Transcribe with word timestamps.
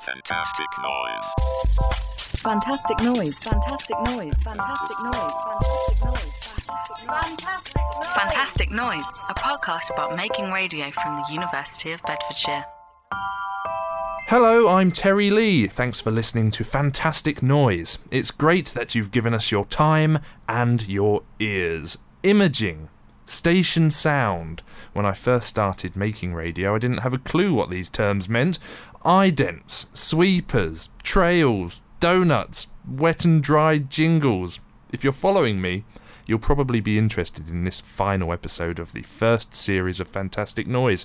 Fantastic 0.00 0.66
noise. 0.82 1.28
Fantastic 2.38 3.00
noise. 3.02 3.38
Fantastic 3.42 3.96
noise. 4.04 4.34
Fantastic 4.44 4.98
noise. 5.02 5.34
Fantastic 5.34 6.04
noise. 6.04 6.38
Fantastic 7.06 7.76
noise. 7.76 8.08
Fantastic 8.14 8.70
Noise, 8.70 9.04
a 9.28 9.34
podcast 9.34 9.92
about 9.92 10.16
making 10.16 10.50
radio 10.50 10.90
from 10.90 11.16
the 11.16 11.24
University 11.32 11.92
of 11.92 12.02
Bedfordshire. 12.02 12.64
Hello, 14.28 14.68
I'm 14.68 14.90
Terry 14.90 15.30
Lee. 15.30 15.66
Thanks 15.68 16.00
for 16.00 16.10
listening 16.10 16.50
to 16.52 16.64
Fantastic 16.64 17.42
Noise. 17.42 17.98
It's 18.10 18.30
great 18.30 18.66
that 18.68 18.94
you've 18.94 19.10
given 19.10 19.34
us 19.34 19.50
your 19.50 19.64
time 19.64 20.18
and 20.48 20.86
your 20.88 21.22
ears. 21.38 21.96
Imaging. 22.22 22.88
Station 23.28 23.90
sound. 23.90 24.62
When 24.94 25.04
I 25.04 25.12
first 25.12 25.48
started 25.48 25.94
making 25.94 26.32
radio, 26.32 26.74
I 26.74 26.78
didn't 26.78 27.02
have 27.02 27.12
a 27.12 27.18
clue 27.18 27.52
what 27.52 27.68
these 27.68 27.90
terms 27.90 28.26
meant. 28.26 28.58
Idents, 29.04 29.86
sweepers, 29.92 30.88
trails, 31.02 31.82
donuts, 32.00 32.68
wet 32.88 33.26
and 33.26 33.42
dry 33.42 33.76
jingles. 33.76 34.60
If 34.92 35.04
you're 35.04 35.12
following 35.12 35.60
me, 35.60 35.84
you'll 36.26 36.38
probably 36.38 36.80
be 36.80 36.96
interested 36.96 37.50
in 37.50 37.64
this 37.64 37.82
final 37.82 38.32
episode 38.32 38.78
of 38.78 38.92
the 38.92 39.02
first 39.02 39.54
series 39.54 40.00
of 40.00 40.08
Fantastic 40.08 40.66
Noise. 40.66 41.04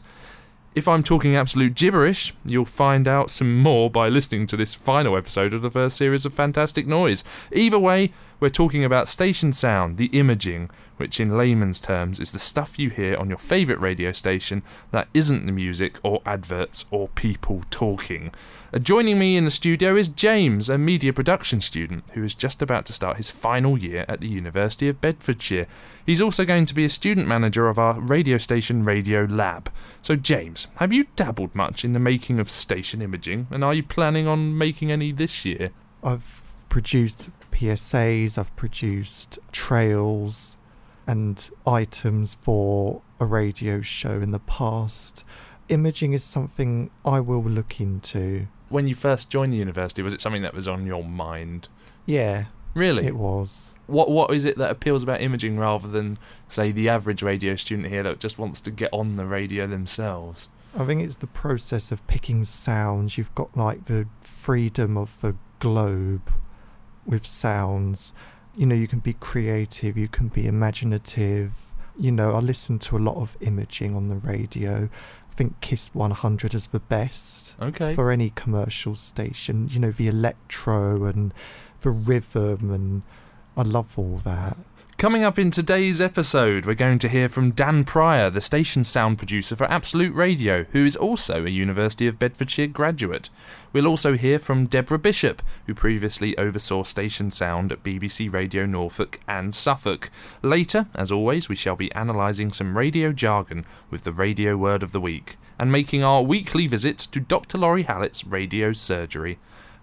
If 0.76 0.88
I'm 0.88 1.04
talking 1.04 1.36
absolute 1.36 1.76
gibberish, 1.76 2.34
you'll 2.44 2.66
find 2.66 3.08
out 3.08 3.30
some 3.30 3.60
more 3.60 3.92
by 3.92 4.10
listening 4.10 4.48
to 4.48 4.58
this 4.58 4.74
final 4.74 5.16
episode 5.16 5.54
of 5.54 5.62
the 5.62 5.70
first 5.70 5.98
series 5.98 6.26
of 6.26 6.34
Fantastic 6.34 6.88
Noise. 6.88 7.24
Either 7.52 7.78
way, 7.78 8.12
we're 8.44 8.50
talking 8.50 8.84
about 8.84 9.08
station 9.08 9.54
sound, 9.54 9.96
the 9.96 10.08
imaging, 10.08 10.70
which 10.98 11.18
in 11.18 11.38
layman's 11.38 11.80
terms 11.80 12.20
is 12.20 12.34
the 12.34 12.38
stuff 12.40 12.78
you 12.78 12.90
hear 12.90 13.16
on 13.16 13.30
your 13.30 13.38
favourite 13.38 13.80
radio 13.80 14.12
station 14.12 14.62
that 14.92 15.08
isn't 15.14 15.46
the 15.46 15.52
music 15.54 15.98
or 16.04 16.22
adverts 16.26 16.84
or 16.92 17.08
people 17.08 17.64
talking. 17.72 18.34
Uh, 18.74 18.80
joining 18.80 19.18
me 19.18 19.38
in 19.38 19.46
the 19.46 19.50
studio 19.50 19.96
is 19.96 20.10
James, 20.10 20.70
a 20.70 20.78
media 20.78 21.14
production 21.14 21.62
student 21.62 22.04
who 22.16 22.24
is 22.26 22.36
just 22.36 22.62
about 22.62 22.86
to 22.86 22.92
start 22.92 23.16
his 23.16 23.32
final 23.32 23.78
year 23.78 24.04
at 24.10 24.20
the 24.20 24.28
University 24.28 24.90
of 24.90 25.00
Bedfordshire. 25.00 25.66
He's 26.06 26.22
also 26.22 26.44
going 26.44 26.66
to 26.66 26.76
be 26.76 26.84
a 26.84 26.90
student 26.90 27.26
manager 27.26 27.70
of 27.70 27.80
our 27.80 27.98
radio 27.98 28.38
station 28.38 28.84
Radio 28.84 29.24
Lab. 29.24 29.72
So, 30.02 30.18
James, 30.18 30.68
have 30.76 30.92
you 30.92 31.06
dabbled 31.16 31.56
much 31.56 31.86
in 31.86 31.94
the 31.94 32.00
making 32.00 32.42
of 32.42 32.50
station 32.50 33.02
imaging, 33.02 33.48
and 33.52 33.64
are 33.64 33.74
you 33.74 33.84
planning 33.84 34.28
on 34.28 34.58
making 34.58 34.92
any 34.92 35.14
this 35.14 35.46
year? 35.46 35.72
I've 36.04 36.43
produced 36.74 37.30
PSAs, 37.52 38.36
I've 38.36 38.56
produced 38.56 39.38
trails 39.52 40.58
and 41.06 41.52
items 41.68 42.34
for 42.34 43.04
a 43.20 43.26
radio 43.28 43.80
show 43.82 44.14
in 44.20 44.32
the 44.32 44.40
past. 44.40 45.24
Imaging 45.70 46.14
is 46.14 46.24
something 46.24 46.90
I 47.06 47.20
will 47.20 47.44
look 47.44 47.80
into. 47.80 48.48
When 48.70 48.88
you 48.88 48.96
first 48.96 49.30
joined 49.30 49.54
the 49.54 49.58
university, 49.58 50.02
was 50.02 50.16
it 50.16 50.22
something 50.22 50.42
that 50.42 50.56
was 50.56 50.68
on 50.68 50.88
your 50.88 51.04
mind? 51.04 51.68
Yeah, 52.08 52.46
Really? 52.74 53.06
it 53.06 53.16
was. 53.16 53.76
What 53.86 54.10
What 54.10 54.32
is 54.32 54.44
it 54.44 54.58
that 54.58 54.72
appeals 54.72 55.04
about 55.04 55.22
imaging 55.22 55.60
rather 55.60 55.88
than, 55.88 56.18
say, 56.48 56.72
the 56.72 56.90
average 56.90 57.22
radio 57.22 57.56
student 57.56 57.90
here 57.90 58.02
that 58.02 58.20
just 58.20 58.40
wants 58.40 58.62
to 58.62 58.72
get 58.72 58.90
on 58.92 59.16
the 59.16 59.28
radio 59.28 59.68
themselves? 59.68 60.50
I 60.76 60.86
think 60.86 61.04
it's 61.04 61.18
the 61.18 61.28
process 61.28 61.92
of 61.92 62.06
picking 62.08 62.44
sounds. 62.46 63.16
You've 63.16 63.36
got 63.36 63.56
like 63.56 63.86
the 63.86 64.08
freedom 64.22 64.98
of 64.98 65.22
the 65.22 65.36
globe 65.60 66.34
with 67.06 67.26
sounds. 67.26 68.14
You 68.56 68.66
know, 68.68 68.76
you 68.76 68.88
can 68.88 69.00
be 69.00 69.14
creative, 69.14 69.98
you 69.98 70.08
can 70.08 70.28
be 70.28 70.46
imaginative. 70.46 71.52
You 71.98 72.12
know, 72.12 72.36
I 72.36 72.40
listen 72.40 72.80
to 72.80 72.98
a 72.98 73.00
lot 73.00 73.18
of 73.18 73.38
imaging 73.42 73.96
on 73.96 74.10
the 74.10 74.16
radio. 74.16 74.90
I 75.32 75.34
think 75.36 75.60
Kiss 75.62 75.90
100 75.94 76.54
is 76.54 76.68
the 76.68 76.80
best 76.80 77.56
Okay. 77.62 77.94
for 77.96 78.12
any 78.12 78.30
commercial 78.32 78.96
station. 78.96 79.68
You 79.72 79.80
know, 79.80 79.92
the 79.92 80.08
electro 80.08 81.06
and 81.06 81.34
the 81.82 81.90
rhythm, 81.92 82.72
and 82.72 83.02
I 83.58 83.64
love 83.64 83.98
all 83.98 84.18
that. 84.24 84.58
Coming 85.04 85.26
up 85.26 85.38
in 85.38 85.52
today's 85.52 86.00
episode, 86.00 86.66
we're 86.66 86.76
going 86.76 86.98
to 87.00 87.10
hear 87.10 87.28
from 87.28 87.52
Dan 87.52 87.84
Pryor, 87.84 88.30
the 88.30 88.40
station 88.40 88.86
sound 88.86 89.18
producer 89.18 89.54
for 89.54 89.66
Absolute 89.66 90.16
Radio, 90.16 90.64
who 90.72 90.86
is 90.86 90.96
also 90.96 91.46
a 91.46 91.50
University 91.50 92.08
of 92.08 92.18
Bedfordshire 92.18 92.68
graduate. 92.68 93.30
We'll 93.74 93.86
also 93.86 94.14
hear 94.16 94.40
from 94.40 94.66
Deborah 94.66 94.98
Bishop, 94.98 95.42
who 95.68 95.74
previously 95.74 96.38
oversaw 96.38 96.84
station 96.84 97.32
sound 97.32 97.74
at 97.74 97.84
BBC 97.84 98.32
Radio 98.32 98.66
Norfolk 98.66 99.20
and 99.28 99.54
Suffolk. 99.54 100.10
Later, 100.42 100.88
as 100.96 101.12
always, 101.12 101.50
we 101.50 101.58
shall 101.58 101.76
be 101.76 101.92
analysing 101.94 102.54
some 102.54 102.78
radio 102.78 103.12
jargon 103.12 103.66
with 103.90 104.06
the 104.06 104.14
radio 104.14 104.56
word 104.56 104.84
of 104.84 104.94
the 104.94 105.02
week 105.02 105.36
and 105.60 105.70
making 105.70 106.02
our 106.02 106.22
weekly 106.22 106.66
visit 106.66 106.98
to 106.98 107.20
Dr. 107.20 107.58
Lawrie 107.58 107.84
Hallett's 107.84 108.26
radio 108.26 108.72
surgery. 108.72 109.38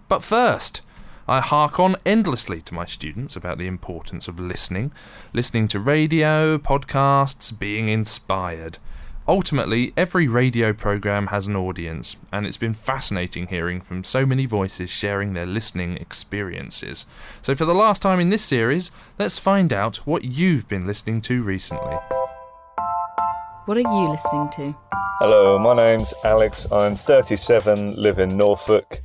But 0.07 0.23
first, 0.23 0.81
I 1.27 1.39
hark 1.39 1.79
on 1.79 1.95
endlessly 2.05 2.61
to 2.61 2.73
my 2.73 2.85
students 2.85 3.35
about 3.35 3.57
the 3.57 3.67
importance 3.67 4.27
of 4.27 4.39
listening, 4.39 4.91
listening 5.33 5.67
to 5.69 5.79
radio, 5.79 6.57
podcasts, 6.57 7.57
being 7.57 7.89
inspired. 7.89 8.77
Ultimately, 9.27 9.93
every 9.95 10.27
radio 10.27 10.73
program 10.73 11.27
has 11.27 11.47
an 11.47 11.55
audience, 11.55 12.15
and 12.33 12.45
it's 12.45 12.57
been 12.57 12.73
fascinating 12.73 13.47
hearing 13.47 13.79
from 13.79 14.03
so 14.03 14.25
many 14.25 14.45
voices 14.45 14.89
sharing 14.89 15.33
their 15.33 15.45
listening 15.45 15.95
experiences. 15.97 17.05
So, 17.41 17.53
for 17.53 17.65
the 17.65 17.75
last 17.75 18.01
time 18.01 18.19
in 18.19 18.29
this 18.29 18.43
series, 18.43 18.89
let's 19.19 19.37
find 19.37 19.71
out 19.71 19.97
what 20.07 20.25
you've 20.25 20.67
been 20.67 20.87
listening 20.87 21.21
to 21.21 21.43
recently. 21.43 21.97
What 23.65 23.77
are 23.77 23.81
you 23.81 24.09
listening 24.09 24.49
to? 24.55 24.75
Hello, 25.19 25.59
my 25.59 25.75
name's 25.75 26.15
Alex. 26.25 26.69
I'm 26.71 26.95
37, 26.95 28.01
live 28.01 28.17
in 28.17 28.35
Norfolk. 28.35 29.01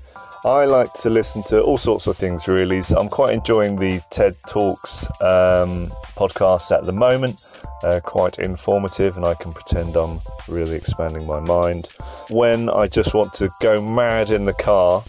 I 0.46 0.64
like 0.64 0.92
to 1.02 1.10
listen 1.10 1.42
to 1.48 1.60
all 1.60 1.76
sorts 1.76 2.06
of 2.06 2.16
things, 2.16 2.46
really. 2.46 2.80
So 2.80 3.00
I'm 3.00 3.08
quite 3.08 3.34
enjoying 3.34 3.74
the 3.74 4.00
TED 4.10 4.36
Talks 4.46 5.08
um, 5.20 5.88
podcast 6.14 6.70
at 6.70 6.84
the 6.84 6.92
moment. 6.92 7.44
Uh, 7.82 7.98
quite 7.98 8.38
informative, 8.38 9.16
and 9.16 9.26
I 9.26 9.34
can 9.34 9.52
pretend 9.52 9.96
I'm 9.96 10.20
really 10.46 10.76
expanding 10.76 11.26
my 11.26 11.40
mind. 11.40 11.88
When 12.30 12.70
I 12.70 12.86
just 12.86 13.12
want 13.12 13.32
to 13.34 13.50
go 13.60 13.82
mad 13.82 14.30
in 14.30 14.44
the 14.44 14.52
car, 14.52 15.02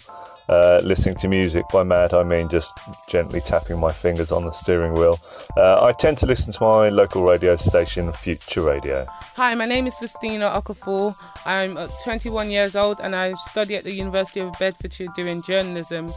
uh, 0.48 0.80
listening 0.82 1.14
to 1.16 1.28
music. 1.28 1.64
By 1.72 1.82
mad, 1.82 2.14
I 2.14 2.22
mean 2.22 2.48
just 2.48 2.78
gently 3.08 3.40
tapping 3.40 3.78
my 3.78 3.92
fingers 3.92 4.32
on 4.32 4.44
the 4.44 4.52
steering 4.52 4.94
wheel. 4.94 5.20
Uh, 5.56 5.84
I 5.84 5.92
tend 5.92 6.18
to 6.18 6.26
listen 6.26 6.52
to 6.52 6.62
my 6.62 6.88
local 6.88 7.22
radio 7.22 7.56
station, 7.56 8.12
Future 8.12 8.62
Radio. 8.62 9.06
Hi, 9.36 9.54
my 9.54 9.66
name 9.66 9.86
is 9.86 9.98
Festina 9.98 10.50
Okafor. 10.50 11.14
I'm 11.44 11.76
uh, 11.76 11.88
21 12.04 12.50
years 12.50 12.76
old 12.76 13.00
and 13.00 13.14
I 13.14 13.34
study 13.34 13.76
at 13.76 13.84
the 13.84 13.92
University 13.92 14.40
of 14.40 14.52
Bedfordshire 14.58 15.08
doing 15.14 15.42
journalism. 15.42 16.10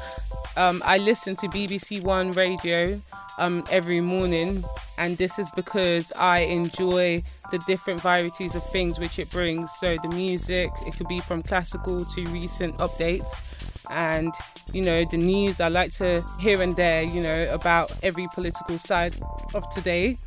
Um, 0.58 0.81
I 0.86 0.98
listen 0.98 1.36
to 1.38 1.48
BBC 1.48 2.02
One 2.02 2.31
radio 2.31 3.00
um, 3.38 3.63
every 3.72 4.02
morning, 4.02 4.63
and 4.98 5.18
this 5.18 5.40
is 5.40 5.50
because 5.52 6.12
I 6.13 6.40
enjoy 6.40 7.24
the 7.50 7.59
different 7.59 8.02
varieties 8.02 8.56
of 8.56 8.63
things 8.63 9.00
which 9.00 9.19
it 9.19 9.30
brings. 9.31 9.72
So, 9.72 9.98
the 10.02 10.09
music, 10.09 10.72
it 10.86 10.96
could 10.96 11.08
be 11.08 11.19
from 11.19 11.42
classical 11.42 12.06
to 12.06 12.25
recent 12.28 12.78
updates. 12.78 13.42
And 13.91 14.34
you 14.74 14.81
know, 14.81 15.06
the 15.06 15.18
news, 15.18 15.59
I 15.59 15.68
like 15.68 15.91
to 15.94 16.24
here 16.40 16.62
and 16.62 16.75
there, 16.75 17.03
you 17.03 17.22
know, 17.22 17.53
about 17.53 17.91
every 18.02 18.28
political 18.34 18.78
side 18.78 19.13
of 19.53 19.69
today. 19.69 20.18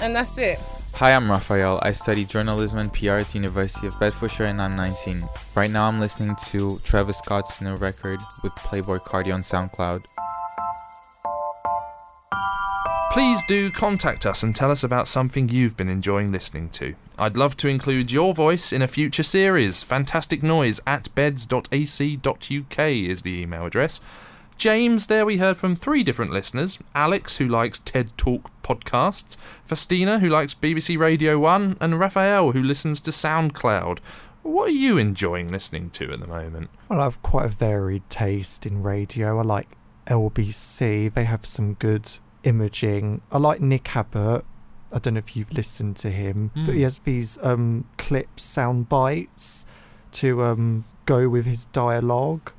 And 0.00 0.14
that's 0.14 0.38
it. 0.38 0.58
Hi, 0.94 1.14
I'm 1.14 1.30
Raphael. 1.30 1.80
I 1.82 1.92
study 1.92 2.24
journalism 2.24 2.78
and 2.78 2.92
PR 2.92 3.18
at 3.22 3.28
the 3.28 3.34
University 3.34 3.86
of 3.86 3.98
Bedfordshire 3.98 4.46
and 4.46 4.60
I'm 4.60 4.76
19. 4.76 5.22
Right 5.54 5.70
now 5.70 5.88
I'm 5.88 6.00
listening 6.00 6.36
to 6.46 6.78
Travis 6.84 7.18
Scott's 7.18 7.60
new 7.60 7.74
record 7.76 8.20
with 8.42 8.52
Playboi 8.52 9.00
Carti 9.00 9.32
on 9.32 9.42
SoundCloud. 9.42 10.04
Please 13.18 13.42
do 13.48 13.68
contact 13.72 14.26
us 14.26 14.44
and 14.44 14.54
tell 14.54 14.70
us 14.70 14.84
about 14.84 15.08
something 15.08 15.48
you've 15.48 15.76
been 15.76 15.88
enjoying 15.88 16.30
listening 16.30 16.68
to. 16.68 16.94
I'd 17.18 17.36
love 17.36 17.56
to 17.56 17.66
include 17.66 18.12
your 18.12 18.32
voice 18.32 18.72
in 18.72 18.80
a 18.80 18.86
future 18.86 19.24
series. 19.24 19.82
Fantastic 19.82 20.40
noise 20.40 20.78
at 20.86 21.12
beds.ac.uk 21.16 22.78
is 22.78 23.22
the 23.22 23.42
email 23.42 23.66
address. 23.66 24.00
James, 24.56 25.08
there 25.08 25.26
we 25.26 25.38
heard 25.38 25.56
from 25.56 25.74
three 25.74 26.04
different 26.04 26.30
listeners 26.30 26.78
Alex, 26.94 27.38
who 27.38 27.48
likes 27.48 27.80
TED 27.80 28.16
Talk 28.16 28.52
podcasts, 28.62 29.36
Festina, 29.66 30.20
who 30.20 30.28
likes 30.28 30.54
BBC 30.54 30.96
Radio 30.96 31.40
1, 31.40 31.78
and 31.80 31.98
Raphael, 31.98 32.52
who 32.52 32.62
listens 32.62 33.00
to 33.00 33.10
SoundCloud. 33.10 33.98
What 34.44 34.68
are 34.68 34.70
you 34.70 34.96
enjoying 34.96 35.48
listening 35.48 35.90
to 35.90 36.12
at 36.12 36.20
the 36.20 36.28
moment? 36.28 36.70
Well, 36.88 37.00
I 37.00 37.04
have 37.04 37.20
quite 37.24 37.46
a 37.46 37.48
varied 37.48 38.08
taste 38.10 38.64
in 38.64 38.84
radio. 38.84 39.40
I 39.40 39.42
like 39.42 39.70
LBC, 40.06 41.12
they 41.12 41.24
have 41.24 41.44
some 41.44 41.74
good 41.74 42.08
imaging. 42.44 43.22
I 43.32 43.38
like 43.38 43.60
Nick 43.60 43.94
Abbott. 43.96 44.44
I 44.92 44.98
don't 44.98 45.14
know 45.14 45.18
if 45.18 45.36
you've 45.36 45.52
listened 45.52 45.96
to 45.98 46.10
him, 46.10 46.50
but 46.54 46.74
he 46.74 46.80
Mm. 46.80 46.84
has 46.84 46.98
these 47.00 47.38
um, 47.42 47.84
clips, 47.98 48.42
sound 48.42 48.88
bites 48.88 49.66
to 50.12 50.42
um, 50.44 50.84
go 51.04 51.28
with 51.28 51.44
his 51.44 51.66
dialogue. 51.66 52.52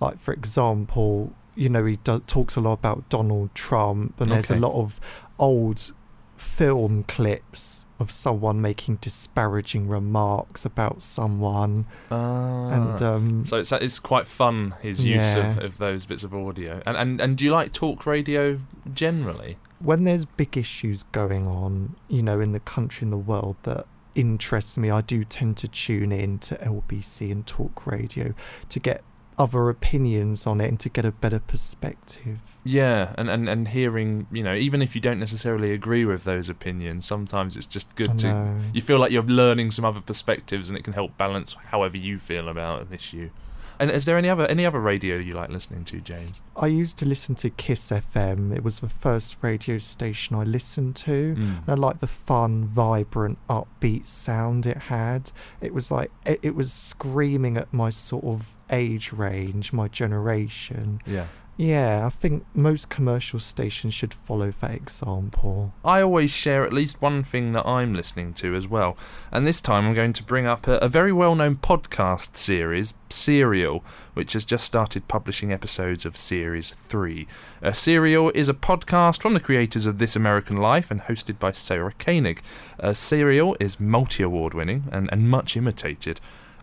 Like, 0.00 0.18
for 0.18 0.32
example, 0.32 1.32
you 1.54 1.68
know, 1.68 1.84
he 1.84 1.96
do- 1.96 2.20
talks 2.26 2.56
a 2.56 2.60
lot 2.60 2.72
about 2.74 3.08
Donald 3.10 3.54
Trump, 3.54 4.18
and 4.20 4.32
there's 4.32 4.50
a 4.50 4.56
lot 4.56 4.72
of 4.72 4.98
old 5.38 5.92
film 6.36 7.04
clips 7.04 7.83
of 8.00 8.10
someone 8.10 8.60
making 8.60 8.96
disparaging 8.96 9.86
remarks 9.88 10.64
about 10.64 11.00
someone, 11.02 11.86
Ah. 12.10 12.68
and 12.70 13.02
um, 13.02 13.44
so 13.44 13.58
it's 13.58 13.70
it's 13.72 13.98
quite 14.00 14.26
fun 14.26 14.74
his 14.82 15.04
use 15.04 15.34
Yeah. 15.34 15.50
of, 15.52 15.58
of 15.58 15.78
those 15.78 16.04
bits 16.06 16.24
of 16.24 16.34
audio. 16.34 16.80
And, 16.86 16.96
and 16.96 17.20
and 17.20 17.36
do 17.38 17.44
you 17.44 17.52
like 17.52 17.72
talk 17.72 18.04
radio 18.06 18.60
generally? 18.92 19.58
when 19.80 20.04
there's 20.04 20.24
big 20.24 20.56
issues 20.56 21.02
going 21.12 21.46
on, 21.46 21.94
you 22.08 22.22
know, 22.22 22.40
in 22.40 22.52
the 22.52 22.60
country 22.60 23.04
in 23.04 23.10
the 23.10 23.18
world 23.18 23.54
that 23.64 23.84
interest 24.14 24.78
me, 24.78 24.88
I 24.90 25.02
do 25.02 25.24
tend 25.24 25.58
to 25.58 25.68
tune 25.68 26.10
in 26.10 26.38
to 26.38 26.54
LBC 26.56 27.30
and 27.30 27.46
talk 27.46 27.86
radio 27.86 28.32
to 28.70 28.80
get 28.80 29.02
other 29.38 29.68
opinions 29.68 30.46
on 30.46 30.60
it 30.60 30.68
and 30.68 30.80
to 30.80 30.88
get 30.88 31.04
a 31.04 31.12
better 31.12 31.38
perspective. 31.38 32.40
Yeah, 32.64 33.14
and, 33.18 33.28
and, 33.28 33.48
and 33.48 33.68
hearing, 33.68 34.26
you 34.32 34.42
know, 34.42 34.54
even 34.54 34.80
if 34.80 34.94
you 34.94 35.00
don't 35.00 35.18
necessarily 35.18 35.72
agree 35.72 36.04
with 36.04 36.24
those 36.24 36.48
opinions, 36.48 37.04
sometimes 37.04 37.56
it's 37.56 37.66
just 37.66 37.94
good 37.96 38.18
to. 38.18 38.28
You 38.72 38.80
feel 38.80 38.98
like 38.98 39.12
you're 39.12 39.22
learning 39.22 39.70
some 39.70 39.84
other 39.84 40.00
perspectives, 40.00 40.68
and 40.68 40.78
it 40.78 40.84
can 40.84 40.92
help 40.92 41.16
balance 41.18 41.54
however 41.66 41.96
you 41.96 42.18
feel 42.18 42.48
about 42.48 42.82
an 42.82 42.92
issue. 42.92 43.30
And 43.78 43.90
is 43.90 44.04
there 44.04 44.16
any 44.16 44.28
other 44.28 44.46
any 44.46 44.64
other 44.64 44.80
radio 44.80 45.16
you 45.16 45.34
like 45.34 45.50
listening 45.50 45.84
to, 45.86 46.00
James? 46.00 46.40
I 46.56 46.66
used 46.66 46.98
to 46.98 47.06
listen 47.06 47.34
to 47.36 47.50
Kiss 47.50 47.90
FM. 47.90 48.54
It 48.54 48.62
was 48.62 48.80
the 48.80 48.88
first 48.88 49.36
radio 49.42 49.78
station 49.78 50.36
I 50.36 50.42
listened 50.44 50.96
to. 50.96 51.34
Mm. 51.36 51.58
And 51.58 51.68
I 51.68 51.74
like 51.74 52.00
the 52.00 52.06
fun, 52.06 52.64
vibrant, 52.66 53.38
upbeat 53.48 54.08
sound 54.08 54.66
it 54.66 54.76
had. 54.76 55.32
It 55.60 55.74
was 55.74 55.90
like 55.90 56.10
it, 56.24 56.40
it 56.42 56.54
was 56.54 56.72
screaming 56.72 57.56
at 57.56 57.72
my 57.72 57.90
sort 57.90 58.24
of 58.24 58.56
age 58.70 59.12
range, 59.12 59.72
my 59.72 59.88
generation. 59.88 61.00
Yeah. 61.06 61.26
Yeah, 61.56 62.04
I 62.04 62.10
think 62.10 62.44
most 62.52 62.88
commercial 62.88 63.38
stations 63.38 63.94
should 63.94 64.12
follow 64.12 64.52
that 64.60 64.72
example. 64.72 65.72
I 65.84 66.00
always 66.00 66.32
share 66.32 66.64
at 66.64 66.72
least 66.72 67.00
one 67.00 67.22
thing 67.22 67.52
that 67.52 67.64
I'm 67.64 67.94
listening 67.94 68.34
to 68.34 68.56
as 68.56 68.66
well. 68.66 68.96
And 69.30 69.46
this 69.46 69.60
time 69.60 69.86
I'm 69.86 69.94
going 69.94 70.14
to 70.14 70.24
bring 70.24 70.46
up 70.46 70.66
a, 70.66 70.78
a 70.78 70.88
very 70.88 71.12
well 71.12 71.36
known 71.36 71.54
podcast 71.56 72.36
series, 72.36 72.94
Serial, 73.08 73.84
which 74.14 74.32
has 74.32 74.44
just 74.44 74.64
started 74.64 75.06
publishing 75.06 75.52
episodes 75.52 76.04
of 76.04 76.16
Series 76.16 76.72
3. 76.72 77.28
Uh, 77.62 77.70
Serial 77.70 78.32
is 78.34 78.48
a 78.48 78.54
podcast 78.54 79.22
from 79.22 79.34
the 79.34 79.40
creators 79.40 79.86
of 79.86 79.98
This 79.98 80.16
American 80.16 80.56
Life 80.56 80.90
and 80.90 81.02
hosted 81.02 81.38
by 81.38 81.52
Sarah 81.52 81.92
Koenig. 82.00 82.42
Uh, 82.80 82.92
Serial 82.94 83.56
is 83.60 83.78
multi 83.78 84.24
award 84.24 84.54
winning 84.54 84.88
and, 84.90 85.08
and 85.12 85.30
much 85.30 85.56
imitated. 85.56 86.20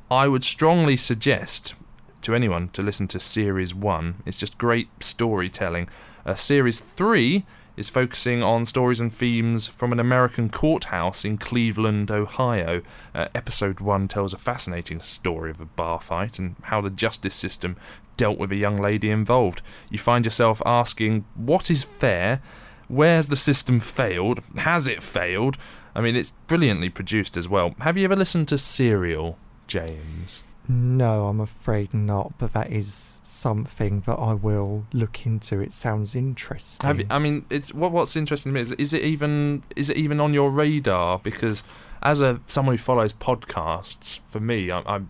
I 0.10 0.28
would 0.28 0.44
strongly 0.44 0.98
suggest 0.98 1.76
to 2.21 2.35
anyone 2.35 2.69
to 2.69 2.81
listen 2.81 3.07
to 3.09 3.19
Series 3.19 3.73
1. 3.73 4.23
It's 4.25 4.38
just 4.38 4.57
great 4.57 4.89
storytelling. 5.03 5.89
Uh, 6.25 6.35
series 6.35 6.79
3 6.79 7.45
is 7.77 7.89
focusing 7.89 8.44
on 8.44 8.65
stories 8.65 9.00
and 9.00 9.12
themes 9.12 9.68
from 9.68 9.91
an 9.91 10.00
American 10.00 10.50
courthouse 10.50 11.25
in 11.25 11.38
Cleveland, 11.38 12.12
Ohio. 12.12 12.81
Uh, 13.15 13.27
episode 13.33 13.79
1 13.79 14.07
tells 14.07 14.33
a 14.33 14.38
fascinating 14.38 15.00
story 15.00 15.50
of 15.50 15.62
a 15.62 15.65
bar 15.65 16.00
fight 16.00 16.38
and 16.38 16.56
how 16.63 16.81
the 16.81 16.89
justice 16.89 17.33
system 17.33 17.75
dealt 18.18 18.38
with 18.38 18.51
a 18.51 18.56
young 18.56 18.79
lady 18.79 19.09
involved. 19.09 19.62
You 19.89 19.97
find 19.97 20.25
yourself 20.25 20.62
asking, 20.65 21.25
what 21.35 21.71
is 21.71 21.83
fair? 21.83 22.41
Where's 22.88 23.27
the 23.27 23.35
system 23.35 23.79
failed? 23.79 24.41
Has 24.57 24.85
it 24.85 25.01
failed? 25.01 25.57
I 25.95 26.01
mean, 26.01 26.15
it's 26.15 26.31
brilliantly 26.47 26.89
produced 26.89 27.38
as 27.38 27.50
well. 27.50 27.73
Have 27.79 27.97
you 27.97 28.03
ever 28.03 28.15
listened 28.15 28.47
to 28.50 28.57
Serial, 28.57 29.38
James? 29.68 30.44
No, 30.68 31.28
I'm 31.28 31.40
afraid 31.40 31.94
not, 31.94 32.38
but 32.38 32.54
that 32.54 32.72
is 32.72 33.19
something 33.24 34.02
that 34.02 34.13
I 34.13 34.34
will 34.34 34.86
look 34.94 35.25
into. 35.25 35.60
It 35.60 35.74
sounds 35.74 36.16
interesting. 36.16 36.86
Have 36.88 37.00
you, 37.00 37.08
I 37.10 37.19
mean, 37.19 37.46
it's 37.50 37.74
what 37.74 37.92
what's 37.92 38.16
interesting 38.16 38.52
to 38.52 38.56
me 38.56 38.62
is 38.62 38.72
is 38.74 38.94
it 38.94 39.02
even 39.02 39.63
is 39.75 39.90
it 39.90 39.98
even 39.98 40.19
on 40.19 40.34
your 40.34 40.52
radar? 40.52 41.19
Because 41.19 41.63
as 42.02 42.22
a 42.22 42.40
someone 42.48 42.75
who 42.75 42.81
follows 42.81 43.13
podcasts, 43.13 44.19
for 44.30 44.40
me, 44.40 44.72
I 44.72 44.80
I, 44.80 45.02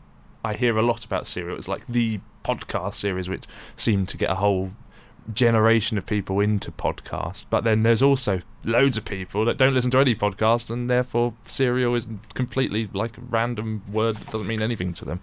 I 0.43 0.53
hear 0.53 0.77
a 0.77 0.81
lot 0.81 1.05
about 1.05 1.27
Serial. 1.27 1.57
It's 1.57 1.67
like 1.67 1.85
the 1.87 2.19
podcast 2.43 2.95
series 2.95 3.29
which 3.29 3.45
seemed 3.75 4.07
to 4.09 4.17
get 4.17 4.29
a 4.31 4.35
whole 4.35 4.71
generation 5.33 5.97
of 5.97 6.05
people 6.05 6.39
into 6.39 6.71
podcasts. 6.71 7.45
But 7.49 7.63
then 7.63 7.83
there's 7.83 8.01
also 8.01 8.41
loads 8.63 8.97
of 8.97 9.05
people 9.05 9.45
that 9.45 9.57
don't 9.57 9.73
listen 9.73 9.91
to 9.91 9.99
any 9.99 10.15
podcasts, 10.15 10.69
and 10.69 10.89
therefore 10.89 11.33
Serial 11.45 11.95
is 11.95 12.07
completely 12.33 12.89
like 12.93 13.17
a 13.17 13.21
random 13.21 13.81
word 13.91 14.15
that 14.15 14.31
doesn't 14.31 14.47
mean 14.47 14.61
anything 14.61 14.93
to 14.95 15.05
them. 15.05 15.21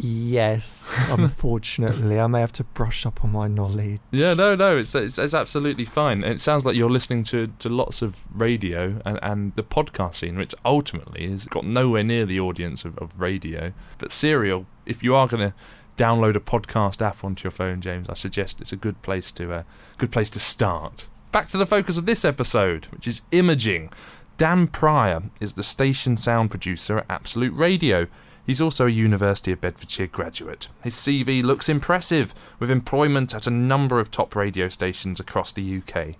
Yes, 0.00 0.88
unfortunately, 1.10 2.20
I 2.20 2.28
may 2.28 2.38
have 2.40 2.52
to 2.52 2.64
brush 2.64 3.04
up 3.04 3.24
on 3.24 3.32
my 3.32 3.48
knowledge. 3.48 3.98
Yeah, 4.12 4.32
no, 4.32 4.54
no, 4.54 4.76
it's, 4.76 4.94
it's 4.94 5.18
it's 5.18 5.34
absolutely 5.34 5.84
fine. 5.84 6.22
It 6.22 6.40
sounds 6.40 6.64
like 6.64 6.76
you're 6.76 6.88
listening 6.88 7.24
to, 7.24 7.48
to 7.58 7.68
lots 7.68 8.00
of 8.00 8.22
radio 8.32 9.00
and, 9.04 9.18
and 9.22 9.56
the 9.56 9.64
podcast 9.64 10.14
scene, 10.14 10.38
which 10.38 10.54
ultimately 10.64 11.28
has 11.28 11.46
got 11.46 11.66
nowhere 11.66 12.04
near 12.04 12.26
the 12.26 12.38
audience 12.38 12.84
of, 12.84 12.96
of 12.98 13.20
radio. 13.20 13.72
But 13.98 14.12
Serial, 14.12 14.66
if 14.86 15.02
you 15.02 15.16
are 15.16 15.26
going 15.26 15.50
to 15.50 15.54
download 15.98 16.36
a 16.36 16.40
podcast 16.40 17.02
app 17.02 17.22
onto 17.22 17.44
your 17.44 17.50
phone, 17.50 17.82
James, 17.82 18.08
I 18.08 18.14
suggest 18.14 18.62
it's 18.62 18.72
a 18.72 18.76
good 18.76 19.02
place 19.02 19.30
to 19.32 19.52
uh, 19.52 19.62
good 19.98 20.12
place 20.12 20.30
to 20.30 20.40
start. 20.40 21.08
Back 21.32 21.48
to 21.48 21.58
the 21.58 21.66
focus 21.66 21.98
of 21.98 22.06
this 22.06 22.24
episode, 22.24 22.86
which 22.86 23.06
is 23.06 23.20
imaging. 23.32 23.90
Dan 24.38 24.68
Pryor 24.68 25.24
is 25.40 25.54
the 25.54 25.62
station 25.62 26.16
sound 26.16 26.50
producer 26.50 26.98
at 26.98 27.06
Absolute 27.10 27.52
Radio. 27.52 28.06
He's 28.46 28.62
also 28.62 28.86
a 28.86 28.90
University 28.90 29.52
of 29.52 29.60
Bedfordshire 29.60 30.06
graduate. 30.06 30.68
His 30.82 30.94
CV 30.94 31.42
looks 31.42 31.68
impressive, 31.68 32.32
with 32.58 32.70
employment 32.70 33.34
at 33.34 33.46
a 33.46 33.50
number 33.50 34.00
of 34.00 34.10
top 34.10 34.34
radio 34.34 34.68
stations 34.68 35.20
across 35.20 35.52
the 35.52 35.82
UK. 35.82 36.14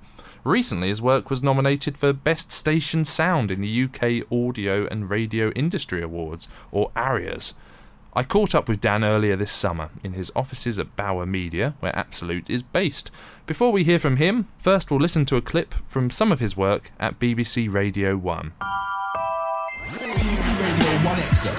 Recently, 0.44 0.88
his 0.88 1.00
work 1.00 1.30
was 1.30 1.42
nominated 1.42 1.96
for 1.96 2.12
Best 2.12 2.52
Station 2.52 3.04
Sound 3.04 3.50
in 3.50 3.60
the 3.60 3.84
UK 3.84 4.30
Audio 4.30 4.86
and 4.88 5.08
Radio 5.08 5.50
Industry 5.52 6.02
Awards, 6.02 6.48
or 6.70 6.90
ARIAs. 6.94 7.54
I 8.14 8.22
caught 8.22 8.54
up 8.54 8.68
with 8.68 8.80
Dan 8.80 9.04
earlier 9.04 9.36
this 9.36 9.52
summer 9.52 9.90
in 10.02 10.14
his 10.14 10.32
offices 10.34 10.78
at 10.78 10.96
Bauer 10.96 11.26
Media, 11.26 11.74
where 11.80 11.94
Absolute 11.94 12.48
is 12.50 12.62
based. 12.62 13.10
Before 13.46 13.70
we 13.70 13.84
hear 13.84 13.98
from 13.98 14.16
him, 14.16 14.48
first 14.58 14.90
we'll 14.90 15.00
listen 15.00 15.24
to 15.26 15.36
a 15.36 15.42
clip 15.42 15.74
from 15.86 16.10
some 16.10 16.32
of 16.32 16.40
his 16.40 16.56
work 16.56 16.90
at 16.98 17.18
BBC 17.18 17.72
Radio 17.72 18.16
1. 18.16 18.52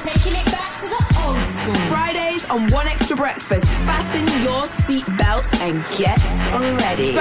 Taking 0.04 0.34
it 0.34 0.46
back 0.46 0.75
to 0.75 0.88
the 0.88 1.24
old 1.25 1.48
school. 1.48 1.75
Fridays 1.88 2.50
on 2.50 2.69
One 2.72 2.88
Extra 2.88 3.16
Breakfast. 3.16 3.66
Fasten 3.86 4.28
your 4.44 4.63
seatbelts 4.63 5.54
and 5.62 5.84
get 5.98 6.19
ready. 6.81 7.13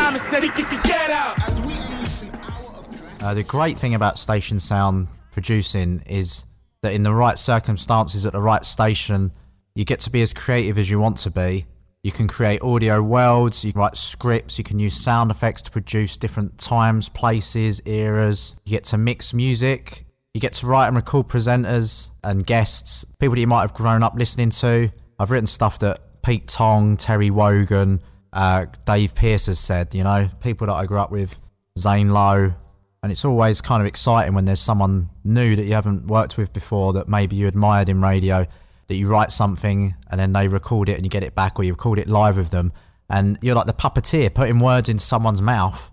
Uh, 3.20 3.34
the 3.34 3.42
great 3.42 3.78
thing 3.78 3.94
about 3.94 4.18
station 4.18 4.58
sound 4.58 5.08
producing 5.32 6.02
is 6.06 6.44
that 6.82 6.92
in 6.92 7.02
the 7.02 7.14
right 7.14 7.38
circumstances 7.38 8.26
at 8.26 8.32
the 8.32 8.40
right 8.40 8.64
station, 8.64 9.32
you 9.74 9.84
get 9.84 10.00
to 10.00 10.10
be 10.10 10.22
as 10.22 10.32
creative 10.32 10.78
as 10.78 10.88
you 10.90 10.98
want 10.98 11.18
to 11.18 11.30
be. 11.30 11.66
You 12.02 12.12
can 12.12 12.28
create 12.28 12.62
audio 12.62 13.02
worlds, 13.02 13.64
you 13.64 13.72
can 13.72 13.80
write 13.80 13.96
scripts, 13.96 14.56
you 14.58 14.64
can 14.64 14.78
use 14.78 14.94
sound 14.94 15.30
effects 15.30 15.62
to 15.62 15.70
produce 15.70 16.16
different 16.16 16.56
times, 16.58 17.08
places, 17.08 17.82
eras. 17.84 18.54
You 18.64 18.70
get 18.70 18.84
to 18.84 18.98
mix 18.98 19.34
music, 19.34 20.04
you 20.32 20.40
get 20.40 20.52
to 20.54 20.66
write 20.66 20.86
and 20.86 20.96
record 20.96 21.26
presenters 21.26 22.10
and 22.22 22.46
guests, 22.46 23.04
people 23.18 23.34
that 23.34 23.40
you 23.40 23.46
might 23.48 23.62
have 23.62 23.74
grown 23.74 24.02
up 24.02 24.14
listening 24.14 24.50
to. 24.50 24.90
I've 25.18 25.30
written 25.32 25.46
stuff 25.48 25.80
that 25.80 26.22
Pete 26.22 26.46
Tong, 26.46 26.96
Terry 26.96 27.30
Wogan, 27.30 28.00
uh, 28.32 28.66
Dave 28.86 29.14
Pearce 29.14 29.46
has 29.46 29.58
said, 29.58 29.94
you 29.94 30.04
know, 30.04 30.28
people 30.40 30.68
that 30.68 30.74
I 30.74 30.86
grew 30.86 30.98
up 30.98 31.10
with, 31.10 31.38
Zane 31.76 32.10
Lowe, 32.10 32.54
and 33.02 33.12
it's 33.12 33.24
always 33.24 33.60
kind 33.60 33.80
of 33.80 33.86
exciting 33.86 34.34
when 34.34 34.44
there's 34.44 34.60
someone 34.60 35.08
new 35.24 35.56
that 35.56 35.64
you 35.64 35.74
haven't 35.74 36.06
worked 36.06 36.36
with 36.36 36.52
before 36.52 36.92
that 36.92 37.08
maybe 37.08 37.36
you 37.36 37.46
admired 37.46 37.88
in 37.88 38.00
radio 38.00 38.46
that 38.88 38.96
you 38.96 39.08
write 39.08 39.30
something 39.30 39.94
and 40.10 40.18
then 40.18 40.32
they 40.32 40.48
record 40.48 40.88
it 40.88 40.96
and 40.96 41.04
you 41.04 41.10
get 41.10 41.22
it 41.22 41.34
back 41.34 41.58
or 41.58 41.64
you 41.64 41.72
record 41.72 41.98
it 41.98 42.08
live 42.08 42.36
with 42.36 42.50
them 42.50 42.72
and 43.10 43.38
you're 43.42 43.54
like 43.54 43.66
the 43.66 43.72
puppeteer 43.72 44.32
putting 44.32 44.58
words 44.58 44.88
into 44.88 45.04
someone's 45.04 45.42
mouth 45.42 45.90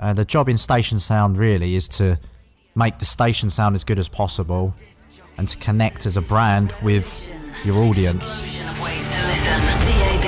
uh, 0.00 0.12
the 0.12 0.24
job 0.24 0.48
in 0.48 0.56
station 0.56 0.98
sound 0.98 1.38
really 1.38 1.74
is 1.74 1.86
to 1.86 2.18
make 2.74 2.98
the 2.98 3.04
station 3.04 3.48
sound 3.48 3.74
as 3.74 3.84
good 3.84 3.98
as 3.98 4.08
possible 4.08 4.74
and 5.38 5.48
to 5.48 5.56
connect 5.58 6.06
as 6.06 6.16
a 6.16 6.22
brand 6.22 6.74
with 6.82 7.32
your 7.64 7.78
audience. 7.78 8.58
DAB, 8.58 10.24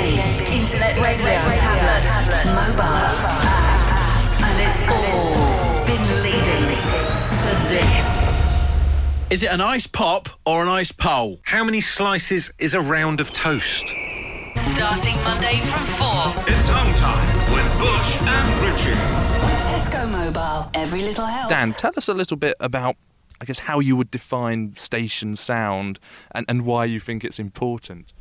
internet 0.52 0.96
radio, 1.00 1.26
tablets, 1.58 2.26
mobiles, 2.46 3.24
apps, 3.42 4.42
and 4.42 4.60
it's 4.60 4.82
all 4.88 5.45
leading 6.22 6.76
to 7.30 7.50
this. 7.68 8.22
Is 9.28 9.42
it 9.42 9.50
an 9.50 9.60
ice 9.60 9.86
pop 9.86 10.28
or 10.44 10.62
an 10.62 10.68
ice 10.68 10.92
pole? 10.92 11.40
How 11.42 11.64
many 11.64 11.80
slices 11.80 12.52
is 12.58 12.74
a 12.74 12.80
round 12.80 13.20
of 13.20 13.30
toast? 13.30 13.92
Starting 14.56 15.16
Monday 15.24 15.60
from 15.60 15.84
4. 15.84 16.44
It's 16.46 16.68
home 16.68 16.94
time 16.94 17.36
with 17.52 17.78
Bush 17.78 18.22
and 18.22 18.62
Richie. 18.62 19.26
Tesco 19.66 20.10
Mobile, 20.10 20.70
every 20.74 21.02
little 21.02 21.26
helps. 21.26 21.48
Dan, 21.48 21.72
tell 21.72 21.92
us 21.96 22.08
a 22.08 22.14
little 22.14 22.36
bit 22.36 22.54
about, 22.60 22.96
I 23.40 23.44
guess, 23.44 23.58
how 23.58 23.80
you 23.80 23.96
would 23.96 24.10
define 24.10 24.74
station 24.76 25.34
sound 25.34 25.98
and, 26.32 26.46
and 26.48 26.64
why 26.64 26.84
you 26.84 27.00
think 27.00 27.24
it's 27.24 27.38
important. 27.38 28.12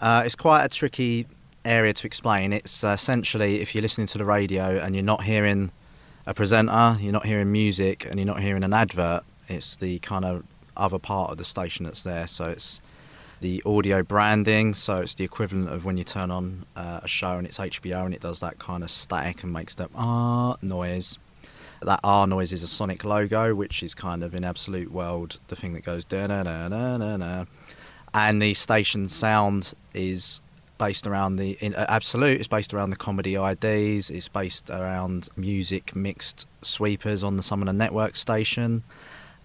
Uh, 0.00 0.22
it's 0.24 0.36
quite 0.36 0.64
a 0.64 0.68
tricky 0.68 1.26
area 1.64 1.92
to 1.92 2.06
explain. 2.06 2.52
It's 2.52 2.84
uh, 2.84 2.88
essentially 2.88 3.60
if 3.60 3.74
you're 3.74 3.82
listening 3.82 4.06
to 4.08 4.18
the 4.18 4.24
radio 4.24 4.78
and 4.78 4.94
you're 4.94 5.04
not 5.04 5.24
hearing 5.24 5.72
a 6.26 6.34
presenter, 6.34 6.96
you're 7.00 7.12
not 7.12 7.24
hearing 7.24 7.52
music, 7.52 8.06
and 8.08 8.18
you're 8.18 8.26
not 8.26 8.40
hearing 8.40 8.64
an 8.64 8.74
advert, 8.74 9.22
It's 9.48 9.76
the 9.76 9.98
kind 10.00 10.24
of 10.24 10.44
other 10.76 10.98
part 10.98 11.30
of 11.30 11.38
the 11.38 11.44
station 11.44 11.84
that's 11.84 12.02
there. 12.02 12.26
So 12.26 12.50
it's 12.50 12.80
the 13.40 13.62
audio 13.64 14.02
branding. 14.02 14.74
So 14.74 15.00
it's 15.00 15.14
the 15.14 15.24
equivalent 15.24 15.68
of 15.68 15.84
when 15.84 15.96
you 15.96 16.04
turn 16.04 16.30
on 16.30 16.64
uh, 16.74 17.00
a 17.02 17.08
show 17.08 17.38
and 17.38 17.46
it's 17.46 17.58
HBO 17.58 18.04
and 18.04 18.14
it 18.14 18.20
does 18.20 18.40
that 18.40 18.58
kind 18.58 18.82
of 18.82 18.90
static 18.90 19.42
and 19.42 19.52
makes 19.52 19.74
that 19.76 19.90
ah 19.94 20.56
noise. 20.62 21.18
That 21.82 22.00
R 22.02 22.26
noise 22.26 22.52
is 22.52 22.62
a 22.62 22.68
sonic 22.68 23.04
logo, 23.04 23.54
which 23.54 23.82
is 23.82 23.94
kind 23.94 24.24
of 24.24 24.34
in 24.34 24.44
Absolute 24.44 24.90
World 24.90 25.38
the 25.48 25.56
thing 25.56 25.74
that 25.74 25.84
goes 25.84 26.04
da 26.04 26.26
na 26.26 26.42
na 26.42 26.68
na 26.68 26.96
na 26.96 27.16
na. 27.16 27.44
And 28.14 28.40
the 28.40 28.54
station 28.54 29.08
sound 29.08 29.74
is 29.92 30.40
based 30.78 31.06
around 31.06 31.36
the 31.36 31.56
in 31.60 31.74
uh, 31.74 31.86
Absolute. 31.88 32.38
It's 32.38 32.48
based 32.48 32.74
around 32.74 32.90
the 32.90 32.96
comedy 32.96 33.34
IDs. 33.34 34.10
It's 34.10 34.28
based 34.28 34.70
around 34.70 35.28
music 35.36 35.94
mixed 35.94 36.46
sweepers 36.62 37.22
on 37.22 37.36
the 37.36 37.42
Summoner 37.42 37.72
Network 37.72 38.16
station, 38.16 38.82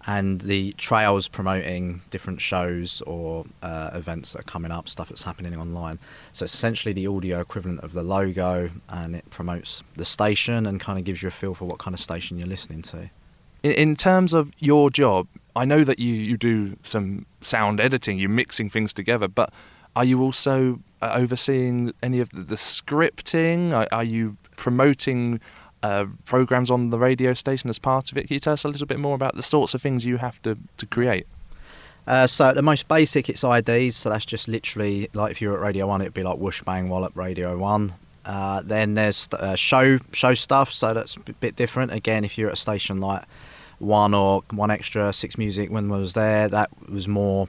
and 0.06 0.40
the 0.40 0.72
trails 0.72 1.28
promoting 1.28 2.02
different 2.10 2.40
shows 2.40 3.02
or 3.02 3.44
uh, 3.62 3.90
events 3.94 4.32
that 4.32 4.40
are 4.40 4.44
coming 4.44 4.72
up, 4.72 4.88
stuff 4.88 5.08
that's 5.08 5.22
happening 5.22 5.54
online. 5.56 5.98
So 6.32 6.44
it's 6.44 6.54
essentially 6.54 6.92
the 6.92 7.06
audio 7.06 7.40
equivalent 7.40 7.80
of 7.80 7.92
the 7.92 8.02
logo, 8.02 8.70
and 8.88 9.14
it 9.14 9.28
promotes 9.30 9.82
the 9.96 10.04
station 10.04 10.66
and 10.66 10.80
kind 10.80 10.98
of 10.98 11.04
gives 11.04 11.22
you 11.22 11.28
a 11.28 11.32
feel 11.32 11.54
for 11.54 11.66
what 11.66 11.78
kind 11.78 11.94
of 11.94 12.00
station 12.00 12.38
you're 12.38 12.48
listening 12.48 12.82
to. 12.82 13.10
In, 13.62 13.72
in 13.72 13.96
terms 13.96 14.32
of 14.32 14.50
your 14.58 14.90
job, 14.90 15.28
I 15.54 15.64
know 15.64 15.84
that 15.84 15.98
you, 15.98 16.14
you 16.14 16.36
do 16.36 16.76
some 16.82 17.26
sound 17.40 17.80
editing, 17.80 18.18
you're 18.18 18.30
mixing 18.30 18.70
things 18.70 18.92
together, 18.92 19.28
but 19.28 19.52
are 19.94 20.04
you 20.04 20.22
also 20.22 20.80
overseeing 21.02 21.92
any 22.02 22.20
of 22.20 22.30
the, 22.30 22.56
scripting? 22.56 23.72
Are, 23.72 23.88
are 23.92 24.04
you 24.04 24.36
promoting 24.56 25.40
uh, 25.82 26.06
programs 26.24 26.70
on 26.70 26.90
the 26.90 26.98
radio 26.98 27.34
station 27.34 27.68
as 27.70 27.78
part 27.78 28.12
of 28.12 28.18
it? 28.18 28.28
Can 28.28 28.34
you 28.34 28.40
tell 28.40 28.52
us 28.52 28.64
a 28.64 28.68
little 28.68 28.86
bit 28.86 28.98
more 28.98 29.14
about 29.14 29.36
the 29.36 29.42
sorts 29.42 29.74
of 29.74 29.82
things 29.82 30.04
you 30.04 30.18
have 30.18 30.40
to, 30.42 30.56
to 30.76 30.86
create? 30.86 31.26
Uh, 32.06 32.26
so 32.26 32.52
the 32.52 32.62
most 32.62 32.88
basic, 32.88 33.28
it's 33.28 33.44
IDs. 33.44 33.96
So 33.96 34.10
that's 34.10 34.24
just 34.24 34.48
literally 34.48 35.08
like 35.12 35.32
if 35.32 35.40
you're 35.40 35.54
at 35.54 35.60
Radio 35.60 35.86
One, 35.86 36.00
it'd 36.00 36.14
be 36.14 36.22
like 36.22 36.38
Whoosh 36.38 36.62
Bang 36.62 36.88
Wallop 36.88 37.16
Radio 37.16 37.56
One. 37.56 37.94
Uh, 38.24 38.62
then 38.62 38.94
there's 38.94 39.28
uh, 39.32 39.54
show 39.54 39.98
show 40.12 40.34
stuff, 40.34 40.72
so 40.72 40.94
that's 40.94 41.16
a 41.16 41.20
bit 41.20 41.56
different. 41.56 41.92
Again, 41.92 42.24
if 42.24 42.38
you're 42.38 42.48
at 42.48 42.54
a 42.54 42.60
station 42.60 42.98
like 42.98 43.24
One 43.78 44.14
or 44.14 44.42
One 44.50 44.70
Extra, 44.70 45.12
Six 45.12 45.38
Music, 45.38 45.70
when 45.70 45.90
I 45.90 45.96
was 45.96 46.12
there, 46.12 46.48
that 46.48 46.70
was 46.88 47.08
more 47.08 47.48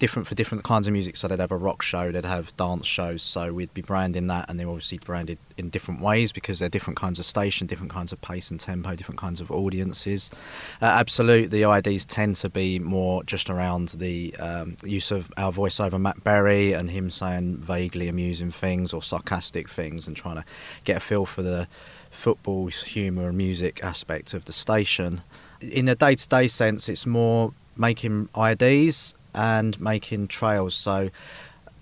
different 0.00 0.26
for 0.26 0.34
different 0.34 0.64
kinds 0.64 0.88
of 0.88 0.92
music. 0.92 1.14
So 1.14 1.28
they'd 1.28 1.38
have 1.38 1.52
a 1.52 1.56
rock 1.56 1.82
show, 1.82 2.10
they'd 2.10 2.24
have 2.24 2.56
dance 2.56 2.86
shows. 2.86 3.22
So 3.22 3.52
we'd 3.52 3.72
be 3.72 3.82
branding 3.82 4.26
that, 4.26 4.50
and 4.50 4.58
they're 4.58 4.68
obviously 4.68 4.98
branded 4.98 5.38
in 5.56 5.70
different 5.70 6.00
ways 6.00 6.32
because 6.32 6.58
they're 6.58 6.68
different 6.68 6.98
kinds 6.98 7.20
of 7.20 7.26
station, 7.26 7.68
different 7.68 7.92
kinds 7.92 8.10
of 8.12 8.20
pace 8.20 8.50
and 8.50 8.58
tempo, 8.58 8.96
different 8.96 9.20
kinds 9.20 9.40
of 9.40 9.52
audiences. 9.52 10.30
Uh, 10.82 10.86
absolute, 10.86 11.52
the 11.52 11.70
IDs 11.70 12.04
tend 12.04 12.34
to 12.36 12.48
be 12.48 12.80
more 12.80 13.22
just 13.24 13.48
around 13.48 13.90
the 13.90 14.34
um, 14.40 14.76
use 14.82 15.12
of 15.12 15.30
our 15.36 15.52
voiceover 15.52 16.00
Matt 16.00 16.24
Berry 16.24 16.72
and 16.72 16.90
him 16.90 17.10
saying 17.10 17.58
vaguely 17.58 18.08
amusing 18.08 18.50
things 18.50 18.92
or 18.92 19.02
sarcastic 19.02 19.68
things, 19.68 20.08
and 20.08 20.16
trying 20.16 20.36
to 20.36 20.44
get 20.84 20.96
a 20.96 21.00
feel 21.00 21.26
for 21.26 21.42
the 21.42 21.68
football 22.10 22.66
humour 22.66 23.28
and 23.28 23.36
music 23.36 23.84
aspect 23.84 24.34
of 24.34 24.46
the 24.46 24.52
station. 24.52 25.20
In 25.60 25.88
a 25.88 25.94
day-to-day 25.94 26.48
sense, 26.48 26.88
it's 26.88 27.06
more 27.06 27.52
making 27.76 28.28
IDs 28.36 29.14
and 29.34 29.80
making 29.80 30.28
trails. 30.28 30.74
So 30.74 31.10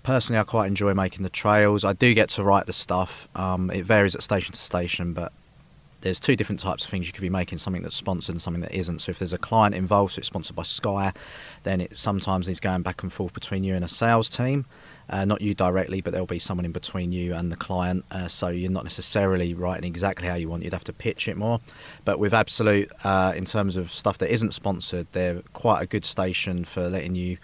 personally, 0.03 0.39
I 0.39 0.43
quite 0.43 0.67
enjoy 0.67 0.93
making 0.93 1.23
the 1.23 1.29
trails. 1.29 1.83
I 1.83 1.93
do 1.93 2.13
get 2.13 2.29
to 2.29 2.43
write 2.43 2.65
the 2.65 2.73
stuff. 2.73 3.27
Um, 3.35 3.71
it 3.71 3.85
varies 3.85 4.15
at 4.15 4.23
station 4.23 4.53
to 4.53 4.59
station, 4.59 5.13
but 5.13 5.31
there's 6.01 6.19
two 6.19 6.35
different 6.35 6.59
types 6.59 6.85
of 6.85 6.91
things 6.91 7.07
you 7.07 7.13
could 7.13 7.21
be 7.21 7.29
making 7.29 7.57
something 7.57 7.81
that's 7.81 7.95
sponsored 7.95 8.33
and 8.33 8.41
something 8.41 8.61
that 8.61 8.73
isn't 8.73 8.99
so 8.99 9.09
if 9.09 9.19
there's 9.19 9.33
a 9.33 9.37
client 9.37 9.75
involved 9.75 10.13
so 10.13 10.19
it's 10.19 10.27
sponsored 10.27 10.55
by 10.55 10.63
sky 10.63 11.11
then 11.63 11.81
it 11.81 11.97
sometimes 11.97 12.47
is 12.47 12.59
going 12.59 12.81
back 12.81 13.03
and 13.03 13.11
forth 13.11 13.33
between 13.33 13.63
you 13.63 13.75
and 13.75 13.83
a 13.83 13.87
sales 13.87 14.29
team 14.29 14.65
uh, 15.09 15.25
not 15.25 15.41
you 15.41 15.53
directly 15.53 16.01
but 16.01 16.11
there'll 16.11 16.25
be 16.25 16.39
someone 16.39 16.65
in 16.65 16.71
between 16.71 17.11
you 17.11 17.33
and 17.33 17.51
the 17.51 17.55
client. 17.55 18.05
Uh, 18.11 18.27
so 18.27 18.49
you're 18.49 18.71
not 18.71 18.83
necessarily 18.83 19.53
writing 19.53 19.85
exactly 19.85 20.27
how 20.27 20.35
you 20.35 20.49
want. 20.49 20.63
You'd 20.63 20.73
have 20.73 20.83
to 20.85 20.93
pitch 20.93 21.27
it 21.27 21.37
more. 21.37 21.59
But 22.05 22.19
with 22.19 22.33
absolute 22.33 22.91
uh, 23.03 23.33
in 23.35 23.45
terms 23.45 23.75
of 23.75 23.91
stuff 23.91 24.17
that 24.19 24.31
isn't 24.31 24.53
sponsored 24.53 25.07
they're 25.11 25.41
quite 25.53 25.81
a 25.81 25.85
good 25.85 26.05
station 26.05 26.65
for 26.65 26.87
letting 26.89 27.15
you 27.15 27.37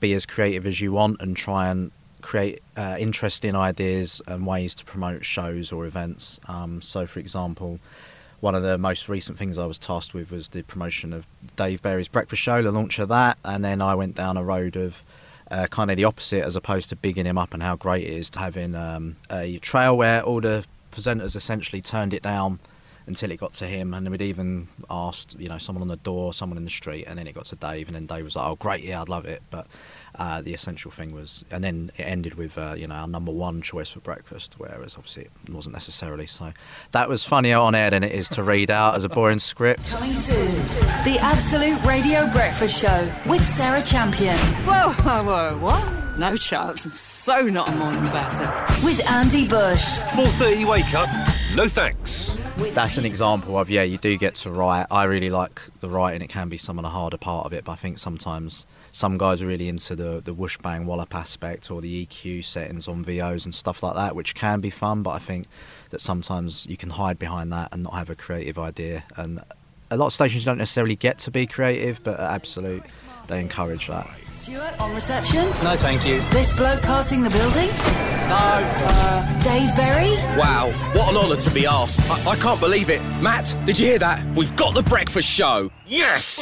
be 0.00 0.12
as 0.14 0.26
creative 0.26 0.66
as 0.66 0.80
you 0.80 0.92
want 0.92 1.20
and 1.20 1.36
try 1.36 1.68
and 1.68 1.92
create 2.22 2.62
uh, 2.76 2.96
interesting 2.98 3.54
ideas 3.54 4.22
and 4.26 4.46
ways 4.46 4.74
to 4.76 4.84
promote 4.84 5.24
shows 5.24 5.72
or 5.72 5.86
events. 5.86 6.40
Um, 6.48 6.80
so, 6.80 7.06
for 7.06 7.18
example, 7.18 7.78
one 8.40 8.54
of 8.54 8.62
the 8.62 8.78
most 8.78 9.08
recent 9.08 9.38
things 9.38 9.58
I 9.58 9.66
was 9.66 9.78
tasked 9.78 10.14
with 10.14 10.30
was 10.30 10.48
the 10.48 10.62
promotion 10.62 11.12
of 11.12 11.26
Dave 11.56 11.82
Berry's 11.82 12.08
Breakfast 12.08 12.42
Show, 12.42 12.62
the 12.62 12.72
launch 12.72 12.98
of 12.98 13.08
that, 13.10 13.38
and 13.44 13.64
then 13.64 13.82
I 13.82 13.94
went 13.94 14.16
down 14.16 14.36
a 14.36 14.42
road 14.42 14.76
of 14.76 15.04
uh, 15.52 15.66
kind 15.66 15.90
of 15.90 15.96
the 15.96 16.04
opposite, 16.04 16.42
as 16.44 16.56
opposed 16.56 16.88
to 16.88 16.96
bigging 16.96 17.26
him 17.26 17.36
up 17.36 17.52
and 17.52 17.62
how 17.62 17.76
great 17.76 18.04
it 18.04 18.10
is 18.10 18.30
to 18.30 18.38
having 18.38 18.74
um, 18.74 19.16
a 19.30 19.58
trail 19.58 19.96
where 19.96 20.22
all 20.22 20.40
the 20.40 20.64
presenters 20.90 21.36
essentially 21.36 21.82
turned 21.82 22.14
it 22.14 22.22
down 22.22 22.58
until 23.06 23.30
it 23.30 23.38
got 23.38 23.52
to 23.52 23.66
him, 23.66 23.92
and 23.94 24.08
we'd 24.08 24.22
even 24.22 24.68
asked, 24.88 25.38
you 25.38 25.48
know, 25.48 25.58
someone 25.58 25.82
on 25.82 25.88
the 25.88 25.96
door, 25.96 26.32
someone 26.32 26.56
in 26.56 26.64
the 26.64 26.70
street, 26.70 27.04
and 27.06 27.18
then 27.18 27.26
it 27.26 27.34
got 27.34 27.44
to 27.46 27.56
Dave, 27.56 27.88
and 27.88 27.96
then 27.96 28.06
Dave 28.06 28.24
was 28.24 28.36
like, 28.36 28.46
"Oh, 28.46 28.54
great, 28.56 28.82
yeah, 28.82 29.02
I'd 29.02 29.08
love 29.08 29.26
it," 29.26 29.42
but 29.50 29.66
uh, 30.16 30.42
the 30.42 30.52
essential 30.52 30.90
thing 30.90 31.12
was, 31.12 31.44
and 31.50 31.64
then 31.64 31.90
it 31.96 32.02
ended 32.02 32.34
with 32.34 32.58
uh, 32.58 32.74
you 32.76 32.86
know 32.86 32.94
our 32.94 33.08
number 33.08 33.32
one 33.32 33.62
choice 33.62 33.90
for 33.90 34.00
breakfast, 34.00 34.54
whereas 34.58 34.96
obviously 34.96 35.24
it 35.24 35.50
wasn't 35.50 35.72
necessarily. 35.74 36.26
So 36.26 36.52
that 36.92 37.08
was 37.08 37.24
funnier 37.24 37.56
on 37.56 37.74
air 37.74 37.90
than 37.90 38.04
it 38.04 38.12
is 38.12 38.28
to 38.30 38.42
read 38.42 38.70
out 38.70 38.94
as 38.94 39.04
a 39.04 39.08
boring 39.08 39.38
script. 39.38 39.88
Coming 39.90 40.14
soon, 40.14 40.54
the 41.04 41.18
Absolute 41.20 41.82
Radio 41.84 42.30
Breakfast 42.32 42.80
Show 42.80 43.10
with 43.26 43.42
Sarah 43.54 43.82
Champion. 43.82 44.36
Whoa, 44.66 44.92
whoa, 44.92 45.24
whoa, 45.24 45.58
what? 45.58 45.92
No 46.18 46.36
chance. 46.36 46.84
I'm 46.84 46.92
so 46.92 47.40
not 47.42 47.70
a 47.70 47.72
morning 47.72 48.06
person. 48.10 48.46
With 48.84 49.08
Andy 49.08 49.48
Bush. 49.48 49.82
4.30 49.82 50.68
wake 50.68 50.94
up, 50.94 51.08
no 51.56 51.66
thanks. 51.66 52.36
That's 52.58 52.98
an 52.98 53.06
example 53.06 53.58
of 53.58 53.70
yeah, 53.70 53.82
you 53.82 53.96
do 53.96 54.18
get 54.18 54.34
to 54.36 54.50
write. 54.50 54.86
I 54.90 55.04
really 55.04 55.30
like 55.30 55.62
the 55.80 55.88
writing. 55.88 56.20
It 56.20 56.28
can 56.28 56.50
be 56.50 56.58
some 56.58 56.78
of 56.78 56.82
the 56.82 56.90
harder 56.90 57.16
part 57.16 57.46
of 57.46 57.54
it, 57.54 57.64
but 57.64 57.72
I 57.72 57.76
think 57.76 57.98
sometimes 57.98 58.66
some 58.92 59.16
guys 59.18 59.42
are 59.42 59.46
really 59.46 59.68
into 59.68 59.96
the 59.96 60.20
the 60.22 60.34
whoosh 60.34 60.58
bang 60.58 60.86
wallop 60.86 61.14
aspect 61.14 61.70
or 61.70 61.80
the 61.80 62.06
EQ 62.06 62.44
settings 62.44 62.86
on 62.86 63.02
VOs 63.04 63.46
and 63.46 63.54
stuff 63.54 63.82
like 63.82 63.94
that, 63.94 64.14
which 64.14 64.34
can 64.34 64.60
be 64.60 64.70
fun. 64.70 65.02
But 65.02 65.10
I 65.10 65.18
think 65.18 65.46
that 65.90 66.00
sometimes 66.00 66.66
you 66.66 66.76
can 66.76 66.90
hide 66.90 67.18
behind 67.18 67.52
that 67.52 67.70
and 67.72 67.82
not 67.82 67.94
have 67.94 68.10
a 68.10 68.14
creative 68.14 68.58
idea. 68.58 69.02
And 69.16 69.40
a 69.90 69.96
lot 69.96 70.06
of 70.06 70.12
stations 70.12 70.44
don't 70.44 70.58
necessarily 70.58 70.96
get 70.96 71.18
to 71.20 71.30
be 71.30 71.46
creative, 71.46 72.02
but 72.04 72.20
at 72.20 72.30
Absolute, 72.30 72.82
they 73.28 73.40
encourage 73.40 73.88
that. 73.88 74.08
Stuart 74.24 74.78
on 74.80 74.92
reception. 74.94 75.44
No, 75.62 75.76
thank 75.76 76.06
you. 76.06 76.20
This 76.30 76.56
bloke 76.56 76.82
passing 76.82 77.22
the 77.22 77.30
building. 77.30 77.68
No. 77.68 78.70
Uh, 78.84 79.42
Dave 79.42 79.74
Berry. 79.76 80.16
Wow, 80.38 80.70
what 80.94 81.10
an 81.10 81.16
honour 81.16 81.36
to 81.36 81.50
be 81.50 81.66
asked. 81.66 82.00
I, 82.10 82.32
I 82.32 82.36
can't 82.36 82.60
believe 82.60 82.90
it. 82.90 83.00
Matt, 83.20 83.56
did 83.64 83.78
you 83.78 83.86
hear 83.86 83.98
that? 84.00 84.24
We've 84.36 84.54
got 84.56 84.74
the 84.74 84.82
breakfast 84.82 85.28
show. 85.28 85.70
Yes! 85.86 86.40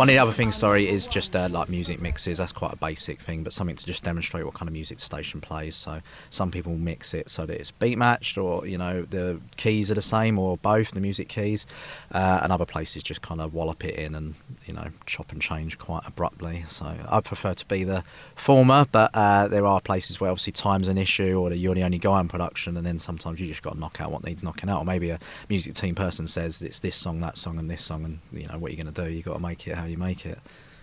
One 0.00 0.08
of 0.08 0.14
the 0.14 0.18
other 0.18 0.32
things, 0.32 0.56
sorry, 0.56 0.88
is 0.88 1.06
just 1.06 1.36
uh, 1.36 1.50
like 1.50 1.68
music 1.68 2.00
mixes. 2.00 2.38
That's 2.38 2.52
quite 2.52 2.72
a 2.72 2.76
basic 2.76 3.20
thing, 3.20 3.44
but 3.44 3.52
something 3.52 3.76
to 3.76 3.84
just 3.84 4.02
demonstrate 4.02 4.46
what 4.46 4.54
kind 4.54 4.66
of 4.66 4.72
music 4.72 4.96
the 4.96 5.04
station 5.04 5.42
plays. 5.42 5.76
So 5.76 6.00
some 6.30 6.50
people 6.50 6.74
mix 6.74 7.12
it 7.12 7.28
so 7.28 7.44
that 7.44 7.60
it's 7.60 7.70
beat 7.70 7.98
matched, 7.98 8.38
or 8.38 8.66
you 8.66 8.78
know 8.78 9.02
the 9.02 9.38
keys 9.58 9.90
are 9.90 9.94
the 9.94 10.00
same, 10.00 10.38
or 10.38 10.56
both 10.56 10.92
the 10.92 11.02
music 11.02 11.28
keys. 11.28 11.66
Uh, 12.12 12.40
and 12.42 12.50
other 12.50 12.64
places 12.64 13.02
just 13.02 13.20
kind 13.20 13.42
of 13.42 13.52
wallop 13.52 13.84
it 13.84 13.96
in 13.96 14.14
and 14.14 14.36
you 14.64 14.72
know 14.72 14.86
chop 15.04 15.32
and 15.32 15.42
change 15.42 15.76
quite 15.76 16.00
abruptly. 16.06 16.64
So 16.68 16.86
I 17.06 17.20
prefer 17.20 17.52
to 17.52 17.66
be 17.66 17.84
the 17.84 18.02
former, 18.36 18.86
but 18.90 19.10
uh, 19.12 19.48
there 19.48 19.66
are 19.66 19.82
places 19.82 20.18
where 20.18 20.30
obviously 20.30 20.54
time's 20.54 20.88
an 20.88 20.96
issue, 20.96 21.38
or 21.38 21.52
you're 21.52 21.74
the 21.74 21.84
only 21.84 21.98
guy 21.98 22.20
on 22.20 22.28
production, 22.28 22.78
and 22.78 22.86
then 22.86 22.98
sometimes 22.98 23.38
you 23.38 23.46
just 23.46 23.60
got 23.60 23.74
to 23.74 23.78
knock 23.78 24.00
out 24.00 24.10
what 24.10 24.24
needs 24.24 24.42
knocking 24.42 24.70
out. 24.70 24.80
Or 24.80 24.86
maybe 24.86 25.10
a 25.10 25.18
music 25.50 25.74
team 25.74 25.94
person 25.94 26.26
says 26.26 26.62
it's 26.62 26.78
this 26.78 26.96
song, 26.96 27.20
that 27.20 27.36
song, 27.36 27.58
and 27.58 27.68
this 27.68 27.84
song, 27.84 28.06
and 28.06 28.18
you 28.32 28.48
know 28.48 28.58
what 28.58 28.72
you're 28.72 28.82
going 28.82 28.94
to 28.94 29.04
do. 29.04 29.12
You 29.12 29.22
got 29.22 29.34
to 29.34 29.40
make 29.40 29.68
it 29.68 29.76
how 29.76 29.89
you 29.90 29.96
make 29.96 30.24
it. 30.24 30.38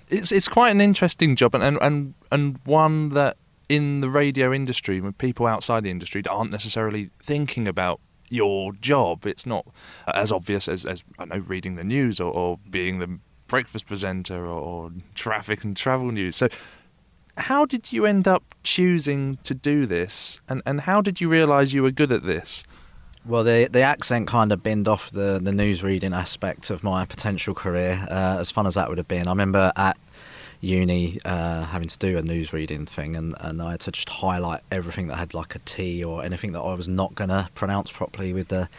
It's 0.10 0.32
it's 0.32 0.48
quite 0.48 0.72
an 0.72 0.82
interesting 0.82 1.36
job 1.36 1.54
and, 1.56 1.78
and, 1.82 2.14
and, 2.32 2.60
one 2.64 3.10
that 3.10 3.38
in 3.68 4.00
the 4.00 4.10
radio 4.10 4.54
industry, 4.54 5.02
when 5.02 5.14
people 5.14 5.46
outside 5.46 5.84
the 5.84 5.92
industry 5.92 6.24
aren't 6.30 6.52
necessarily 6.52 7.10
thinking 7.22 7.68
about 7.68 8.00
your 8.30 8.74
job, 8.74 9.26
it's 9.26 9.46
not 9.46 9.66
as 10.14 10.32
obvious 10.32 10.68
as, 10.68 10.86
as 10.86 11.04
I 11.20 11.26
know 11.26 11.40
reading 11.40 11.76
the 11.76 11.84
news 11.84 12.20
or, 12.20 12.32
or 12.32 12.60
being 12.70 13.00
the 13.00 13.20
breakfast 13.48 13.86
presenter 13.86 14.46
or, 14.46 14.60
or 14.60 14.92
traffic 15.16 15.64
and 15.64 15.76
travel 15.76 16.12
news. 16.12 16.36
So 16.36 16.48
how 17.38 17.66
did 17.66 17.92
you 17.92 18.06
end 18.06 18.28
up 18.28 18.56
choosing 18.64 19.38
to 19.44 19.54
do 19.54 19.86
this 19.86 20.42
and, 20.50 20.62
and 20.66 20.82
how 20.82 21.02
did 21.02 21.22
you 21.22 21.30
realise 21.30 21.74
you 21.74 21.84
were 21.84 21.92
good 21.92 22.12
at 22.12 22.24
this? 22.24 22.64
Well, 23.28 23.44
the 23.44 23.68
the 23.70 23.82
accent 23.82 24.28
kind 24.28 24.54
of 24.54 24.64
binned 24.64 24.88
off 24.88 25.12
the 25.12 25.38
the 25.44 25.52
news 25.52 25.84
reading 25.84 26.14
aspect 26.14 26.70
of 26.70 26.82
my 26.82 27.04
potential 27.04 27.54
career. 27.54 28.08
Uh, 28.10 28.38
as 28.40 28.52
fun 28.52 28.66
as 28.66 28.76
that 28.76 28.88
would 28.88 28.98
have 28.98 29.08
been, 29.10 29.28
I 29.28 29.32
remember 29.32 29.74
at 29.76 29.98
uni 30.62 31.20
uh, 31.26 31.66
having 31.66 31.90
to 31.90 31.98
do 31.98 32.18
a 32.18 32.22
news 32.22 32.54
reading 32.54 32.86
thing, 32.86 33.18
and, 33.18 33.36
and 33.42 33.62
I 33.62 33.72
had 33.72 33.82
to 33.82 33.92
just 33.92 34.08
highlight 34.08 34.62
everything 34.72 35.08
that 35.08 35.18
had 35.18 35.34
like 35.34 35.56
a 35.56 35.60
T 35.60 36.02
or 36.06 36.24
anything 36.24 36.54
that 36.54 36.62
I 36.62 36.74
was 36.74 36.88
not 36.88 37.16
going 37.16 37.30
to 37.30 37.50
pronounce 37.54 37.92
properly 37.92 38.32
with 38.32 38.48
the 38.48 38.70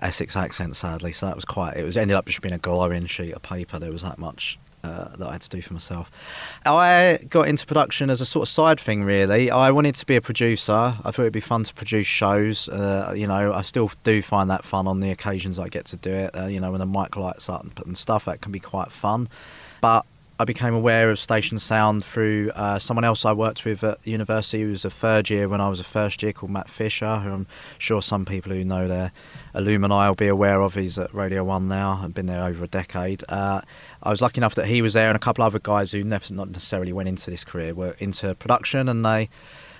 Essex 0.00 0.36
accent, 0.36 0.76
sadly. 0.76 1.10
So 1.10 1.26
that 1.26 1.34
was 1.34 1.44
quite. 1.44 1.76
It 1.76 1.82
was 1.84 1.96
ended 1.96 2.16
up 2.16 2.26
just 2.26 2.40
being 2.40 2.54
a 2.54 2.58
glowing 2.58 3.06
sheet 3.06 3.32
of 3.32 3.42
paper. 3.42 3.80
There 3.80 3.90
was 3.90 4.02
that 4.02 4.18
much 4.18 4.56
uh, 4.84 5.16
that 5.16 5.26
I 5.26 5.32
had 5.32 5.40
to 5.42 5.48
do 5.48 5.60
for 5.62 5.72
myself. 5.72 6.10
I 6.64 7.18
got 7.28 7.48
into 7.48 7.66
production 7.66 8.10
as 8.10 8.20
a 8.20 8.26
sort 8.26 8.48
of 8.48 8.48
side 8.48 8.80
thing, 8.80 9.04
really. 9.04 9.50
I 9.50 9.70
wanted 9.70 9.94
to 9.96 10.06
be 10.06 10.16
a 10.16 10.20
producer. 10.20 10.72
I 10.72 11.10
thought 11.10 11.20
it'd 11.20 11.32
be 11.32 11.40
fun 11.40 11.64
to 11.64 11.74
produce 11.74 12.06
shows. 12.06 12.68
Uh, 12.68 13.12
you 13.16 13.26
know, 13.26 13.52
I 13.52 13.62
still 13.62 13.90
do 14.04 14.22
find 14.22 14.50
that 14.50 14.64
fun 14.64 14.86
on 14.86 15.00
the 15.00 15.10
occasions 15.10 15.58
I 15.58 15.68
get 15.68 15.86
to 15.86 15.96
do 15.96 16.10
it. 16.10 16.36
Uh, 16.36 16.46
you 16.46 16.60
know, 16.60 16.70
when 16.70 16.80
the 16.80 16.86
mic 16.86 17.16
lights 17.16 17.48
up 17.48 17.66
and 17.84 17.96
stuff, 17.96 18.24
that 18.26 18.40
can 18.40 18.52
be 18.52 18.60
quite 18.60 18.92
fun. 18.92 19.28
But 19.80 20.06
I 20.38 20.44
became 20.44 20.74
aware 20.74 21.10
of 21.10 21.18
station 21.18 21.58
sound 21.58 22.04
through 22.04 22.50
uh, 22.54 22.78
someone 22.78 23.04
else 23.04 23.24
I 23.24 23.32
worked 23.32 23.64
with 23.64 23.82
at 23.82 24.02
the 24.02 24.10
university 24.10 24.62
who 24.62 24.68
was 24.68 24.84
a 24.84 24.90
third 24.90 25.30
year 25.30 25.48
when 25.48 25.62
I 25.62 25.70
was 25.70 25.80
a 25.80 25.84
first 25.84 26.22
year 26.22 26.34
called 26.34 26.52
Matt 26.52 26.68
Fisher, 26.68 27.20
who 27.20 27.32
I'm 27.32 27.46
sure 27.78 28.02
some 28.02 28.26
people 28.26 28.52
who 28.52 28.62
know 28.62 28.86
their 28.86 29.12
alumni 29.54 30.08
will 30.08 30.14
be 30.14 30.28
aware 30.28 30.60
of. 30.60 30.74
He's 30.74 30.98
at 30.98 31.14
Radio 31.14 31.42
1 31.42 31.68
now 31.68 32.00
and 32.02 32.12
been 32.12 32.26
there 32.26 32.44
over 32.44 32.64
a 32.64 32.68
decade. 32.68 33.24
Uh, 33.30 33.62
I 34.02 34.10
was 34.10 34.20
lucky 34.20 34.38
enough 34.38 34.56
that 34.56 34.66
he 34.66 34.82
was 34.82 34.92
there 34.92 35.08
and 35.08 35.16
a 35.16 35.20
couple 35.20 35.42
other 35.42 35.58
guys 35.58 35.92
who 35.92 36.04
never, 36.04 36.34
not 36.34 36.50
necessarily 36.50 36.92
went 36.92 37.08
into 37.08 37.30
this 37.30 37.42
career 37.42 37.74
were 37.74 37.96
into 37.98 38.34
production 38.34 38.90
and 38.90 39.06
they 39.06 39.30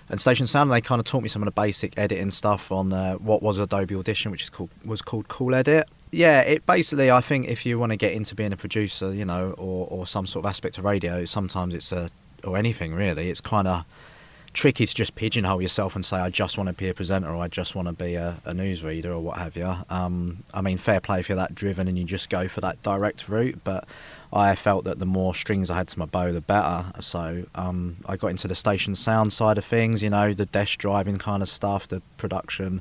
and 0.09 0.21
Station 0.21 0.47
Sound. 0.47 0.71
They 0.71 0.81
kind 0.81 1.01
of 1.01 1.05
taught 1.05 1.23
me 1.23 1.29
some 1.29 1.43
of 1.43 1.47
the 1.47 1.61
basic 1.61 1.99
editing 1.99 2.31
stuff 2.31 2.71
on 2.71 2.93
uh, 2.93 3.15
what 3.15 3.43
was 3.43 3.59
Adobe 3.59 3.95
Audition, 3.95 4.31
which 4.31 4.43
is 4.43 4.51
called 4.51 4.71
was 4.85 5.03
called 5.03 5.29
Cool 5.29 5.55
Edit, 5.55 5.89
yeah, 6.11 6.41
it 6.43 6.67
basically 6.67 7.11
I 7.11 7.21
think 7.21 7.49
if 7.49 7.67
you 7.67 7.79
want 7.79 7.91
to 7.91 7.97
get 7.97 8.13
into 8.13 8.35
being 8.35 8.53
a 8.53 8.57
producer, 8.57 9.13
you 9.13 9.25
know, 9.25 9.55
or, 9.59 9.87
or 9.91 10.07
some 10.07 10.27
sort 10.27 10.45
of 10.45 10.49
aspect 10.49 10.79
of 10.79 10.85
radio, 10.85 11.25
sometimes 11.25 11.75
it's 11.75 11.93
a 11.93 12.11
or 12.45 12.57
anything 12.57 12.95
really, 12.95 13.31
it's 13.31 13.41
kind 13.41 13.67
of 13.67 13.85
tricky 14.57 14.87
to 14.87 14.95
just 14.95 15.15
pigeonhole 15.15 15.61
yourself 15.61 15.95
and 15.95 16.05
say 16.05 16.17
I 16.17 16.31
just 16.31 16.57
want 16.57 16.69
to 16.69 16.73
be 16.73 16.89
a 16.89 16.95
presenter 16.95 17.29
or 17.29 17.37
I 17.37 17.49
just 17.49 17.75
want 17.75 17.89
to 17.89 17.93
be 17.93 18.15
a, 18.15 18.41
a 18.47 18.53
newsreader 18.53 19.07
or 19.07 19.19
what 19.19 19.37
have 19.37 19.55
you. 19.55 19.71
Um, 19.91 20.45
I 20.55 20.63
mean, 20.63 20.79
fair 20.79 20.99
play 20.99 21.21
if 21.21 21.29
you're 21.29 21.37
that 21.37 21.55
driven 21.55 21.89
and 21.89 21.99
you 21.99 22.05
just 22.05 22.31
go 22.31 22.49
for 22.49 22.63
that 22.63 22.83
direct 22.83 23.29
route, 23.29 23.61
but 23.65 23.87
I 24.33 24.55
felt 24.55 24.85
that 24.85 24.99
the 24.99 25.07
more 25.07 25.35
strings 25.35 25.69
I 25.69 25.77
had 25.77 25.89
to 25.89 25.99
my 25.99 26.07
bow, 26.07 26.33
the 26.33 26.41
better. 26.41 26.87
So 27.01 27.45
um, 27.55 27.99
I 28.07 28.17
got 28.17 28.29
into 28.29 28.49
the 28.49 28.55
station 28.55 28.95
sound 28.95 29.35
side 29.35 29.59
of 29.59 29.65
things, 29.65 30.03
you 30.03 30.09
know, 30.09 30.33
the 30.33 30.47
desk 30.47 30.79
driving 30.79 31.19
kind 31.19 31.43
of 31.43 31.51
stuff, 31.51 31.89
the 31.89 32.01
production 32.17 32.81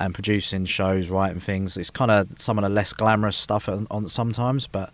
and 0.00 0.14
producing 0.14 0.64
shows, 0.64 1.08
writing 1.08 1.40
things. 1.40 1.76
It's 1.76 1.90
kind 1.90 2.10
of 2.10 2.28
some 2.36 2.58
of 2.58 2.62
the 2.62 2.70
less 2.70 2.92
glamorous 2.92 3.36
stuff 3.36 3.68
on, 3.68 3.86
on 3.90 4.08
sometimes, 4.08 4.66
but 4.66 4.90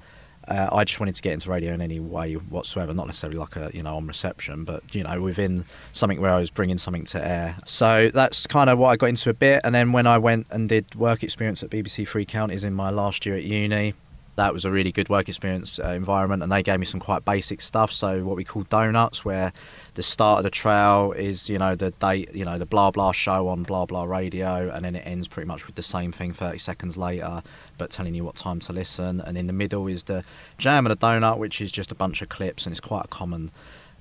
uh, 0.48 0.68
I 0.70 0.84
just 0.84 1.00
wanted 1.00 1.14
to 1.16 1.22
get 1.22 1.32
into 1.32 1.50
radio 1.50 1.72
in 1.72 1.80
any 1.80 1.98
way 1.98 2.34
whatsoever, 2.34 2.92
not 2.94 3.06
necessarily 3.06 3.38
like 3.38 3.56
a 3.56 3.70
you 3.72 3.82
know 3.82 3.96
on 3.96 4.06
reception, 4.06 4.64
but 4.64 4.82
you 4.94 5.02
know 5.02 5.20
within 5.20 5.64
something 5.92 6.20
where 6.20 6.32
I 6.32 6.38
was 6.38 6.50
bringing 6.50 6.78
something 6.78 7.04
to 7.06 7.26
air. 7.26 7.56
So 7.66 8.10
that's 8.12 8.46
kind 8.46 8.70
of 8.70 8.78
what 8.78 8.88
I 8.88 8.96
got 8.96 9.06
into 9.06 9.30
a 9.30 9.34
bit, 9.34 9.60
and 9.64 9.74
then 9.74 9.92
when 9.92 10.06
I 10.06 10.18
went 10.18 10.46
and 10.50 10.68
did 10.68 10.94
work 10.94 11.22
experience 11.22 11.62
at 11.62 11.70
BBC 11.70 12.06
Three 12.06 12.24
Counties 12.24 12.64
in 12.64 12.74
my 12.74 12.90
last 12.90 13.26
year 13.26 13.36
at 13.36 13.44
uni, 13.44 13.94
that 14.36 14.52
was 14.52 14.64
a 14.64 14.70
really 14.70 14.92
good 14.92 15.08
work 15.08 15.28
experience 15.28 15.78
uh, 15.78 15.88
environment, 15.88 16.42
and 16.42 16.52
they 16.52 16.62
gave 16.62 16.78
me 16.78 16.86
some 16.86 17.00
quite 17.00 17.24
basic 17.24 17.60
stuff. 17.60 17.90
So 17.90 18.24
what 18.24 18.36
we 18.36 18.44
call 18.44 18.62
donuts, 18.64 19.24
where 19.24 19.52
the 19.94 20.02
start 20.02 20.38
of 20.38 20.44
the 20.44 20.50
trail 20.50 21.12
is 21.12 21.48
you 21.48 21.58
know 21.58 21.74
the 21.74 21.90
date, 21.92 22.34
you 22.34 22.44
know 22.44 22.58
the 22.58 22.66
blah 22.66 22.90
blah 22.90 23.12
show 23.12 23.48
on 23.48 23.62
blah 23.62 23.86
blah 23.86 24.04
radio, 24.04 24.70
and 24.70 24.84
then 24.84 24.94
it 24.94 25.06
ends 25.06 25.26
pretty 25.26 25.48
much 25.48 25.66
with 25.66 25.74
the 25.74 25.82
same 25.82 26.12
thing 26.12 26.32
30 26.32 26.58
seconds 26.58 26.96
later, 26.96 27.42
but 27.78 27.90
telling 27.90 28.14
you 28.14 28.24
what 28.24 28.36
time 28.36 28.60
to 28.60 28.72
listen. 28.72 29.20
And 29.22 29.36
in 29.36 29.46
the 29.46 29.52
middle 29.52 29.86
is 29.86 30.04
the 30.04 30.22
jam 30.58 30.86
of 30.86 30.90
the 30.90 31.06
donut, 31.06 31.38
which 31.38 31.60
is 31.60 31.72
just 31.72 31.90
a 31.90 31.94
bunch 31.94 32.22
of 32.22 32.28
clips, 32.28 32.66
and 32.66 32.72
it's 32.72 32.80
quite 32.80 33.06
a 33.06 33.08
common 33.08 33.50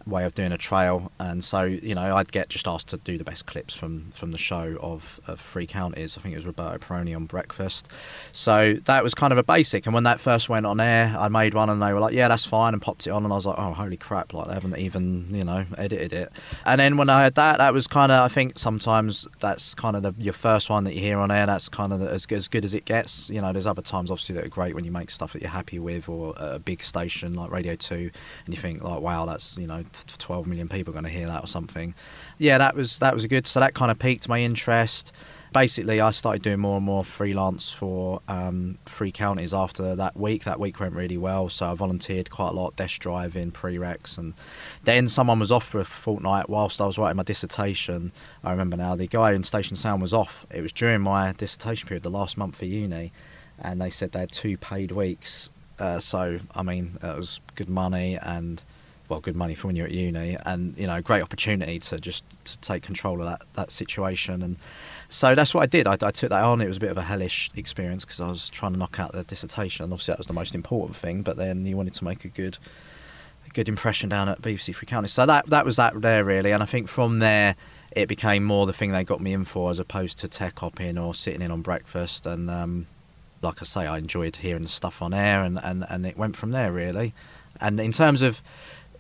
way 0.08 0.24
of 0.26 0.36
doing 0.36 0.52
a 0.52 0.58
trail, 0.58 1.12
and 1.20 1.44
so 1.44 1.64
you 1.64 1.96
know 1.96 2.16
I'd 2.16 2.32
get 2.32 2.50
just 2.50 2.68
asked 2.68 2.90
to 2.90 2.98
do 2.98 3.18
the 3.18 3.24
best 3.24 3.46
clips 3.46 3.74
from 3.74 4.12
from 4.12 4.32
the 4.32 4.38
show 4.38 4.78
of, 4.82 5.20
of 5.28 5.40
Three 5.40 5.66
Counties. 5.66 6.18
I 6.18 6.22
think 6.22 6.34
it 6.34 6.38
was 6.38 6.46
Roberto 6.46 6.78
Perrone 6.78 7.16
on 7.16 7.26
Breakfast. 7.26 7.90
So 8.32 8.74
that 8.86 9.04
was 9.04 9.14
kind 9.14 9.32
of 9.32 9.38
a 9.38 9.44
basic. 9.44 9.86
And 9.86 9.94
when 9.94 10.04
that 10.04 10.20
first 10.20 10.50
went 10.50 10.66
on 10.66 10.80
air, 10.80 11.16
I 11.18 11.30
made 11.30 11.54
one, 11.54 11.70
and 11.70 11.82
they 11.82 11.94
were 11.94 12.00
like, 12.00 12.14
"Yeah, 12.14 12.28
that's 12.28 12.46
fine," 12.46 12.74
and 12.74 12.82
popped 12.82 13.08
it 13.08 13.12
on, 13.12 13.24
and 13.24 13.34
I 13.34 13.36
was 13.36 13.46
like, 13.46 13.58
"Oh, 13.58 13.74
holy 13.74 13.98
crap! 13.98 14.34
Like 14.34 14.48
they 14.48 14.54
haven't 14.54 14.78
even 14.78 15.28
you 15.32 15.44
know 15.44 15.66
edited 15.78 16.14
it." 16.14 16.32
And 16.66 16.80
then 16.80 16.98
when 16.98 17.10
I 17.10 17.24
had 17.24 17.36
that, 17.36 17.58
that 17.58 17.74
was 17.74 17.88
kind 17.88 18.12
of 18.12 18.24
I 18.24 18.28
think 18.28 18.60
sometimes 18.60 19.28
that's 19.40 19.74
kind 19.76 19.96
of 19.96 20.04
the, 20.04 20.14
your 20.18 20.34
first 20.34 20.70
one 20.70 20.84
that 20.84 20.94
you 20.94 21.02
hear 21.02 21.20
on 21.20 21.32
air. 21.32 21.46
That's 21.46 21.70
kind 21.70 21.92
of 21.92 22.00
the, 22.00 22.10
as 22.10 22.28
as 22.32 22.48
good 22.48 22.66
as 22.66 22.74
it 22.74 22.86
gets. 22.86 23.30
You 23.30 23.42
know, 23.42 23.52
there's 23.52 23.68
other 23.68 23.82
times 23.82 24.12
obviously 24.12 24.36
that 24.36 24.46
are 24.46 24.50
great 24.50 24.76
when 24.76 24.86
you 24.86 24.92
make 24.92 25.10
stuff 25.10 25.34
that 25.34 25.42
you're 25.42 25.52
happy 25.52 25.80
with, 25.80 26.08
or 26.08 26.34
a 26.38 26.60
big 26.60 26.84
station 26.84 27.34
like 27.34 27.52
Radio 27.52 27.76
Two, 27.76 28.12
and 28.46 28.54
you 28.54 28.60
think 28.60 28.84
like, 28.84 29.02
"Wow, 29.02 29.26
that's 29.26 29.58
you 29.58 29.68
know." 29.68 29.84
12 30.04 30.48
million 30.48 30.68
people 30.68 30.92
are 30.92 31.00
going 31.00 31.06
to 31.06 31.10
hear 31.10 31.28
that 31.28 31.44
or 31.44 31.48
something. 31.48 31.94
Yeah, 32.38 32.58
that 32.58 32.76
was 32.76 33.00
that 33.00 33.14
was 33.14 33.26
good. 33.26 33.48
So 33.48 33.60
that 33.60 33.74
kind 33.74 33.92
of 33.92 34.00
piqued 34.00 34.28
my 34.28 34.42
interest. 34.42 35.12
Basically, 35.54 36.02
I 36.02 36.12
started 36.12 36.42
doing 36.42 36.60
more 36.60 36.76
and 36.76 36.86
more 36.86 37.06
freelance 37.06 37.72
for 37.72 38.20
um, 38.28 38.78
Three 38.88 39.12
Counties 39.12 39.54
after 39.54 39.96
that 39.96 40.18
week. 40.18 40.44
That 40.44 40.60
week 40.60 40.82
went 40.82 40.94
really 40.94 41.18
well, 41.18 41.48
so 41.48 41.72
I 41.72 41.76
volunteered 41.76 42.30
quite 42.30 42.50
a 42.50 42.52
lot, 42.52 42.76
desk 42.76 43.00
driving, 43.00 43.54
prerecs, 43.54 44.18
and 44.18 44.34
then 44.84 45.08
someone 45.08 45.40
was 45.40 45.54
off 45.54 45.70
for 45.70 45.80
a 45.80 45.86
fortnight 45.86 46.50
whilst 46.50 46.82
I 46.82 46.86
was 46.86 46.98
writing 46.98 47.16
my 47.16 47.24
dissertation. 47.24 48.12
I 48.44 48.52
remember 48.52 48.76
now 48.76 48.98
the 48.98 49.08
guy 49.08 49.32
in 49.32 49.44
Station 49.44 49.78
Sound 49.78 50.02
was 50.02 50.14
off. 50.14 50.46
It 50.52 50.62
was 50.62 50.74
during 50.74 51.00
my 51.02 51.32
dissertation 51.32 51.88
period, 51.88 52.04
the 52.04 52.10
last 52.10 52.38
month 52.38 52.58
for 52.58 52.66
uni, 52.66 53.14
and 53.60 53.82
they 53.82 53.90
said 53.90 54.12
they 54.12 54.20
had 54.20 54.34
two 54.34 54.58
paid 54.58 54.92
weeks. 54.92 55.52
Uh, 55.80 56.00
so 56.00 56.40
I 56.54 56.64
mean, 56.64 56.98
it 57.02 57.18
was 57.18 57.40
good 57.56 57.70
money 57.70 58.18
and 58.22 58.62
well, 59.10 59.20
good 59.20 59.36
money 59.36 59.56
for 59.56 59.68
when 59.68 59.76
you're 59.76 59.86
at 59.86 59.92
uni, 59.92 60.38
and 60.46 60.78
you 60.78 60.88
know, 60.88 61.02
great 61.02 61.22
opportunity 61.22 61.80
to 61.80 62.00
just 62.00 62.24
to 62.46 62.58
take 62.60 62.84
control 62.84 63.22
of 63.22 63.28
that 63.28 63.42
that 63.54 63.72
situation. 63.72 64.42
And 64.42 64.58
so 65.10 65.36
that's 65.36 65.54
what 65.54 65.62
I 65.62 65.66
did. 65.66 65.88
I, 65.88 65.94
I 65.94 66.12
took 66.12 66.30
that 66.30 66.44
on. 66.44 66.62
It 66.62 66.68
was 66.68 66.78
a 66.78 66.80
bit 66.80 66.92
of 66.92 66.98
a 66.98 67.04
hellish 67.04 67.50
experience 67.56 68.06
because 68.06 68.22
I 68.22 68.30
was 68.30 68.50
trying 68.50 68.74
to 68.74 68.80
knock 68.80 69.00
out 69.00 69.12
the 69.12 69.24
dissertation, 69.24 69.84
and 69.84 69.94
obviously 69.94 70.14
that 70.14 70.18
was 70.18 70.28
the 70.28 70.34
most 70.34 70.56
important 70.56 70.96
thing. 70.96 71.22
But 71.22 71.38
then 71.38 71.66
you 71.66 71.78
wanted 71.78 71.94
to 71.94 72.04
make 72.04 72.26
a 72.26 72.30
good 72.30 72.58
a 73.46 73.50
good 73.52 73.70
impression 73.70 74.10
down 74.10 74.30
at 74.30 74.42
BBC 74.42 74.76
Three 74.76 74.88
Counties. 74.88 75.14
So 75.14 75.26
that 75.26 75.48
that 75.48 75.66
was 75.66 75.76
that 75.76 76.02
there 76.02 76.24
really, 76.24 76.52
and 76.52 76.64
I 76.64 76.66
think 76.66 76.88
from 76.88 77.20
there 77.20 77.56
it 77.92 78.08
became 78.08 78.44
more 78.44 78.66
the 78.66 78.74
thing 78.74 78.92
they 78.92 79.04
got 79.04 79.22
me 79.22 79.34
in 79.34 79.46
for 79.46 79.72
as 79.72 79.80
opposed 79.80 80.18
to 80.20 80.28
tech 80.28 80.60
hopping 80.60 80.98
or 80.98 81.16
sitting 81.16 81.42
in 81.42 81.50
on 81.50 81.62
breakfast. 81.62 82.26
And 82.26 82.50
um, 82.50 82.88
like 83.42 83.62
I 83.62 83.66
say, 83.66 83.88
I 83.88 83.98
enjoyed 83.98 84.36
hearing 84.36 84.64
the 84.64 84.70
stuff 84.70 85.02
on 85.02 85.14
air, 85.14 85.44
and, 85.44 85.60
and, 85.64 85.86
and 85.90 86.06
it 86.06 86.18
went 86.18 86.36
from 86.36 86.52
there 86.52 86.72
really. 86.72 87.14
And 87.62 87.80
in 87.80 87.94
terms 87.94 88.22
of 88.22 88.42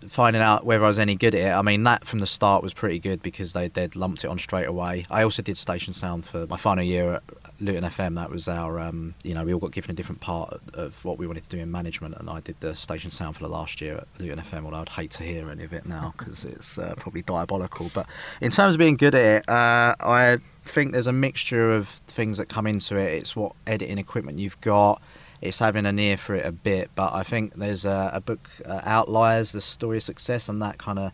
finding 0.08 0.42
out 0.42 0.66
whether 0.66 0.84
I 0.84 0.88
was 0.88 1.00
any 1.00 1.16
good 1.16 1.36
at 1.36 1.42
it. 1.42 1.52
I 1.52 1.62
mean, 1.62 1.84
that 1.84 2.06
from 2.06 2.20
the 2.20 2.28
start 2.28 2.64
was 2.64 2.74
pretty 2.74 3.00
good 3.00 3.22
because 3.22 3.54
they 3.54 3.68
they'd 3.68 3.96
lumped 3.96 4.24
it 4.24 4.28
on 4.28 4.38
straight 4.38 4.68
away. 4.68 5.06
I 5.10 5.24
also 5.24 5.42
did 5.42 5.58
station 5.58 5.94
sound 5.94 6.26
for 6.26 6.48
my 6.48 6.58
final 6.58 6.84
year 6.84 7.16
at 7.16 7.24
Luton 7.60 7.84
FM. 7.84 8.16
That 8.16 8.30
was 8.30 8.48
our, 8.48 8.80
um, 8.80 9.16
you 9.24 9.34
know, 9.34 9.44
we 9.44 9.54
all 9.54 9.60
got 9.60 9.72
given 9.72 9.92
a 9.92 9.94
different 9.94 10.22
part 10.22 10.60
of 10.74 11.04
what 11.04 11.18
we 11.18 11.28
wanted 11.28 11.44
to 11.44 11.50
do 11.50 11.60
in 11.60 11.72
management, 11.72 12.16
and 12.18 12.30
I 12.30 12.40
did 12.42 12.60
the 12.60 12.76
station 12.76 13.12
sound 13.12 13.36
for 13.36 13.44
the 13.44 13.50
last 13.50 13.82
year 13.82 13.96
at 13.96 14.08
Luton 14.20 14.40
FM. 14.40 14.66
Although 14.66 14.78
I'd 14.78 14.90
hate 14.90 15.12
to 15.12 15.24
hear 15.24 15.50
any 15.50 15.64
of 15.64 15.74
it 15.74 15.86
now 15.86 16.14
because 16.18 16.46
it's 16.46 16.78
uh, 16.78 16.96
probably 16.98 17.22
diabolical. 17.22 17.90
But 17.94 18.08
in 18.42 18.52
terms 18.52 18.76
of 18.76 18.80
being 18.80 18.98
good 18.98 19.16
at 19.16 19.44
it, 19.44 19.50
uh, 19.50 19.96
I 20.00 20.38
think 20.66 20.94
there's 20.94 21.08
a 21.08 21.14
mixture 21.14 21.74
of 21.74 21.88
things 22.08 22.38
that 22.38 22.50
come 22.50 22.68
into 22.68 22.98
it. 22.98 23.14
It's 23.14 23.36
what 23.36 23.54
editing 23.68 23.98
equipment 23.98 24.40
you've 24.40 24.60
got 24.62 25.02
it's 25.42 25.60
having 25.60 25.86
an 25.86 26.00
ear 26.00 26.18
for 26.18 26.36
it 26.36 26.46
a 26.46 26.52
bit. 26.52 26.92
But 26.96 27.14
I 27.14 27.24
think 27.24 27.56
there's 27.56 27.86
a, 27.86 28.12
a 28.14 28.22
book, 28.22 28.50
uh, 28.66 28.82
Outliers, 28.84 29.52
the 29.52 29.62
story 29.62 29.98
of 29.98 30.04
success, 30.04 30.50
and 30.50 30.62
that 30.62 30.78
kind 30.78 31.00
of 31.00 31.12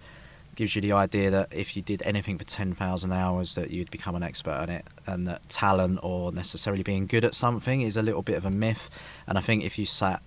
gives 0.56 0.76
you 0.76 0.82
the 0.82 0.92
idea 0.92 1.32
that 1.32 1.54
if 1.54 1.76
you 1.76 1.82
did 1.82 2.04
anything 2.04 2.38
for 2.38 2.44
10,000 2.44 3.12
hours 3.12 3.56
that 3.56 3.72
you'd 3.72 3.90
become 3.90 4.16
an 4.16 4.24
expert 4.24 4.52
on 4.52 4.70
it 4.70 4.86
and 5.08 5.28
that 5.28 5.48
talent 5.50 6.00
or 6.04 6.32
necessarily 6.32 6.84
being 6.84 7.08
good 7.08 7.24
at 7.24 7.34
something 7.34 7.82
is 7.82 7.96
a 7.98 8.02
little 8.02 8.22
bit 8.22 8.36
of 8.36 8.46
a 8.46 8.52
myth 8.52 8.90
and 9.28 9.38
I 9.38 9.42
think 9.42 9.64
if 9.64 9.80
you 9.80 9.86
sat 9.86 10.22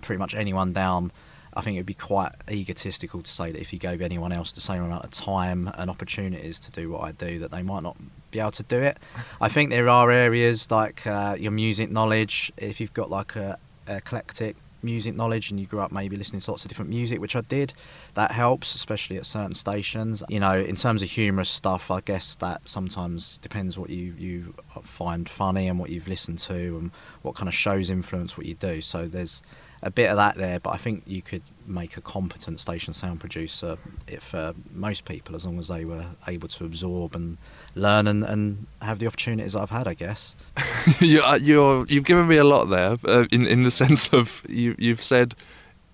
pretty 0.00 0.18
much 0.18 0.34
anyone 0.34 0.72
down 0.72 1.12
I 1.56 1.62
think 1.62 1.76
it'd 1.76 1.86
be 1.86 1.94
quite 1.94 2.32
egotistical 2.50 3.22
to 3.22 3.30
say 3.30 3.50
that 3.50 3.60
if 3.60 3.72
you 3.72 3.78
gave 3.78 4.02
anyone 4.02 4.30
else 4.30 4.52
the 4.52 4.60
same 4.60 4.84
amount 4.84 5.04
of 5.04 5.10
time 5.10 5.70
and 5.78 5.90
opportunities 5.90 6.60
to 6.60 6.70
do 6.70 6.90
what 6.90 7.02
I 7.02 7.12
do, 7.12 7.38
that 7.38 7.50
they 7.50 7.62
might 7.62 7.82
not 7.82 7.96
be 8.30 8.40
able 8.40 8.50
to 8.52 8.62
do 8.64 8.78
it. 8.78 8.98
I 9.40 9.48
think 9.48 9.70
there 9.70 9.88
are 9.88 10.10
areas 10.10 10.70
like 10.70 11.06
uh, 11.06 11.34
your 11.38 11.52
music 11.52 11.90
knowledge. 11.90 12.52
If 12.58 12.78
you've 12.78 12.92
got 12.92 13.10
like 13.10 13.36
a, 13.36 13.58
a 13.86 13.96
eclectic 13.96 14.56
music 14.82 15.16
knowledge 15.16 15.50
and 15.50 15.58
you 15.58 15.66
grew 15.66 15.80
up 15.80 15.90
maybe 15.90 16.16
listening 16.16 16.40
to 16.40 16.50
lots 16.50 16.64
of 16.64 16.68
different 16.68 16.90
music, 16.90 17.20
which 17.20 17.34
I 17.34 17.40
did, 17.40 17.72
that 18.14 18.30
helps, 18.30 18.74
especially 18.74 19.16
at 19.16 19.24
certain 19.24 19.54
stations. 19.54 20.22
You 20.28 20.40
know, 20.40 20.54
in 20.54 20.76
terms 20.76 21.02
of 21.02 21.10
humorous 21.10 21.48
stuff, 21.48 21.90
I 21.90 22.00
guess 22.02 22.34
that 22.36 22.68
sometimes 22.68 23.38
depends 23.38 23.78
what 23.78 23.88
you, 23.88 24.14
you 24.18 24.54
find 24.82 25.28
funny 25.28 25.68
and 25.68 25.78
what 25.78 25.88
you've 25.88 26.08
listened 26.08 26.38
to 26.40 26.54
and 26.54 26.90
what 27.22 27.34
kind 27.34 27.48
of 27.48 27.54
shows 27.54 27.88
influence 27.88 28.36
what 28.36 28.46
you 28.46 28.54
do. 28.54 28.80
So 28.80 29.06
there's 29.06 29.42
a 29.82 29.90
bit 29.90 30.10
of 30.10 30.16
that 30.16 30.36
there, 30.36 30.58
but 30.60 30.70
I 30.70 30.76
think 30.76 31.02
you 31.06 31.22
could 31.22 31.42
make 31.66 31.96
a 31.96 32.00
competent 32.00 32.60
station 32.60 32.92
sound 32.92 33.20
producer 33.20 33.76
for 34.20 34.54
most 34.72 35.04
people 35.04 35.34
as 35.34 35.44
long 35.44 35.58
as 35.58 35.68
they 35.68 35.84
were 35.84 36.06
able 36.28 36.48
to 36.48 36.64
absorb 36.64 37.14
and 37.14 37.38
learn 37.74 38.06
and, 38.06 38.24
and 38.24 38.66
have 38.82 38.98
the 38.98 39.06
opportunities 39.06 39.54
I've 39.54 39.70
had, 39.70 39.88
I 39.88 39.94
guess. 39.94 40.34
you, 41.00 41.22
are, 41.22 41.38
you're, 41.38 41.86
you've 41.86 42.04
given 42.04 42.28
me 42.28 42.36
a 42.36 42.44
lot 42.44 42.66
there 42.66 42.96
uh, 43.04 43.26
in, 43.30 43.46
in 43.46 43.64
the 43.64 43.70
sense 43.82 44.12
of 44.12 44.42
you, 44.48 44.74
you've 44.78 45.02
said 45.02 45.34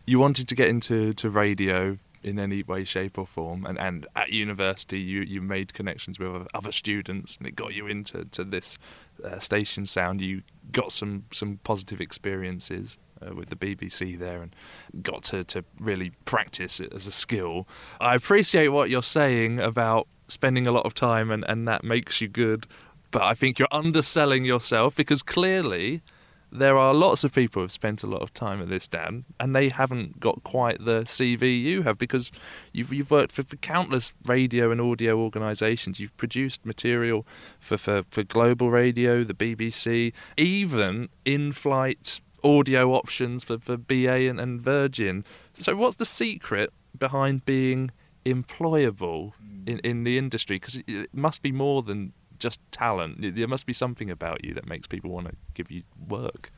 you 0.07 0.19
wanted 0.19 0.49
to 0.49 0.55
get 0.55 0.69
into 0.69 1.13
to 1.15 1.31
radio 1.31 1.97
in 2.23 2.39
any 2.39 2.63
way, 2.63 2.85
shape, 2.85 3.19
or 3.19 3.27
form. 3.27 3.67
And, 3.67 3.79
and 3.79 4.07
at 4.15 4.31
university, 4.31 5.01
you, 5.01 5.23
you 5.23 5.43
made 5.43 5.75
connections 5.75 6.19
with 6.19 6.47
other 6.55 6.73
students, 6.73 7.37
and 7.37 7.47
it 7.47 7.57
got 7.57 7.75
you 7.75 7.87
into 7.87 8.25
to 8.27 8.45
this 8.45 8.79
uh, 9.25 9.39
station 9.39 9.87
sound. 9.87 10.21
You 10.21 10.43
got 10.71 10.93
some 10.93 11.25
some 11.33 11.59
positive 11.65 12.01
experiences. 12.01 12.97
Uh, 13.23 13.35
with 13.35 13.51
the 13.51 13.57
BBC 13.57 14.19
there 14.19 14.43
and 14.43 14.55
got 15.03 15.23
to, 15.23 15.45
to 15.45 15.65
really 15.81 16.13
practice 16.25 16.81
it 16.81 16.93
as 16.93 17.07
a 17.07 17.13
skill. 17.13 17.69
I 18.01 18.15
appreciate 18.15 18.69
what 18.69 18.91
you're 18.91 19.03
saying 19.03 19.61
about 19.61 20.09
spending 20.29 20.67
a 20.67 20.73
lot 20.73 20.87
of 20.87 20.95
time 20.95 21.31
and, 21.31 21.45
and 21.49 21.69
that 21.69 21.85
makes 21.85 22.21
you 22.21 22.29
good, 22.29 22.67
but 23.11 23.23
I 23.23 23.35
think 23.35 23.59
you're 23.59 23.69
underselling 23.71 24.45
yourself 24.45 24.97
because 24.97 25.23
clearly 25.23 26.03
there 26.51 26.77
are 26.77 26.93
lots 26.93 27.25
of 27.25 27.35
people 27.35 27.61
who 27.61 27.65
have 27.65 27.73
spent 27.73 28.03
a 28.03 28.07
lot 28.07 28.21
of 28.23 28.35
time 28.35 28.61
at 28.61 28.69
this, 28.69 28.87
Dan, 28.87 29.25
and 29.41 29.57
they 29.57 29.71
haven't 29.71 30.21
got 30.21 30.43
quite 30.43 30.85
the 30.85 31.03
CV 31.03 31.61
you 31.61 31.83
have 31.83 31.97
because 31.97 32.31
you've 32.73 32.93
you've 32.93 33.11
worked 33.11 33.33
for, 33.33 33.43
for 33.43 33.57
countless 33.57 34.15
radio 34.27 34.71
and 34.71 34.81
audio 34.81 35.19
organisations. 35.19 35.99
You've 35.99 36.17
produced 36.19 36.67
material 36.67 37.27
for, 37.59 37.79
for, 37.79 38.03
for 38.11 38.23
global 38.23 38.71
radio, 38.71 39.25
the 39.25 39.35
BBC, 39.35 40.13
even 40.37 41.09
in-flight 41.25 42.21
audio 42.45 42.93
options 42.93 43.45
for, 43.45 43.59
for 43.59 43.77
BA 43.77 44.29
and, 44.29 44.41
and 44.41 44.61
Virgin. 44.61 45.25
So, 45.59 45.77
what's 45.77 45.97
the 45.97 46.05
secret 46.05 46.73
behind 46.99 47.45
being 47.45 47.91
employable 48.25 49.33
mm. 49.43 49.69
in, 49.69 49.79
in 49.81 50.05
the 50.05 50.19
industry? 50.19 50.57
Because 50.57 50.77
it, 50.77 50.85
it 50.89 51.15
must 51.15 51.43
be 51.43 51.53
more 51.53 51.83
than 51.83 52.13
just 52.39 52.61
talent. 52.73 53.37
There 53.37 53.49
must 53.49 53.67
be 53.67 53.73
something 53.73 54.11
about 54.11 54.45
you 54.45 54.53
that 54.55 54.69
makes 54.69 54.87
people 54.87 55.11
want 55.11 55.29
to 55.29 55.35
give 55.55 55.71
you 55.71 55.83
work. 56.09 56.51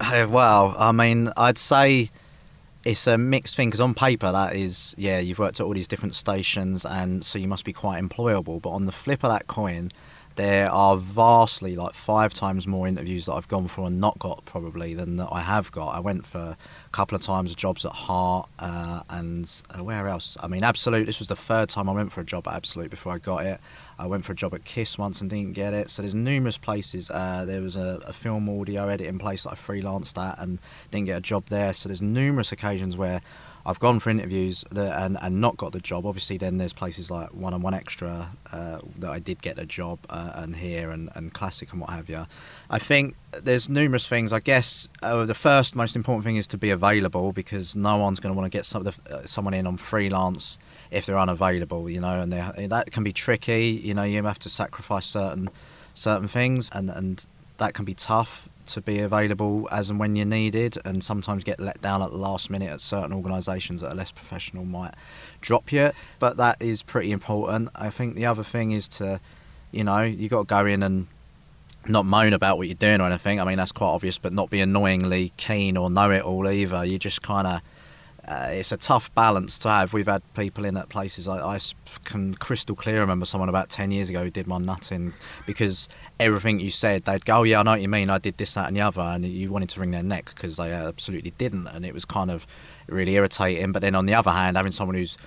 Well, 0.00 0.74
I 0.76 0.90
mean, 0.90 1.32
I'd 1.36 1.58
say 1.58 2.10
it's 2.84 3.06
a 3.06 3.16
mixed 3.16 3.54
thing 3.54 3.68
because 3.68 3.80
on 3.80 3.94
paper 3.94 4.32
that 4.32 4.56
is, 4.56 4.94
yeah, 4.98 5.20
you've 5.20 5.38
worked 5.38 5.60
at 5.60 5.64
all 5.64 5.74
these 5.74 5.88
different 5.88 6.14
stations, 6.14 6.84
and 6.84 7.24
so 7.24 7.38
you 7.38 7.46
must 7.46 7.64
be 7.64 7.72
quite 7.72 8.02
employable. 8.02 8.60
But 8.60 8.70
on 8.70 8.84
the 8.84 8.92
flip 8.92 9.22
of 9.22 9.30
that 9.30 9.46
coin, 9.46 9.92
there 10.36 10.70
are 10.70 10.96
vastly 10.96 11.76
like 11.76 11.94
five 11.94 12.32
times 12.32 12.66
more 12.66 12.86
interviews 12.86 13.26
that 13.26 13.32
I've 13.32 13.48
gone 13.48 13.68
for 13.68 13.86
and 13.86 14.00
not 14.00 14.18
got 14.18 14.44
probably 14.44 14.94
than 14.94 15.16
that 15.16 15.28
I 15.30 15.40
have 15.40 15.70
got. 15.72 15.94
I 15.94 16.00
went 16.00 16.26
for 16.26 16.38
a 16.38 16.56
couple 16.92 17.16
of 17.16 17.22
times 17.22 17.54
jobs 17.54 17.84
at 17.84 17.92
Heart 17.92 18.48
uh, 18.58 19.02
and 19.10 19.50
uh, 19.70 19.84
where 19.84 20.08
else? 20.08 20.36
I 20.40 20.48
mean, 20.48 20.64
Absolute. 20.64 21.06
This 21.06 21.18
was 21.18 21.28
the 21.28 21.36
third 21.36 21.68
time 21.68 21.88
I 21.88 21.92
went 21.92 22.12
for 22.12 22.20
a 22.20 22.24
job 22.24 22.48
at 22.48 22.54
Absolute 22.54 22.90
before 22.90 23.12
I 23.12 23.18
got 23.18 23.44
it. 23.46 23.60
I 23.98 24.06
went 24.06 24.24
for 24.24 24.32
a 24.32 24.36
job 24.36 24.54
at 24.54 24.64
Kiss 24.64 24.98
once 24.98 25.20
and 25.20 25.28
didn't 25.30 25.52
get 25.52 25.74
it. 25.74 25.90
So 25.90 26.02
there's 26.02 26.14
numerous 26.14 26.58
places. 26.58 27.10
Uh, 27.10 27.44
there 27.46 27.60
was 27.60 27.76
a, 27.76 28.00
a, 28.06 28.12
film 28.12 28.48
audio 28.48 28.88
editing 28.88 29.18
place 29.18 29.44
that 29.44 29.50
I 29.50 29.54
freelanced 29.54 30.20
at 30.20 30.38
and 30.38 30.58
didn't 30.90 31.06
get 31.06 31.18
a 31.18 31.20
job 31.20 31.44
there. 31.46 31.72
So 31.72 31.88
there's 31.88 32.02
numerous 32.02 32.52
occasions 32.52 32.96
where 32.96 33.20
I've 33.64 33.78
gone 33.78 34.00
for 34.00 34.10
interviews 34.10 34.64
that, 34.72 35.02
and, 35.02 35.18
and 35.20 35.40
not 35.40 35.56
got 35.56 35.72
the 35.72 35.80
job. 35.80 36.04
Obviously, 36.06 36.36
then 36.36 36.58
there's 36.58 36.72
places 36.72 37.10
like 37.10 37.32
One 37.32 37.54
and 37.54 37.62
One 37.62 37.74
Extra 37.74 38.30
uh, 38.52 38.78
that 38.98 39.10
I 39.10 39.18
did 39.18 39.40
get 39.40 39.58
a 39.58 39.66
job, 39.66 39.98
uh, 40.10 40.32
and 40.34 40.56
here 40.56 40.90
and, 40.90 41.10
and 41.14 41.32
Classic 41.32 41.70
and 41.72 41.80
what 41.80 41.90
have 41.90 42.08
you. 42.08 42.26
I 42.70 42.78
think 42.78 43.16
there's 43.42 43.68
numerous 43.68 44.08
things. 44.08 44.32
I 44.32 44.40
guess 44.40 44.88
uh, 45.02 45.24
the 45.24 45.34
first 45.34 45.76
most 45.76 45.94
important 45.94 46.24
thing 46.24 46.36
is 46.36 46.46
to 46.48 46.58
be 46.58 46.70
available 46.70 47.32
because 47.32 47.76
no 47.76 47.96
one's 47.98 48.20
going 48.20 48.34
to 48.34 48.38
want 48.38 48.50
to 48.50 48.56
get 48.56 48.66
some, 48.66 48.86
uh, 48.86 49.26
someone 49.26 49.54
in 49.54 49.66
on 49.66 49.76
freelance 49.76 50.58
if 50.90 51.06
they're 51.06 51.18
unavailable, 51.18 51.88
you 51.88 52.00
know, 52.00 52.20
and 52.20 52.32
that 52.32 52.90
can 52.90 53.04
be 53.04 53.12
tricky. 53.12 53.80
You 53.82 53.94
know, 53.94 54.02
you 54.02 54.22
have 54.22 54.38
to 54.40 54.48
sacrifice 54.48 55.06
certain 55.06 55.48
certain 55.94 56.28
things, 56.28 56.70
and 56.72 56.90
and 56.90 57.26
that 57.58 57.74
can 57.74 57.84
be 57.84 57.94
tough 57.94 58.48
to 58.66 58.80
be 58.80 59.00
available 59.00 59.68
as 59.70 59.90
and 59.90 59.98
when 59.98 60.16
you're 60.16 60.26
needed, 60.26 60.78
and 60.84 61.02
sometimes 61.02 61.44
get 61.44 61.60
let 61.60 61.80
down 61.82 62.02
at 62.02 62.10
the 62.10 62.16
last 62.16 62.50
minute 62.50 62.70
at 62.70 62.80
certain 62.80 63.12
organisations 63.12 63.80
that 63.80 63.92
are 63.92 63.94
less 63.94 64.10
professional 64.10 64.64
might 64.64 64.94
drop 65.40 65.72
you. 65.72 65.92
But 66.18 66.36
that 66.36 66.60
is 66.60 66.82
pretty 66.82 67.12
important. 67.12 67.70
I 67.74 67.90
think 67.90 68.14
the 68.14 68.26
other 68.26 68.44
thing 68.44 68.72
is 68.72 68.88
to, 68.88 69.20
you 69.70 69.84
know, 69.84 70.02
you 70.02 70.28
got 70.28 70.40
to 70.40 70.46
go 70.46 70.66
in 70.66 70.82
and 70.82 71.06
not 71.86 72.06
moan 72.06 72.32
about 72.32 72.58
what 72.58 72.68
you're 72.68 72.74
doing 72.74 73.00
or 73.00 73.06
anything. 73.06 73.40
I 73.40 73.44
mean, 73.44 73.56
that's 73.56 73.72
quite 73.72 73.88
obvious, 73.88 74.18
but 74.18 74.32
not 74.32 74.50
be 74.50 74.60
annoyingly 74.60 75.32
keen 75.36 75.76
or 75.76 75.90
know 75.90 76.10
it 76.10 76.22
all 76.22 76.48
either. 76.48 76.84
You 76.84 76.98
just 76.98 77.22
kind 77.22 77.46
of 77.46 77.60
uh, 78.28 78.48
it's 78.50 78.70
a 78.70 78.76
tough 78.76 79.12
balance 79.14 79.58
to 79.58 79.68
have. 79.68 79.92
We've 79.92 80.06
had 80.06 80.22
people 80.34 80.64
in 80.64 80.76
at 80.76 80.88
places 80.88 81.26
I, 81.26 81.38
I, 81.38 81.58
can 82.04 82.34
crystal 82.34 82.76
clear 82.76 83.00
remember 83.00 83.26
someone 83.26 83.48
about 83.48 83.68
10 83.68 83.90
years 83.90 84.08
ago 84.08 84.22
who 84.22 84.30
did 84.30 84.46
my 84.46 84.58
nutting 84.58 85.12
because 85.44 85.88
everything 86.20 86.60
you 86.60 86.70
said, 86.70 87.04
they'd 87.04 87.24
go, 87.24 87.38
oh, 87.38 87.42
yeah, 87.42 87.60
I 87.60 87.62
know 87.64 87.72
what 87.72 87.80
you 87.80 87.88
mean, 87.88 88.10
I 88.10 88.18
did 88.18 88.36
this, 88.36 88.54
that, 88.54 88.68
and 88.68 88.76
the 88.76 88.80
other, 88.80 89.00
and 89.00 89.26
you 89.26 89.50
wanted 89.50 89.70
to 89.70 89.80
wring 89.80 89.90
their 89.90 90.04
neck 90.04 90.26
because 90.34 90.56
they 90.56 90.72
absolutely 90.72 91.32
didn't, 91.32 91.66
and 91.66 91.84
it 91.84 91.92
was 91.92 92.04
kind 92.04 92.30
of 92.30 92.46
really 92.88 93.14
irritating. 93.14 93.72
But 93.72 93.82
then 93.82 93.96
on 93.96 94.06
the 94.06 94.14
other 94.14 94.30
hand, 94.30 94.56
having 94.56 94.72
someone 94.72 94.94
who's 94.94 95.18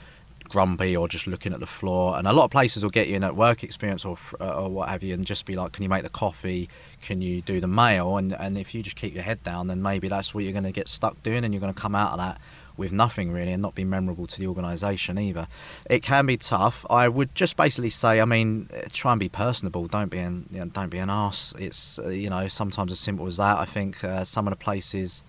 grumpy 0.47 0.95
or 0.95 1.07
just 1.07 1.27
looking 1.27 1.53
at 1.53 1.59
the 1.59 1.65
floor. 1.65 2.17
And 2.17 2.27
a 2.27 2.33
lot 2.33 2.45
of 2.45 2.51
places 2.51 2.83
will 2.83 2.91
get 2.91 3.07
you 3.07 3.15
in 3.15 3.23
at 3.23 3.35
work 3.35 3.63
experience 3.63 4.05
or, 4.05 4.17
uh, 4.39 4.61
or 4.63 4.69
what 4.69 4.89
have 4.89 5.03
you, 5.03 5.13
and 5.13 5.25
just 5.25 5.45
be 5.45 5.53
like, 5.53 5.73
"Can 5.73 5.83
you 5.83 5.89
make 5.89 6.03
the 6.03 6.09
coffee? 6.09 6.69
Can 7.01 7.21
you 7.21 7.41
do 7.41 7.59
the 7.59 7.67
mail?" 7.67 8.17
And 8.17 8.33
and 8.33 8.57
if 8.57 8.73
you 8.73 8.83
just 8.83 8.95
keep 8.95 9.13
your 9.13 9.23
head 9.23 9.43
down, 9.43 9.67
then 9.67 9.81
maybe 9.81 10.07
that's 10.07 10.33
what 10.33 10.43
you're 10.43 10.53
going 10.53 10.63
to 10.63 10.71
get 10.71 10.87
stuck 10.87 11.21
doing, 11.23 11.43
and 11.43 11.53
you're 11.53 11.61
going 11.61 11.73
to 11.73 11.81
come 11.81 11.95
out 11.95 12.11
of 12.11 12.19
that 12.19 12.39
with 12.77 12.91
nothing 12.91 13.31
really 13.31 13.51
and 13.51 13.61
not 13.61 13.75
be 13.75 13.83
memorable 13.83 14.27
to 14.27 14.39
the 14.39 14.47
organisation 14.47 15.17
either. 15.17 15.47
It 15.89 16.03
can 16.03 16.25
be 16.25 16.37
tough. 16.37 16.85
I 16.89 17.07
would 17.07 17.33
just 17.35 17.55
basically 17.55 17.89
say, 17.89 18.21
I 18.21 18.25
mean, 18.25 18.69
try 18.91 19.11
and 19.11 19.19
be 19.19 19.29
personable. 19.29 19.87
Don't 19.87 20.09
be 20.09 20.19
an 20.19 20.47
you 20.51 20.59
know, 20.59 20.65
don't 20.65 20.89
be 20.89 20.99
an 20.99 21.09
ass. 21.09 21.53
It's 21.59 21.99
uh, 21.99 22.09
you 22.09 22.29
know 22.29 22.47
sometimes 22.47 22.91
as 22.91 22.99
simple 22.99 23.25
as 23.27 23.37
that. 23.37 23.57
I 23.57 23.65
think 23.65 24.03
uh, 24.03 24.23
some 24.23 24.47
of 24.47 24.51
the 24.51 24.57
places 24.57 25.23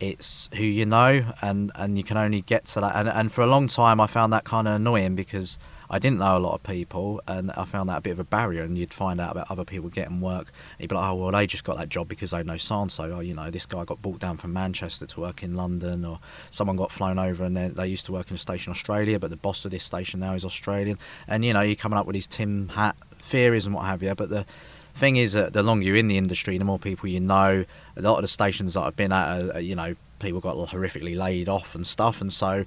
it's 0.00 0.48
who 0.56 0.64
you 0.64 0.84
know 0.84 1.24
and 1.40 1.70
and 1.76 1.96
you 1.96 2.02
can 2.02 2.16
only 2.16 2.40
get 2.40 2.64
to 2.64 2.80
that 2.80 2.96
and, 2.96 3.08
and 3.08 3.30
for 3.30 3.42
a 3.42 3.46
long 3.46 3.68
time 3.68 4.00
I 4.00 4.08
found 4.08 4.32
that 4.32 4.42
kind 4.42 4.66
of 4.66 4.74
annoying 4.74 5.14
because 5.14 5.56
I 5.90 5.98
didn't 5.98 6.18
know 6.18 6.36
a 6.36 6.38
lot 6.38 6.54
of 6.54 6.62
people, 6.62 7.20
and 7.26 7.50
I 7.52 7.64
found 7.64 7.88
that 7.88 7.98
a 7.98 8.00
bit 8.00 8.12
of 8.12 8.18
a 8.18 8.24
barrier. 8.24 8.62
And 8.62 8.76
you'd 8.76 8.94
find 8.94 9.20
out 9.20 9.32
about 9.32 9.50
other 9.50 9.64
people 9.64 9.90
getting 9.90 10.20
work. 10.20 10.50
You'd 10.78 10.88
be 10.88 10.94
like, 10.96 11.10
oh, 11.10 11.14
well, 11.14 11.32
they 11.32 11.46
just 11.46 11.64
got 11.64 11.76
that 11.78 11.88
job 11.88 12.08
because 12.08 12.30
they 12.30 12.42
know 12.42 12.56
so 12.56 12.88
Oh, 12.98 13.20
you 13.20 13.34
know, 13.34 13.50
this 13.50 13.66
guy 13.66 13.84
got 13.84 14.02
brought 14.02 14.18
down 14.18 14.36
from 14.36 14.52
Manchester 14.52 15.06
to 15.06 15.20
work 15.20 15.42
in 15.42 15.54
London, 15.54 16.04
or 16.04 16.18
someone 16.50 16.76
got 16.76 16.90
flown 16.90 17.18
over 17.18 17.44
and 17.44 17.56
they 17.56 17.86
used 17.86 18.06
to 18.06 18.12
work 18.12 18.30
in 18.30 18.36
a 18.36 18.38
station 18.38 18.70
in 18.70 18.72
Australia, 18.72 19.18
but 19.18 19.30
the 19.30 19.36
boss 19.36 19.64
of 19.64 19.70
this 19.70 19.84
station 19.84 20.20
now 20.20 20.32
is 20.32 20.44
Australian. 20.44 20.98
And, 21.28 21.44
you 21.44 21.52
know, 21.52 21.60
you're 21.60 21.76
coming 21.76 21.98
up 21.98 22.06
with 22.06 22.14
these 22.14 22.26
Tim 22.26 22.68
Hat 22.70 22.96
theories 23.18 23.66
and 23.66 23.74
what 23.74 23.84
have 23.84 24.02
you. 24.02 24.14
But 24.14 24.30
the 24.30 24.46
thing 24.94 25.16
is 25.16 25.32
that 25.32 25.52
the 25.52 25.62
longer 25.62 25.84
you're 25.84 25.96
in 25.96 26.08
the 26.08 26.16
industry, 26.16 26.56
the 26.58 26.64
more 26.64 26.78
people 26.78 27.08
you 27.08 27.20
know. 27.20 27.64
A 27.96 28.02
lot 28.02 28.16
of 28.16 28.22
the 28.22 28.28
stations 28.28 28.74
that 28.74 28.80
I've 28.80 28.96
been 28.96 29.12
at, 29.12 29.56
are, 29.56 29.60
you 29.60 29.74
know, 29.74 29.94
people 30.18 30.40
got 30.40 30.56
horrifically 30.56 31.16
laid 31.16 31.48
off 31.48 31.74
and 31.74 31.86
stuff. 31.86 32.20
And 32.20 32.32
so 32.32 32.64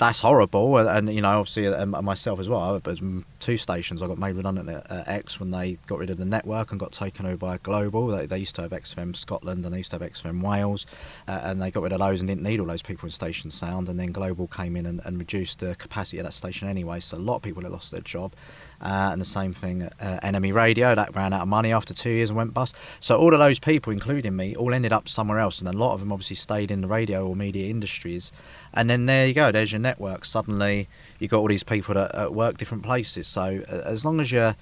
that's 0.00 0.20
horrible. 0.20 0.78
And, 0.78 0.88
and, 0.88 1.14
you 1.14 1.20
know, 1.20 1.38
obviously 1.38 1.66
um, 1.68 1.90
myself 2.02 2.40
as 2.40 2.48
well. 2.48 2.80
But 2.80 2.98
two 3.38 3.56
stations 3.58 4.02
I 4.02 4.06
got 4.06 4.18
made 4.18 4.34
redundant 4.34 4.70
at 4.70 4.90
uh, 4.90 5.04
X 5.06 5.38
when 5.38 5.50
they 5.50 5.78
got 5.86 5.98
rid 5.98 6.08
of 6.08 6.16
the 6.16 6.24
network 6.24 6.70
and 6.70 6.80
got 6.80 6.92
taken 6.92 7.26
over 7.26 7.36
by 7.36 7.58
Global. 7.58 8.06
They, 8.06 8.24
they 8.24 8.38
used 8.38 8.54
to 8.56 8.62
have 8.62 8.70
XFM 8.70 9.14
Scotland 9.14 9.64
and 9.64 9.74
they 9.74 9.78
used 9.78 9.90
to 9.90 9.98
have 9.98 10.10
XFM 10.10 10.42
Wales, 10.42 10.86
uh, 11.28 11.40
and 11.44 11.60
they 11.60 11.70
got 11.70 11.82
rid 11.82 11.92
of 11.92 11.98
those 11.98 12.20
and 12.20 12.28
didn't 12.28 12.42
need 12.42 12.60
all 12.60 12.66
those 12.66 12.82
people 12.82 13.06
in 13.06 13.12
station 13.12 13.50
sound. 13.50 13.90
And 13.90 14.00
then 14.00 14.10
Global 14.10 14.46
came 14.46 14.74
in 14.74 14.86
and, 14.86 15.02
and 15.04 15.18
reduced 15.18 15.60
the 15.60 15.74
capacity 15.74 16.18
of 16.18 16.24
that 16.24 16.32
station 16.32 16.66
anyway. 16.66 17.00
So 17.00 17.18
a 17.18 17.18
lot 17.18 17.36
of 17.36 17.42
people 17.42 17.62
had 17.62 17.70
lost 17.70 17.90
their 17.90 18.00
job. 18.00 18.32
Uh, 18.80 19.10
and 19.12 19.20
the 19.20 19.26
same 19.26 19.52
thing 19.52 19.82
at 19.82 19.92
uh, 20.00 20.18
NME 20.20 20.54
Radio, 20.54 20.94
that 20.94 21.14
ran 21.14 21.32
out 21.32 21.42
of 21.42 21.48
money 21.48 21.72
after 21.72 21.92
two 21.92 22.10
years 22.10 22.30
and 22.30 22.36
went 22.36 22.54
bust. 22.54 22.74
So 23.00 23.18
all 23.18 23.34
of 23.34 23.40
those 23.40 23.58
people, 23.58 23.92
including 23.92 24.34
me, 24.34 24.56
all 24.56 24.72
ended 24.72 24.92
up 24.92 25.08
somewhere 25.08 25.38
else, 25.38 25.58
and 25.58 25.68
a 25.68 25.72
lot 25.72 25.92
of 25.92 26.00
them 26.00 26.12
obviously 26.12 26.36
stayed 26.36 26.70
in 26.70 26.80
the 26.80 26.88
radio 26.88 27.26
or 27.26 27.36
media 27.36 27.68
industries. 27.68 28.32
And 28.72 28.88
then 28.88 29.06
there 29.06 29.26
you 29.26 29.34
go, 29.34 29.52
there's 29.52 29.72
your 29.72 29.80
network. 29.80 30.24
Suddenly 30.24 30.88
you've 31.18 31.30
got 31.30 31.40
all 31.40 31.48
these 31.48 31.62
people 31.62 31.94
that, 31.94 32.14
that 32.14 32.32
work 32.32 32.56
different 32.56 32.82
places. 32.82 33.26
So 33.26 33.62
uh, 33.68 33.82
as 33.84 34.04
long 34.04 34.20
as 34.20 34.32
you're 34.32 34.54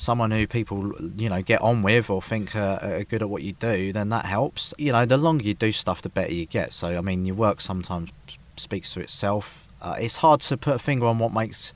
someone 0.00 0.30
who 0.30 0.46
people 0.46 0.94
you 1.18 1.28
know 1.28 1.42
get 1.42 1.60
on 1.60 1.82
with 1.82 2.08
or 2.08 2.22
think 2.22 2.56
uh, 2.56 2.78
are 2.80 3.04
good 3.04 3.22
at 3.22 3.28
what 3.28 3.42
you 3.42 3.52
do, 3.52 3.92
then 3.92 4.08
that 4.08 4.24
helps. 4.24 4.74
You 4.78 4.92
know, 4.92 5.04
the 5.06 5.16
longer 5.16 5.44
you 5.44 5.54
do 5.54 5.72
stuff, 5.72 6.02
the 6.02 6.08
better 6.08 6.32
you 6.32 6.46
get. 6.46 6.72
So 6.72 6.96
I 6.96 7.00
mean, 7.02 7.26
your 7.26 7.36
work 7.36 7.60
sometimes 7.60 8.10
speaks 8.56 8.94
to 8.94 9.00
itself. 9.00 9.68
Uh, 9.82 9.96
it's 9.98 10.16
hard 10.16 10.40
to 10.40 10.56
put 10.56 10.74
a 10.74 10.78
finger 10.78 11.06
on 11.06 11.18
what 11.18 11.32
makes 11.32 11.72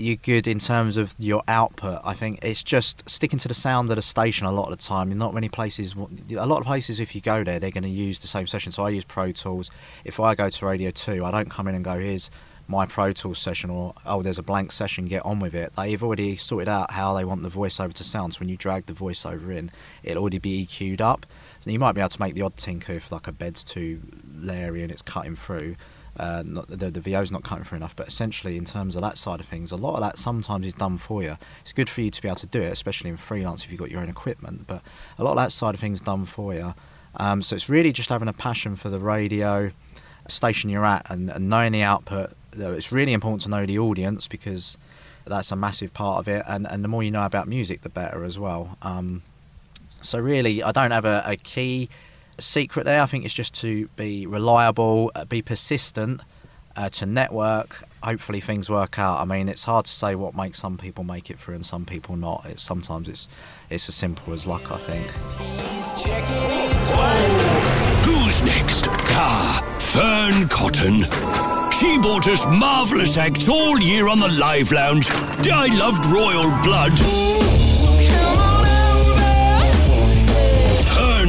you 0.00 0.16
good 0.16 0.46
in 0.46 0.58
terms 0.58 0.96
of 0.96 1.14
your 1.18 1.42
output. 1.48 2.00
I 2.04 2.14
think 2.14 2.40
it's 2.42 2.62
just 2.62 3.08
sticking 3.08 3.38
to 3.40 3.48
the 3.48 3.54
sound 3.54 3.90
of 3.90 3.96
the 3.96 4.02
station 4.02 4.46
a 4.46 4.52
lot 4.52 4.70
of 4.70 4.78
the 4.78 4.82
time. 4.82 5.12
In 5.12 5.18
not 5.18 5.34
many 5.34 5.48
places, 5.48 5.94
a 5.94 6.46
lot 6.46 6.60
of 6.60 6.66
places, 6.66 7.00
if 7.00 7.14
you 7.14 7.20
go 7.20 7.44
there, 7.44 7.58
they're 7.58 7.70
going 7.70 7.84
to 7.84 7.88
use 7.88 8.18
the 8.18 8.26
same 8.26 8.46
session. 8.46 8.72
So 8.72 8.84
I 8.84 8.90
use 8.90 9.04
Pro 9.04 9.32
Tools. 9.32 9.70
If 10.04 10.20
I 10.20 10.34
go 10.34 10.50
to 10.50 10.66
Radio 10.66 10.90
2, 10.90 11.24
I 11.24 11.30
don't 11.30 11.50
come 11.50 11.68
in 11.68 11.74
and 11.74 11.84
go, 11.84 11.98
here's 11.98 12.30
my 12.70 12.86
Pro 12.86 13.12
Tools 13.12 13.38
session 13.38 13.68
or, 13.68 13.94
oh, 14.06 14.22
there's 14.22 14.38
a 14.38 14.42
blank 14.42 14.72
session, 14.72 15.06
get 15.06 15.24
on 15.26 15.40
with 15.40 15.54
it. 15.54 15.72
They've 15.76 16.02
already 16.02 16.36
sorted 16.36 16.68
out 16.68 16.92
how 16.92 17.14
they 17.14 17.24
want 17.24 17.42
the 17.42 17.48
voiceover 17.48 17.92
to 17.94 18.04
sound. 18.04 18.34
So 18.34 18.40
when 18.40 18.48
you 18.48 18.56
drag 18.56 18.86
the 18.86 18.92
voiceover 18.92 19.54
in, 19.54 19.70
it'll 20.04 20.22
already 20.22 20.38
be 20.38 20.64
EQ'd 20.66 21.02
up. 21.02 21.26
So 21.60 21.70
you 21.70 21.78
might 21.78 21.92
be 21.92 22.00
able 22.00 22.10
to 22.10 22.20
make 22.20 22.34
the 22.34 22.42
odd 22.42 22.56
tinker 22.56 22.92
if 22.92 23.10
like 23.10 23.26
a 23.26 23.32
bed's 23.32 23.64
too 23.64 24.00
leery 24.36 24.82
and 24.82 24.92
it's 24.92 25.02
cutting 25.02 25.36
through 25.36 25.76
uh, 26.18 26.42
not, 26.44 26.68
the, 26.68 26.90
the 26.90 27.00
VO's 27.00 27.30
not 27.30 27.42
cutting 27.42 27.64
for 27.64 27.76
enough, 27.76 27.94
but 27.96 28.08
essentially 28.08 28.56
in 28.56 28.64
terms 28.64 28.96
of 28.96 29.02
that 29.02 29.18
side 29.18 29.40
of 29.40 29.46
things, 29.46 29.72
a 29.72 29.76
lot 29.76 29.94
of 29.94 30.00
that 30.00 30.18
sometimes 30.18 30.66
is 30.66 30.72
done 30.72 30.98
for 30.98 31.22
you. 31.22 31.36
It's 31.62 31.72
good 31.72 31.88
for 31.88 32.00
you 32.00 32.10
to 32.10 32.22
be 32.22 32.28
able 32.28 32.36
to 32.36 32.46
do 32.46 32.60
it, 32.60 32.72
especially 32.72 33.10
in 33.10 33.16
freelance 33.16 33.64
if 33.64 33.70
you've 33.70 33.80
got 33.80 33.90
your 33.90 34.00
own 34.00 34.08
equipment, 34.08 34.66
but 34.66 34.82
a 35.18 35.24
lot 35.24 35.32
of 35.32 35.38
that 35.38 35.52
side 35.52 35.74
of 35.74 35.80
things 35.80 36.00
done 36.00 36.24
for 36.24 36.54
you. 36.54 36.74
Um, 37.16 37.42
so 37.42 37.56
it's 37.56 37.68
really 37.68 37.92
just 37.92 38.08
having 38.08 38.28
a 38.28 38.32
passion 38.32 38.76
for 38.76 38.88
the 38.88 38.98
radio 38.98 39.70
station 40.28 40.70
you're 40.70 40.84
at 40.86 41.10
and, 41.10 41.30
and 41.30 41.48
knowing 41.48 41.72
the 41.72 41.82
output 41.82 42.32
it's 42.52 42.92
really 42.92 43.12
important 43.12 43.42
to 43.42 43.48
know 43.48 43.66
the 43.66 43.78
audience 43.78 44.26
because 44.28 44.76
that's 45.26 45.52
a 45.52 45.56
massive 45.56 45.92
part 45.92 46.18
of 46.18 46.28
it, 46.28 46.44
and 46.48 46.66
and 46.66 46.82
the 46.82 46.88
more 46.88 47.02
you 47.02 47.10
know 47.10 47.24
about 47.24 47.48
music, 47.48 47.82
the 47.82 47.88
better 47.88 48.24
as 48.24 48.38
well. 48.38 48.76
Um, 48.82 49.22
so 50.00 50.18
really, 50.18 50.62
I 50.62 50.72
don't 50.72 50.90
have 50.90 51.04
a, 51.04 51.22
a 51.26 51.36
key 51.36 51.88
secret 52.40 52.84
there. 52.84 53.00
I 53.00 53.06
think 53.06 53.24
it's 53.24 53.34
just 53.34 53.54
to 53.60 53.88
be 53.96 54.26
reliable, 54.26 55.10
uh, 55.14 55.24
be 55.24 55.42
persistent, 55.42 56.20
uh, 56.76 56.88
to 56.90 57.06
network. 57.06 57.82
Hopefully, 58.02 58.40
things 58.40 58.70
work 58.70 58.98
out. 58.98 59.20
I 59.20 59.24
mean, 59.24 59.48
it's 59.48 59.64
hard 59.64 59.86
to 59.86 59.92
say 59.92 60.14
what 60.14 60.34
makes 60.34 60.58
some 60.58 60.78
people 60.78 61.04
make 61.04 61.30
it 61.30 61.38
through 61.38 61.56
and 61.56 61.66
some 61.66 61.84
people 61.84 62.16
not. 62.16 62.46
It's 62.46 62.62
sometimes 62.62 63.08
it's 63.08 63.28
it's 63.68 63.88
as 63.88 63.94
simple 63.94 64.32
as 64.32 64.46
luck. 64.46 64.70
I 64.70 64.78
think. 64.78 65.06
Who's 68.04 68.42
next? 68.42 68.86
Ah, 69.12 69.62
Fearne 69.78 70.48
Cotton. 70.48 71.70
She 71.72 71.98
bought 71.98 72.28
us 72.28 72.46
marvellous 72.46 73.16
acts 73.16 73.48
all 73.48 73.78
year 73.80 74.08
on 74.08 74.20
the 74.20 74.28
Live 74.28 74.72
Lounge. 74.72 75.08
I 75.10 75.66
loved 75.76 76.04
Royal 76.06 76.50
Blood. 76.62 77.29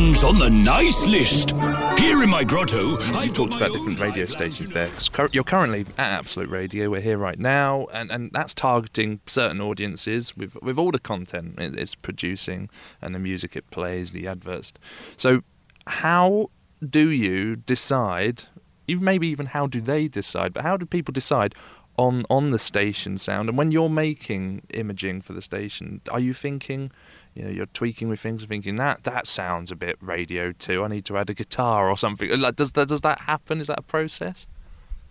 On 0.01 0.39
the 0.39 0.49
nice 0.49 1.05
list. 1.05 1.51
Here 1.99 2.23
in 2.23 2.29
my 2.31 2.43
grotto, 2.43 2.97
I've 3.15 3.35
talked 3.35 3.53
about 3.53 3.71
different 3.71 3.99
radio 3.99 4.25
stations 4.25 4.71
there. 4.71 4.89
You're 5.31 5.43
currently 5.43 5.81
at 5.99 6.11
Absolute 6.19 6.49
Radio. 6.49 6.89
We're 6.89 7.01
here 7.01 7.19
right 7.19 7.37
now, 7.37 7.85
and, 7.93 8.11
and 8.11 8.31
that's 8.33 8.55
targeting 8.55 9.19
certain 9.27 9.61
audiences 9.61 10.35
with 10.35 10.57
with 10.63 10.79
all 10.79 10.89
the 10.89 10.97
content 10.99 11.59
it- 11.59 11.77
it's 11.77 11.93
producing 11.93 12.67
and 12.99 13.13
the 13.13 13.19
music 13.19 13.55
it 13.55 13.69
plays, 13.69 14.11
the 14.11 14.25
adverts. 14.27 14.73
So, 15.17 15.41
how 15.85 16.49
do 16.87 17.09
you 17.11 17.55
decide? 17.55 18.45
Even 18.87 19.03
maybe 19.03 19.27
even 19.27 19.45
how 19.45 19.67
do 19.67 19.79
they 19.79 20.07
decide? 20.07 20.51
But 20.51 20.63
how 20.63 20.77
do 20.77 20.85
people 20.87 21.11
decide? 21.11 21.53
On, 21.97 22.23
on 22.29 22.49
the 22.51 22.57
station 22.57 23.17
sound 23.19 23.49
and 23.49 23.57
when 23.57 23.69
you're 23.71 23.89
making 23.89 24.63
imaging 24.73 25.21
for 25.21 25.33
the 25.33 25.41
station 25.41 25.99
are 26.09 26.21
you 26.21 26.33
thinking 26.33 26.89
you 27.35 27.43
know 27.43 27.49
you're 27.49 27.65
tweaking 27.67 28.09
with 28.09 28.19
things 28.19 28.43
and 28.43 28.49
thinking 28.49 28.75
that 28.75 29.03
that 29.03 29.27
sounds 29.27 29.71
a 29.71 29.75
bit 29.75 29.97
radio 30.01 30.51
too 30.53 30.83
i 30.83 30.87
need 30.87 31.05
to 31.05 31.17
add 31.17 31.29
a 31.29 31.33
guitar 31.33 31.89
or 31.89 31.97
something 31.97 32.29
like 32.39 32.55
does 32.55 32.71
that 32.73 32.87
does 32.87 33.01
that 33.01 33.19
happen 33.21 33.61
is 33.61 33.67
that 33.67 33.79
a 33.79 33.83
process 33.83 34.47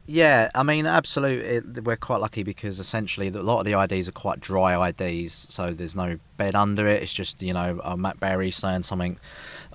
Yeah, 0.07 0.51
I 0.57 0.65
mean, 0.65 0.87
absolutely. 0.87 1.81
We're 1.83 1.97
quite 1.97 2.21
lucky 2.21 2.43
because 2.43 2.81
essentially 2.81 3.29
a 3.29 3.43
lot 3.43 3.61
of 3.61 3.65
the 3.65 3.81
IDs 3.81 4.09
are 4.09 4.13
quite 4.13 4.41
dry 4.41 4.89
IDs, 4.89 5.47
so 5.51 5.73
there's 5.73 5.95
no 5.95 6.19
bed 6.37 6.57
under 6.57 6.89
it. 6.89 7.03
It's 7.03 7.13
just 7.13 7.41
you 7.41 7.53
know 7.53 7.81
Matt 7.97 8.19
Berry 8.19 8.51
saying 8.51 8.83
something 8.83 9.21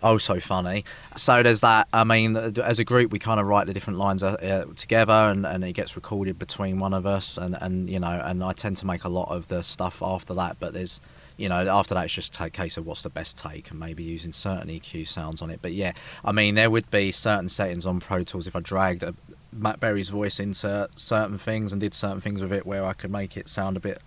oh 0.04 0.18
so 0.18 0.40
funny. 0.40 0.84
So 1.16 1.42
there's 1.42 1.62
that. 1.62 1.88
I 1.94 2.04
mean, 2.04 2.36
as 2.36 2.80
a 2.80 2.84
group, 2.84 3.12
we 3.12 3.20
kind 3.20 3.40
of 3.40 3.48
write 3.48 3.68
the 3.68 3.74
different 3.74 4.00
lines 4.00 4.24
uh, 4.24 4.34
uh, 4.34 4.74
together, 4.76 5.14
and, 5.14 5.46
and 5.46 5.64
it 5.64 5.74
gets 5.74 5.96
recorded 5.96 6.38
between 6.38 6.80
one 6.80 6.94
of 6.94 7.06
us, 7.06 7.38
and, 7.38 7.58
and 7.62 7.90
you 7.90 8.00
know, 8.00 8.22
and 8.24 8.44
I 8.44 8.52
tend 8.54 8.78
to 8.78 8.86
make 8.86 9.04
a 9.06 9.10
lot 9.10 9.30
of 9.30 9.48
the 9.48 9.62
stuff 9.62 10.02
after 10.02 10.34
that. 10.34 10.58
But 10.60 10.74
there's 10.74 11.00
you 11.38 11.50
know, 11.50 11.68
after 11.68 11.94
that, 11.94 12.06
it's 12.06 12.14
just 12.14 12.40
a 12.40 12.50
case 12.50 12.78
of 12.78 12.86
what's 12.86 13.04
the 13.04 13.10
best 13.10 13.38
take 13.38 13.72
and 13.72 13.80
maybe 13.80 14.04
using 14.04 14.32
certain 14.32 14.70
EQ 14.70 15.08
sounds 15.08 15.42
on 15.42 15.50
it. 15.50 15.60
But 15.62 15.74
yeah, 15.74 15.94
I 16.24 16.32
mean, 16.32 16.56
there 16.56 16.70
would 16.70 16.90
be 16.92 17.12
certain 17.12 17.50
settings 17.50 17.86
on 17.86 18.00
Pro 18.00 18.24
Tools 18.24 18.48
if 18.48 18.56
I 18.56 18.62
dragged 18.62 19.04
a, 19.04 19.14
Matt 19.52 19.80
Berry's 19.80 20.10
voice 20.10 20.40
into 20.40 20.88
certain 20.96 21.38
things 21.38 21.72
and 21.72 21.80
did 21.80 21.94
certain 21.94 22.22
things 22.22 22.42
with 22.42 22.52
it 22.52 22.66
where 22.66 22.86
I 22.86 22.94
could 22.94 23.12
make 23.12 23.38
it 23.38 23.50
sound 23.50 23.78
a 23.78 23.80
bit 23.80 24.02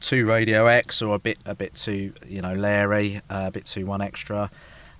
too 0.00 0.26
Radio 0.26 0.66
X 0.66 1.00
or 1.00 1.14
a 1.14 1.18
bit 1.18 1.38
a 1.46 1.54
bit 1.54 1.74
too 1.74 2.12
you 2.26 2.42
know 2.42 2.54
Larry, 2.54 3.20
uh, 3.30 3.44
a 3.46 3.50
bit 3.50 3.64
too 3.64 3.86
one 3.86 4.02
extra. 4.02 4.50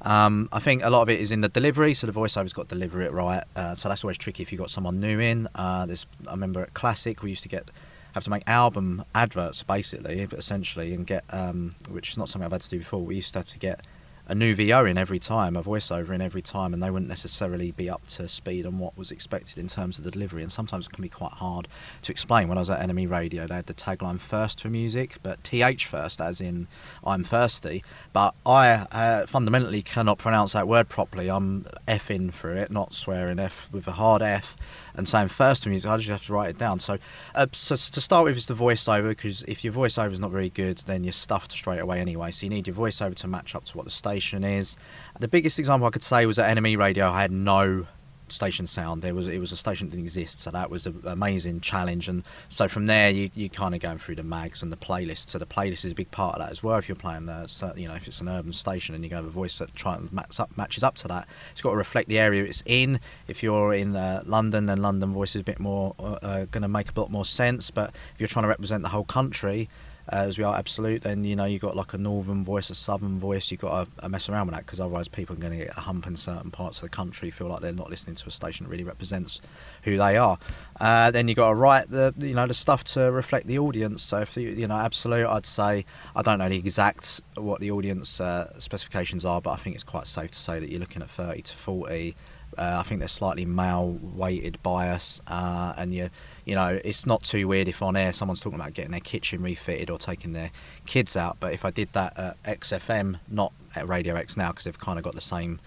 Um, 0.03 0.49
I 0.53 0.59
think 0.59 0.83
a 0.83 0.91
lot 0.91 1.03
of 1.03 1.11
it 1.11 1.21
is 1.21 1.31
in 1.31 1.43
the 1.43 1.49
delivery, 1.49 1.95
so 1.95 2.07
the 2.07 2.13
voiceover's 2.13 2.53
got 2.53 2.69
to 2.69 2.75
deliver 2.75 3.01
it 3.03 3.13
right. 3.13 3.45
Uh, 3.55 3.75
so 3.77 3.89
that's 3.89 4.03
always 4.03 4.19
tricky 4.19 4.43
if 4.43 4.51
you've 4.51 4.61
got 4.61 4.71
someone 4.71 4.99
new 4.99 5.21
in. 5.21 5.47
Uh, 5.55 5.87
I 6.27 6.31
remember 6.31 6.63
at 6.63 6.75
Classic 6.75 7.23
we 7.23 7.31
used 7.31 7.45
to 7.45 7.49
get 7.49 7.71
have 8.15 8.25
to 8.25 8.31
make 8.31 8.43
album 8.47 9.05
adverts 9.15 9.63
basically, 9.63 10.27
but 10.27 10.39
essentially, 10.39 10.95
and 10.95 11.07
get 11.07 11.25
um, 11.31 11.75
which 11.91 12.11
is 12.11 12.19
not 12.19 12.29
something 12.29 12.47
I've 12.47 12.53
had 12.53 12.61
to 12.63 12.71
do 12.71 12.79
before. 12.79 13.01
We 13.01 13.17
used 13.17 13.33
to 13.35 13.41
have 13.41 13.49
to 13.49 13.59
get 13.59 13.85
a 14.29 14.35
new 14.35 14.55
VO 14.55 14.85
in 14.85 14.97
every 14.97 15.19
time, 15.19 15.57
a 15.57 15.63
voiceover 15.63 16.11
in 16.11 16.21
every 16.21 16.43
time, 16.43 16.73
and 16.73 16.83
they 16.83 16.91
wouldn't 16.91 17.09
necessarily 17.09 17.73
be 17.73 17.91
up 17.91 18.07
to 18.07 18.29
speed 18.29 18.65
on 18.65 18.79
what 18.79 18.97
was 18.97 19.11
expected 19.11 19.59
in 19.59 19.67
terms 19.67 19.99
of 19.99 20.05
the 20.05 20.11
delivery. 20.11 20.43
And 20.43 20.53
sometimes 20.53 20.87
it 20.87 20.93
can 20.93 21.03
be 21.03 21.09
quite 21.09 21.33
hard 21.33 21.67
to 22.03 22.13
explain. 22.13 22.49
When 22.49 22.57
I 22.57 22.61
was 22.61 22.71
at 22.71 22.81
NME 22.89 23.11
Radio, 23.11 23.47
they 23.47 23.57
had 23.57 23.67
the 23.67 23.75
tagline 23.75 24.21
first 24.21 24.61
for 24.61 24.69
music, 24.69 25.17
but 25.23 25.43
TH 25.43 25.87
first, 25.87 26.21
as 26.21 26.41
in 26.41 26.69
I'm 27.05 27.25
thirsty. 27.25 27.83
But 28.13 28.35
I 28.47 28.71
uh, 28.71 29.27
fundamentally 29.27 29.83
cannot 29.83 30.19
pronounce 30.19 30.53
that 30.53 30.69
word 30.69 30.89
properly. 30.89 31.29
I'm 31.29 31.67
effing 31.89 32.33
for 32.33 32.53
it, 32.53 32.71
not 32.71 32.95
swearing 32.95 33.41
F 33.41 33.69
with 33.73 33.89
a 33.89 33.93
hard 33.93 34.23
F 34.23 34.57
and 34.97 35.09
saying 35.09 35.29
first 35.29 35.63
to 35.63 35.69
music, 35.69 35.91
I 35.91 35.97
just 35.97 36.09
have 36.09 36.25
to 36.27 36.33
write 36.33 36.51
it 36.51 36.59
down. 36.59 36.79
So, 36.79 36.99
uh, 37.35 37.47
so 37.53 37.77
to 37.77 38.01
start 38.01 38.25
with 38.25 38.37
is 38.37 38.47
the 38.47 38.55
voiceover 38.55 39.09
because 39.09 39.43
if 39.43 39.65
your 39.65 39.73
voiceover 39.73 40.13
is 40.13 40.21
not 40.21 40.31
very 40.31 40.51
good, 40.51 40.79
then 40.79 41.05
you're 41.05 41.13
stuffed 41.13 41.53
straight 41.53 41.81
away 41.81 42.01
anyway. 42.01 42.31
So 42.31 42.47
you 42.47 42.51
need 42.51 42.67
your 42.67 42.77
voiceover 42.77 43.15
to 43.17 43.27
match 43.27 43.55
up 43.55 43.65
to 43.67 43.77
what 43.77 43.85
the 43.85 43.91
station 43.91 44.45
is. 44.45 44.77
The 45.19 45.29
biggest 45.29 45.59
example 45.59 45.87
I 45.87 45.91
could 45.91 46.03
say 46.03 46.27
was 46.27 46.39
at 46.39 46.57
NME 46.57 46.79
Radio. 46.79 47.09
I 47.09 47.21
had 47.21 47.33
no 47.33 47.87
station 48.33 48.67
sound. 48.67 49.03
There 49.03 49.15
was 49.15 49.29
it 49.29 49.39
was 49.39 49.53
a 49.53 49.57
station 49.57 49.87
that 49.87 49.93
didn't 49.93 50.07
exist, 50.07 50.41
so 50.41 50.51
that 50.51 50.71
was 50.71 50.87
an 50.87 51.03
amazing 51.05 51.61
challenge. 51.61 52.09
And 52.09 52.25
so 52.49 52.69
from 52.69 52.87
there, 52.87 53.11
you 53.11 53.31
you 53.35 53.49
kind 53.49 53.75
of 53.75 53.81
going 53.81 53.99
through 53.99 54.17
the 54.17 54.23
mags 54.23 54.63
and 54.63 54.73
the 54.73 54.77
playlist. 54.77 55.29
So 55.31 55.39
the 55.39 55.47
playlist 55.47 55.85
is 55.85 55.93
a 55.93 55.95
big 55.95 56.11
part 56.11 56.37
of 56.37 56.41
that 56.41 56.51
as 56.51 56.63
well. 56.63 56.79
If 56.79 56.89
you're 56.89 56.97
playing 56.97 57.27
the, 57.27 57.47
so, 57.47 57.73
you 57.77 57.89
know, 57.89 57.95
if 57.95 58.07
it's 58.09 58.21
an 58.21 58.29
urban 58.29 58.53
station 58.53 58.95
and 58.95 59.05
you 59.05 59.11
go 59.11 59.17
have 59.17 59.27
a 59.27 59.31
voice 59.31 59.59
that 59.59 59.75
try 59.75 59.95
and 59.95 60.13
match 60.13 60.41
up 60.41 60.57
matches 60.57 60.83
up 60.83 60.95
to 60.97 61.09
that, 61.09 61.29
it's 61.53 61.61
got 61.61 61.71
to 61.71 61.77
reflect 61.77 62.09
the 62.09 62.19
area 62.19 62.45
it's 62.45 62.63
in. 62.67 63.01
If 63.29 63.43
you're 63.43 63.75
in 63.75 63.95
uh, 63.95 64.23
London, 64.25 64.67
then 64.67 64.83
London 64.83 65.13
voice 65.13 65.35
is 65.35 65.41
a 65.41 65.45
bit 65.45 65.61
more 65.61 65.95
uh, 65.99 66.19
uh, 66.23 66.45
going 66.47 66.63
to 66.63 66.69
make 66.69 66.89
a 66.89 66.93
bit 66.93 67.11
more 67.11 67.25
sense. 67.25 67.71
But 67.71 67.91
if 68.15 68.21
you're 68.21 68.29
trying 68.29 68.45
to 68.45 68.49
represent 68.49 68.83
the 68.83 68.89
whole 68.89 69.05
country. 69.05 69.69
Uh, 70.11 70.17
as 70.17 70.37
we 70.37 70.45
are 70.45 70.57
absolute, 70.57 71.03
then 71.03 71.23
you 71.23 71.37
know 71.37 71.45
you 71.45 71.59
got 71.59 71.77
like 71.77 71.95
a 71.95 71.99
northern 71.99 72.43
voice, 72.43 72.71
a 72.71 72.75
southern 72.75 73.19
voice. 73.19 73.51
You 73.51 73.57
got 73.57 73.89
to 74.01 74.09
mess 74.09 74.29
around 74.29 74.47
with 74.47 74.55
that 74.55 74.67
because 74.67 74.81
otherwise 74.81 75.07
people 75.07 75.37
are 75.37 75.39
going 75.39 75.59
to 75.59 75.65
get 75.67 75.77
a 75.77 75.81
hump 75.81 76.07
in 76.07 76.17
certain 76.17 76.51
parts 76.51 76.79
of 76.79 76.83
the 76.83 76.89
country, 76.89 77.31
feel 77.31 77.47
like 77.47 77.61
they're 77.61 77.73
not 77.73 77.89
listening 77.89 78.17
to 78.17 78.27
a 78.27 78.31
station 78.31 78.65
that 78.65 78.71
really 78.71 78.85
represents 78.85 79.41
who 79.83 79.97
they 79.97 80.17
are. 80.17 80.39
Uh, 80.81 81.11
then 81.11 81.29
you 81.29 81.35
got 81.35 81.49
to 81.49 81.55
write 81.55 81.91
the 81.91 82.13
you 82.19 82.35
know 82.35 82.47
the 82.47 82.55
stuff 82.55 82.83
to 82.85 83.13
reflect 83.13 83.47
the 83.47 83.59
audience. 83.59 84.03
So 84.03 84.19
if 84.19 84.37
you, 84.37 84.49
you 84.51 84.67
know 84.67 84.77
absolute, 84.77 85.27
I'd 85.27 85.47
say 85.47 85.85
I 86.17 86.23
don't 86.23 86.39
know 86.39 86.49
the 86.49 86.59
exact 86.59 87.21
what 87.37 87.61
the 87.61 87.71
audience 87.71 88.21
uh, 88.21 88.59
specifications 88.59 89.25
are, 89.25 89.41
but 89.41 89.51
I 89.51 89.57
think 89.57 89.75
it's 89.75 89.85
quite 89.85 90.07
safe 90.07 90.33
to 90.33 90.39
say 90.39 90.59
that 90.59 90.69
you're 90.71 90.81
looking 90.81 91.03
at 91.03 91.11
30 91.11 91.43
to 91.43 91.57
40. 91.57 92.17
Uh, 92.59 92.77
I 92.79 92.83
think 92.83 93.01
there's 93.01 93.13
slightly 93.13 93.47
male 93.47 93.99
weighted 94.03 94.63
bias, 94.63 95.23
uh, 95.27 95.73
and 95.77 95.95
you 95.95 96.11
you 96.45 96.55
know 96.55 96.81
it's 96.85 97.07
not 97.07 97.23
too 97.23 97.47
weird 97.49 97.69
if 97.69 97.83
on 97.83 97.97
air 97.97 98.13
someone's 98.13 98.41
talking 98.41 98.59
about 98.59 98.75
getting 98.75 98.91
their 98.91 99.01
kitchen 99.01 99.43
refitted 99.43 99.91
or 99.91 99.99
taking 99.99 100.33
their 100.33 100.51
kids 100.87 101.17
out. 101.17 101.37
But 101.41 101.53
if 101.53 101.65
I 101.65 101.71
did 101.71 101.93
that 101.93 102.19
at 102.19 102.43
XFM, 102.61 103.19
not 103.29 103.53
at 103.77 103.89
Radio 103.89 104.15
X 104.17 104.37
now, 104.37 104.51
because 104.51 104.65
they've 104.65 104.79
kind 104.79 104.99
of 104.99 105.05
got 105.05 105.15
the 105.15 105.21
same 105.21 105.61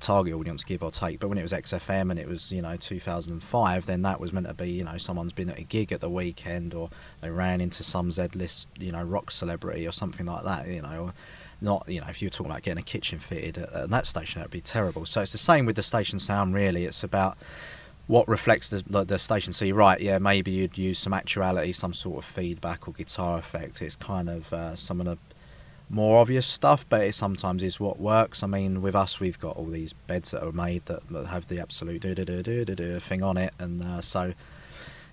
target 0.00 0.34
audience, 0.34 0.64
give 0.64 0.82
or 0.82 0.90
take. 0.90 1.20
But 1.20 1.28
when 1.28 1.38
it 1.38 1.42
was 1.42 1.52
XFM 1.52 2.10
and 2.10 2.18
it 2.18 2.26
was 2.26 2.50
you 2.50 2.62
know 2.62 2.76
2005, 2.76 3.86
then 3.86 4.02
that 4.02 4.20
was 4.20 4.32
meant 4.32 4.46
to 4.46 4.54
be 4.54 4.70
you 4.70 4.84
know 4.84 4.98
someone's 4.98 5.32
been 5.32 5.50
at 5.50 5.58
a 5.58 5.64
gig 5.64 5.92
at 5.92 6.00
the 6.00 6.10
weekend 6.10 6.74
or 6.74 6.90
they 7.20 7.30
ran 7.30 7.60
into 7.60 7.82
some 7.82 8.10
Z 8.10 8.28
list 8.34 8.68
you 8.78 8.92
know 8.92 9.02
rock 9.02 9.30
celebrity 9.30 9.86
or 9.86 9.92
something 9.92 10.26
like 10.26 10.44
that. 10.44 10.68
You 10.68 10.82
know. 10.82 11.04
Or, 11.06 11.14
not 11.62 11.86
you 11.86 12.00
know 12.00 12.06
if 12.08 12.22
you're 12.22 12.30
talking 12.30 12.50
about 12.50 12.62
getting 12.62 12.78
a 12.78 12.82
kitchen 12.82 13.18
fitted 13.18 13.58
at, 13.58 13.72
at 13.72 13.90
that 13.90 14.06
station 14.06 14.40
that'd 14.40 14.50
be 14.50 14.62
terrible 14.62 15.04
so 15.04 15.20
it's 15.20 15.32
the 15.32 15.38
same 15.38 15.66
with 15.66 15.76
the 15.76 15.82
station 15.82 16.18
sound 16.18 16.54
really 16.54 16.86
it's 16.86 17.04
about 17.04 17.36
what 18.10 18.26
reflects 18.26 18.70
the, 18.70 18.82
the, 18.88 19.04
the 19.04 19.18
station 19.20 19.52
so 19.52 19.64
you're 19.64 19.76
right 19.76 20.00
yeah 20.00 20.18
maybe 20.18 20.50
you'd 20.50 20.76
use 20.76 20.98
some 20.98 21.12
actuality 21.12 21.70
some 21.70 21.94
sort 21.94 22.18
of 22.18 22.24
feedback 22.24 22.88
or 22.88 22.92
guitar 22.94 23.38
effect 23.38 23.80
it's 23.80 23.94
kind 23.94 24.28
of 24.28 24.52
uh, 24.52 24.74
some 24.74 24.98
of 24.98 25.06
the 25.06 25.16
more 25.90 26.18
obvious 26.18 26.44
stuff 26.44 26.84
but 26.88 27.02
it 27.02 27.14
sometimes 27.14 27.62
is 27.62 27.78
what 27.78 28.00
works 28.00 28.42
i 28.42 28.48
mean 28.48 28.82
with 28.82 28.96
us 28.96 29.20
we've 29.20 29.38
got 29.38 29.56
all 29.56 29.66
these 29.66 29.92
beds 29.92 30.32
that 30.32 30.44
are 30.44 30.50
made 30.50 30.84
that, 30.86 31.00
have 31.28 31.46
the 31.46 31.60
absolute 31.60 32.02
do 32.02 32.12
do 32.12 32.24
do 32.24 32.42
do 32.42 32.64
do 32.64 32.74
do 32.74 32.98
thing 32.98 33.22
on 33.22 33.36
it 33.36 33.54
and 33.60 33.80
uh, 33.80 34.00
so 34.00 34.34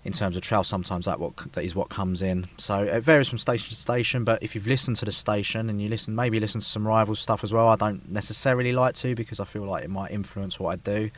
in 0.04 0.14
terms 0.14 0.38
of 0.38 0.42
trail, 0.42 0.64
sometimes 0.64 1.04
that 1.04 1.20
what 1.20 1.36
that 1.52 1.66
is 1.66 1.76
what 1.76 1.90
comes 1.90 2.22
in. 2.22 2.46
So 2.58 2.84
it 2.84 3.02
varies 3.02 3.28
from 3.28 3.40
station 3.40 3.68
to 3.70 3.76
station. 3.76 4.24
But 4.24 4.42
if 4.42 4.56
you've 4.56 4.66
listened 4.66 4.96
to 4.98 5.06
the 5.06 5.12
station 5.12 5.70
and 5.70 5.82
you 5.82 5.90
listen, 5.90 6.16
maybe 6.16 6.40
listen 6.40 6.62
to 6.62 6.66
some 6.66 6.88
rival 6.88 7.14
stuff 7.14 7.44
as 7.44 7.52
well. 7.52 7.68
I 7.68 7.76
don't 7.76 8.10
necessarily 8.10 8.72
like 8.72 8.96
to 8.96 9.16
because 9.16 9.42
I 9.42 9.44
feel 9.44 9.64
like 9.64 9.84
it 9.84 9.90
might 9.90 10.12
influence 10.12 10.62
what 10.62 10.70
I 10.70 10.76
do. 10.78 11.12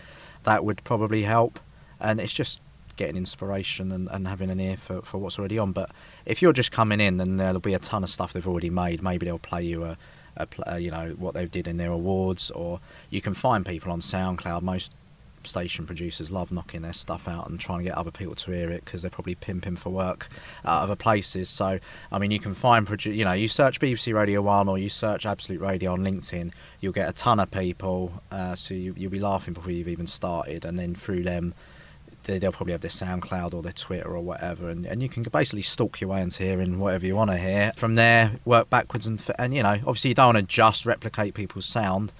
That 0.45 0.65
would 0.65 0.83
probably 0.85 1.21
help. 1.21 1.59
And 1.99 2.19
it's 2.19 2.33
just 2.33 2.61
getting 2.95 3.15
inspiration 3.15 3.91
and, 3.91 4.09
and 4.11 4.27
having 4.27 4.49
an 4.49 4.59
ear 4.59 4.75
for, 4.77 5.01
for 5.01 5.17
what's 5.17 5.39
already 5.39 5.57
on. 5.57 5.71
But 5.71 5.91
if 6.25 6.41
you're 6.41 6.53
just 6.53 6.71
coming 6.71 6.99
in, 6.99 7.17
then 7.17 7.37
there'll 7.37 7.59
be 7.59 7.73
a 7.73 7.79
ton 7.79 8.03
of 8.03 8.09
stuff 8.09 8.33
they've 8.33 8.47
already 8.47 8.69
made. 8.69 9.01
Maybe 9.01 9.25
they'll 9.25 9.39
play 9.39 9.63
you 9.63 9.85
a, 9.85 9.97
a, 10.37 10.47
a 10.67 10.79
you 10.79 10.91
know 10.91 11.15
what 11.17 11.33
they've 11.33 11.49
did 11.49 11.67
in 11.67 11.77
their 11.77 11.91
awards, 11.91 12.51
or 12.51 12.79
you 13.09 13.21
can 13.21 13.33
find 13.33 13.65
people 13.65 13.91
on 13.91 14.01
SoundCloud. 14.01 14.61
Most 14.61 14.93
station 15.43 15.85
producers 15.85 16.31
love 16.31 16.51
knocking 16.51 16.81
their 16.81 16.93
stuff 16.93 17.27
out 17.27 17.49
and 17.49 17.59
trying 17.59 17.79
to 17.79 17.85
get 17.85 17.95
other 17.95 18.11
people 18.11 18.35
to 18.35 18.51
hear 18.51 18.69
it 18.69 18.83
because 18.83 19.01
they're 19.01 19.11
probably 19.11 19.35
pimping 19.35 19.75
for 19.75 19.89
work 19.89 20.27
at 20.65 20.81
other 20.81 20.95
places. 20.95 21.49
So, 21.49 21.79
I 22.11 22.19
mean, 22.19 22.31
you 22.31 22.39
can 22.39 22.53
find, 22.53 22.85
produ- 22.85 23.15
you 23.15 23.23
know, 23.23 23.33
you 23.33 23.47
search 23.47 23.79
BBC 23.79 24.13
Radio 24.13 24.41
1 24.41 24.67
or 24.67 24.77
you 24.77 24.89
search 24.89 25.25
Absolute 25.25 25.61
Radio 25.61 25.93
on 25.93 26.01
LinkedIn, 26.01 26.51
you'll 26.81 26.93
get 26.93 27.09
a 27.09 27.13
ton 27.13 27.39
of 27.39 27.49
people. 27.51 28.11
Uh, 28.31 28.55
so 28.55 28.73
you, 28.73 28.93
you'll 28.97 29.11
be 29.11 29.19
laughing 29.19 29.53
before 29.53 29.71
you've 29.71 29.87
even 29.87 30.07
started. 30.07 30.65
And 30.65 30.77
then 30.77 30.95
through 30.95 31.23
them, 31.23 31.53
they, 32.29 32.37
they'll 32.37 32.51
probably 32.51 32.73
have 32.73 32.81
their 32.81 32.91
SoundCloud 32.91 33.53
or 33.53 33.61
their 33.61 33.71
Twitter 33.71 34.15
or 34.15 34.21
whatever, 34.21 34.69
and, 34.69 34.85
and 34.85 35.01
you 35.01 35.09
can 35.09 35.23
basically 35.23 35.61
stalk 35.61 35.99
your 35.99 36.11
way 36.11 36.21
into 36.21 36.43
hearing 36.43 36.79
whatever 36.79 37.05
you 37.05 37.15
want 37.15 37.31
to 37.31 37.37
hear. 37.37 37.73
From 37.75 37.95
there, 37.95 38.31
work 38.45 38.69
backwards 38.69 39.07
and 39.07 39.21
and 39.37 39.53
you 39.53 39.63
know, 39.63 39.69
obviously 39.69 40.09
you 40.09 40.15
don't 40.15 40.35
want 40.35 40.37
to 40.37 40.43
just 40.43 40.85
replicate 40.85 41.33
people's 41.33 41.65
sound, 41.65 42.13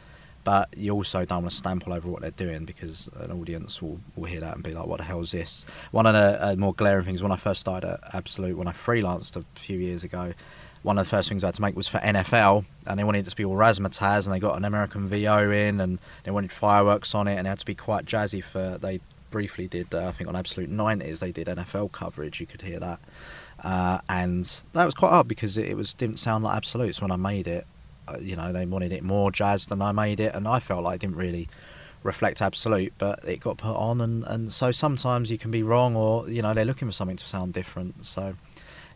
but 0.44 0.70
you 0.76 0.94
also 0.94 1.26
don't 1.26 1.44
want 1.44 1.52
to 1.52 1.58
stamp 1.58 1.88
all 1.88 1.94
over 1.94 2.10
what 2.10 2.22
they're 2.22 2.32
doing 2.32 2.66
because 2.66 3.10
an 3.20 3.32
audience 3.32 3.82
will, 3.82 4.00
will 4.16 4.26
hear 4.26 4.40
that 4.40 4.56
and 4.56 4.64
be 4.64 4.74
like, 4.74 4.88
"What 4.88 4.98
the 4.98 5.04
hell 5.04 5.22
is 5.22 5.32
this?" 5.32 5.66
One 5.92 6.06
of 6.06 6.14
the 6.14 6.48
uh, 6.48 6.56
more 6.56 6.74
glaring 6.74 7.06
things 7.06 7.22
when 7.22 7.32
I 7.32 7.38
first 7.38 7.62
started 7.62 7.90
at 7.90 8.16
Absolute, 8.16 8.58
when 8.58 8.68
I 8.68 8.72
freelanced 8.72 9.36
a 9.36 9.44
few 9.60 9.78
years 9.78 10.04
ago, 10.04 10.34
one 10.82 10.98
of 10.98 11.06
the 11.06 11.10
first 11.10 11.30
things 11.30 11.44
I 11.44 11.48
had 11.48 11.56
to 11.56 11.62
make 11.62 11.76
was 11.76 11.88
for 11.88 12.00
NFL, 12.00 12.66
and 12.88 12.98
they 12.98 13.04
wanted 13.04 13.28
it 13.28 13.30
to 13.30 13.36
be 13.36 13.46
all 13.46 13.56
razzmatazz, 13.56 14.26
and 14.26 14.34
they 14.34 14.40
got 14.40 14.58
an 14.58 14.66
American 14.66 15.08
VO 15.08 15.52
in, 15.52 15.80
and 15.80 16.00
they 16.24 16.32
wanted 16.32 16.52
fireworks 16.52 17.14
on 17.14 17.28
it, 17.28 17.36
and 17.36 17.46
it 17.46 17.50
had 17.50 17.60
to 17.60 17.66
be 17.66 17.76
quite 17.76 18.06
jazzy. 18.06 18.44
For 18.44 18.78
they 18.78 19.02
briefly 19.30 19.68
did, 19.68 19.94
uh, 19.94 20.08
I 20.08 20.12
think 20.12 20.30
on 20.30 20.36
Absolute 20.36 20.72
90s, 20.72 21.20
they 21.20 21.32
did 21.32 21.48
NFL 21.48 21.92
coverage. 21.92 22.40
You 22.40 22.46
could 22.46 22.62
hear 22.62 22.80
that, 22.80 23.00
uh, 23.64 24.00
and 24.10 24.46
that 24.74 24.86
was 24.86 24.94
quite 24.94 25.10
hard 25.10 25.28
because 25.28 25.58
it, 25.58 25.70
it 25.70 25.78
was 25.78 25.94
didn't 25.94 26.18
sound 26.18 26.44
like 26.44 26.58
Absolutes 26.58 27.02
when 27.02 27.12
I 27.12 27.16
made 27.16 27.48
it. 27.48 27.66
Uh, 28.08 28.18
you 28.20 28.36
know, 28.36 28.52
they 28.52 28.66
wanted 28.66 28.92
it 28.92 29.04
more 29.04 29.32
jazz 29.32 29.68
than 29.68 29.82
I 29.82 29.92
made 29.92 30.20
it, 30.20 30.34
and 30.36 30.48
I 30.48 30.60
felt 30.60 30.84
like 30.84 30.96
it 30.96 31.02
didn't 31.02 31.18
really 31.18 31.48
reflect 32.02 32.42
absolute 32.42 32.94
but 32.98 33.20
it 33.28 33.42
got 33.42 33.58
put 33.58 33.76
on 33.76 34.00
and, 34.00 34.24
and 34.24 34.54
so 34.54 34.72
sometimes 34.72 35.30
you 35.30 35.38
can 35.38 35.52
be 35.52 35.62
wrong 35.62 35.98
or 35.98 36.30
you 36.30 36.42
know 36.42 36.54
they're 36.54 36.64
looking 36.64 36.88
for 36.88 36.94
something 36.94 37.18
to 37.18 37.28
sound 37.28 37.52
different 37.52 38.06
so 38.06 38.34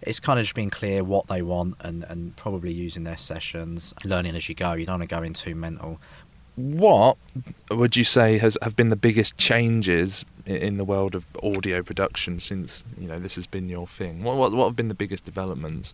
it's 0.06 0.19
kind 0.19 0.39
of 0.39 0.46
just 0.46 0.56
being 0.56 0.69
clear 0.69 1.04
what 1.04 1.28
they 1.28 1.41
want 1.41 1.76
and, 1.82 2.04
and 2.10 2.36
probably 2.36 2.72
using 2.72 3.04
their 3.04 3.17
sessions, 3.17 3.93
learning 4.04 4.36
as 4.36 4.48
you 4.50 4.56
go. 4.56 4.74
You 4.74 4.86
don't 4.86 5.00
want 5.00 5.10
to 5.10 5.15
go 5.15 5.24
in 5.24 5.34
too 5.34 5.56
mental. 5.56 6.00
What 6.56 7.18
would 7.72 7.98
you 7.98 8.04
say 8.04 8.38
has 8.38 8.58
have 8.62 8.76
been 8.76 8.89
the 8.89 8.96
biggest 8.96 9.38
changes 9.38 10.24
in 10.46 10.78
the 10.78 10.84
world 10.84 11.16
of 11.16 11.26
audio 11.42 11.82
production 11.82 12.39
since 12.39 12.86
you 13.00 13.08
know 13.08 13.20
this 13.20 13.36
has 13.36 13.48
been 13.48 13.70
your 13.70 13.88
thing? 13.88 14.24
What 14.24 14.38
what, 14.38 14.52
what 14.52 14.66
have 14.66 14.76
been 14.76 14.88
the 14.88 14.94
biggest 14.94 15.26
developments? 15.26 15.94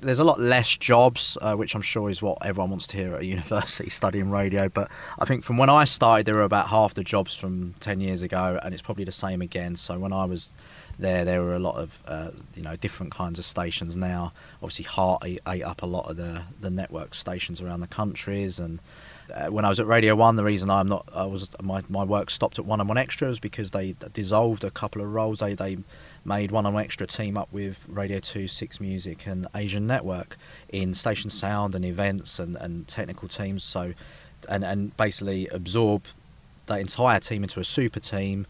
There's 0.00 0.18
a 0.18 0.24
lot 0.24 0.40
less 0.40 0.78
jobs, 0.78 1.36
uh, 1.42 1.54
which 1.56 1.74
I'm 1.74 1.82
sure 1.82 2.08
is 2.08 2.22
what 2.22 2.38
everyone 2.44 2.70
wants 2.70 2.86
to 2.88 2.96
hear 2.96 3.14
at 3.14 3.20
a 3.20 3.26
university 3.36 3.90
studying 3.90 4.30
radio. 4.30 4.68
But 4.68 4.90
I 5.18 5.26
think 5.26 5.44
from 5.44 5.58
when 5.58 5.68
I 5.68 5.84
started, 5.84 6.24
there 6.24 6.34
were 6.34 6.42
about 6.42 6.68
half 6.68 6.94
the 6.94 7.04
jobs 7.04 7.36
from 7.36 7.74
10 7.80 8.00
years 8.00 8.22
ago, 8.22 8.58
and 8.62 8.72
it's 8.72 8.82
probably 8.82 9.04
the 9.04 9.12
same 9.12 9.42
again. 9.42 9.76
So 9.76 9.98
when 9.98 10.14
I 10.14 10.24
was 10.24 10.50
there, 10.98 11.24
there 11.24 11.42
were 11.42 11.54
a 11.54 11.58
lot 11.58 11.76
of 11.76 12.02
uh, 12.06 12.30
you 12.56 12.62
know 12.62 12.76
different 12.76 13.12
kinds 13.12 13.38
of 13.38 13.44
stations 13.44 13.96
now. 13.96 14.32
Obviously, 14.62 14.86
Heart 14.86 15.22
ate, 15.26 15.40
ate 15.46 15.62
up 15.62 15.82
a 15.82 15.86
lot 15.86 16.10
of 16.10 16.16
the 16.16 16.42
the 16.60 16.70
network 16.70 17.14
stations 17.14 17.60
around 17.60 17.80
the 17.80 17.86
countries, 17.86 18.58
and 18.58 18.80
uh, 19.30 19.48
when 19.48 19.64
I 19.64 19.68
was 19.68 19.80
at 19.80 19.86
Radio 19.86 20.14
One, 20.14 20.36
the 20.36 20.44
reason 20.44 20.70
I'm 20.70 20.88
not 20.88 21.08
I 21.14 21.26
was 21.26 21.48
my, 21.62 21.82
my 21.88 22.04
work 22.04 22.30
stopped 22.30 22.58
at 22.58 22.64
One 22.64 22.80
and 22.80 22.88
One 22.88 22.98
Extras 22.98 23.38
because 23.38 23.70
they 23.70 23.94
dissolved 24.12 24.64
a 24.64 24.70
couple 24.70 25.02
of 25.02 25.12
roles. 25.12 25.38
They 25.38 25.54
they 25.54 25.78
made 26.24 26.50
One 26.50 26.66
and 26.66 26.74
One 26.74 26.84
Extra 26.84 27.06
team 27.06 27.36
up 27.36 27.48
with 27.52 27.78
Radio 27.88 28.20
Two, 28.20 28.48
Six 28.48 28.80
Music, 28.80 29.26
and 29.26 29.46
Asian 29.54 29.86
Network 29.86 30.36
in 30.70 30.94
station 30.94 31.30
sound 31.30 31.74
and 31.74 31.84
events 31.84 32.38
and, 32.38 32.56
and 32.56 32.86
technical 32.88 33.28
teams. 33.28 33.62
So 33.62 33.92
and 34.48 34.64
and 34.64 34.96
basically 34.96 35.48
absorb 35.48 36.04
that 36.66 36.80
entire 36.80 37.20
team 37.20 37.42
into 37.42 37.60
a 37.60 37.64
super 37.64 38.00
team. 38.00 38.46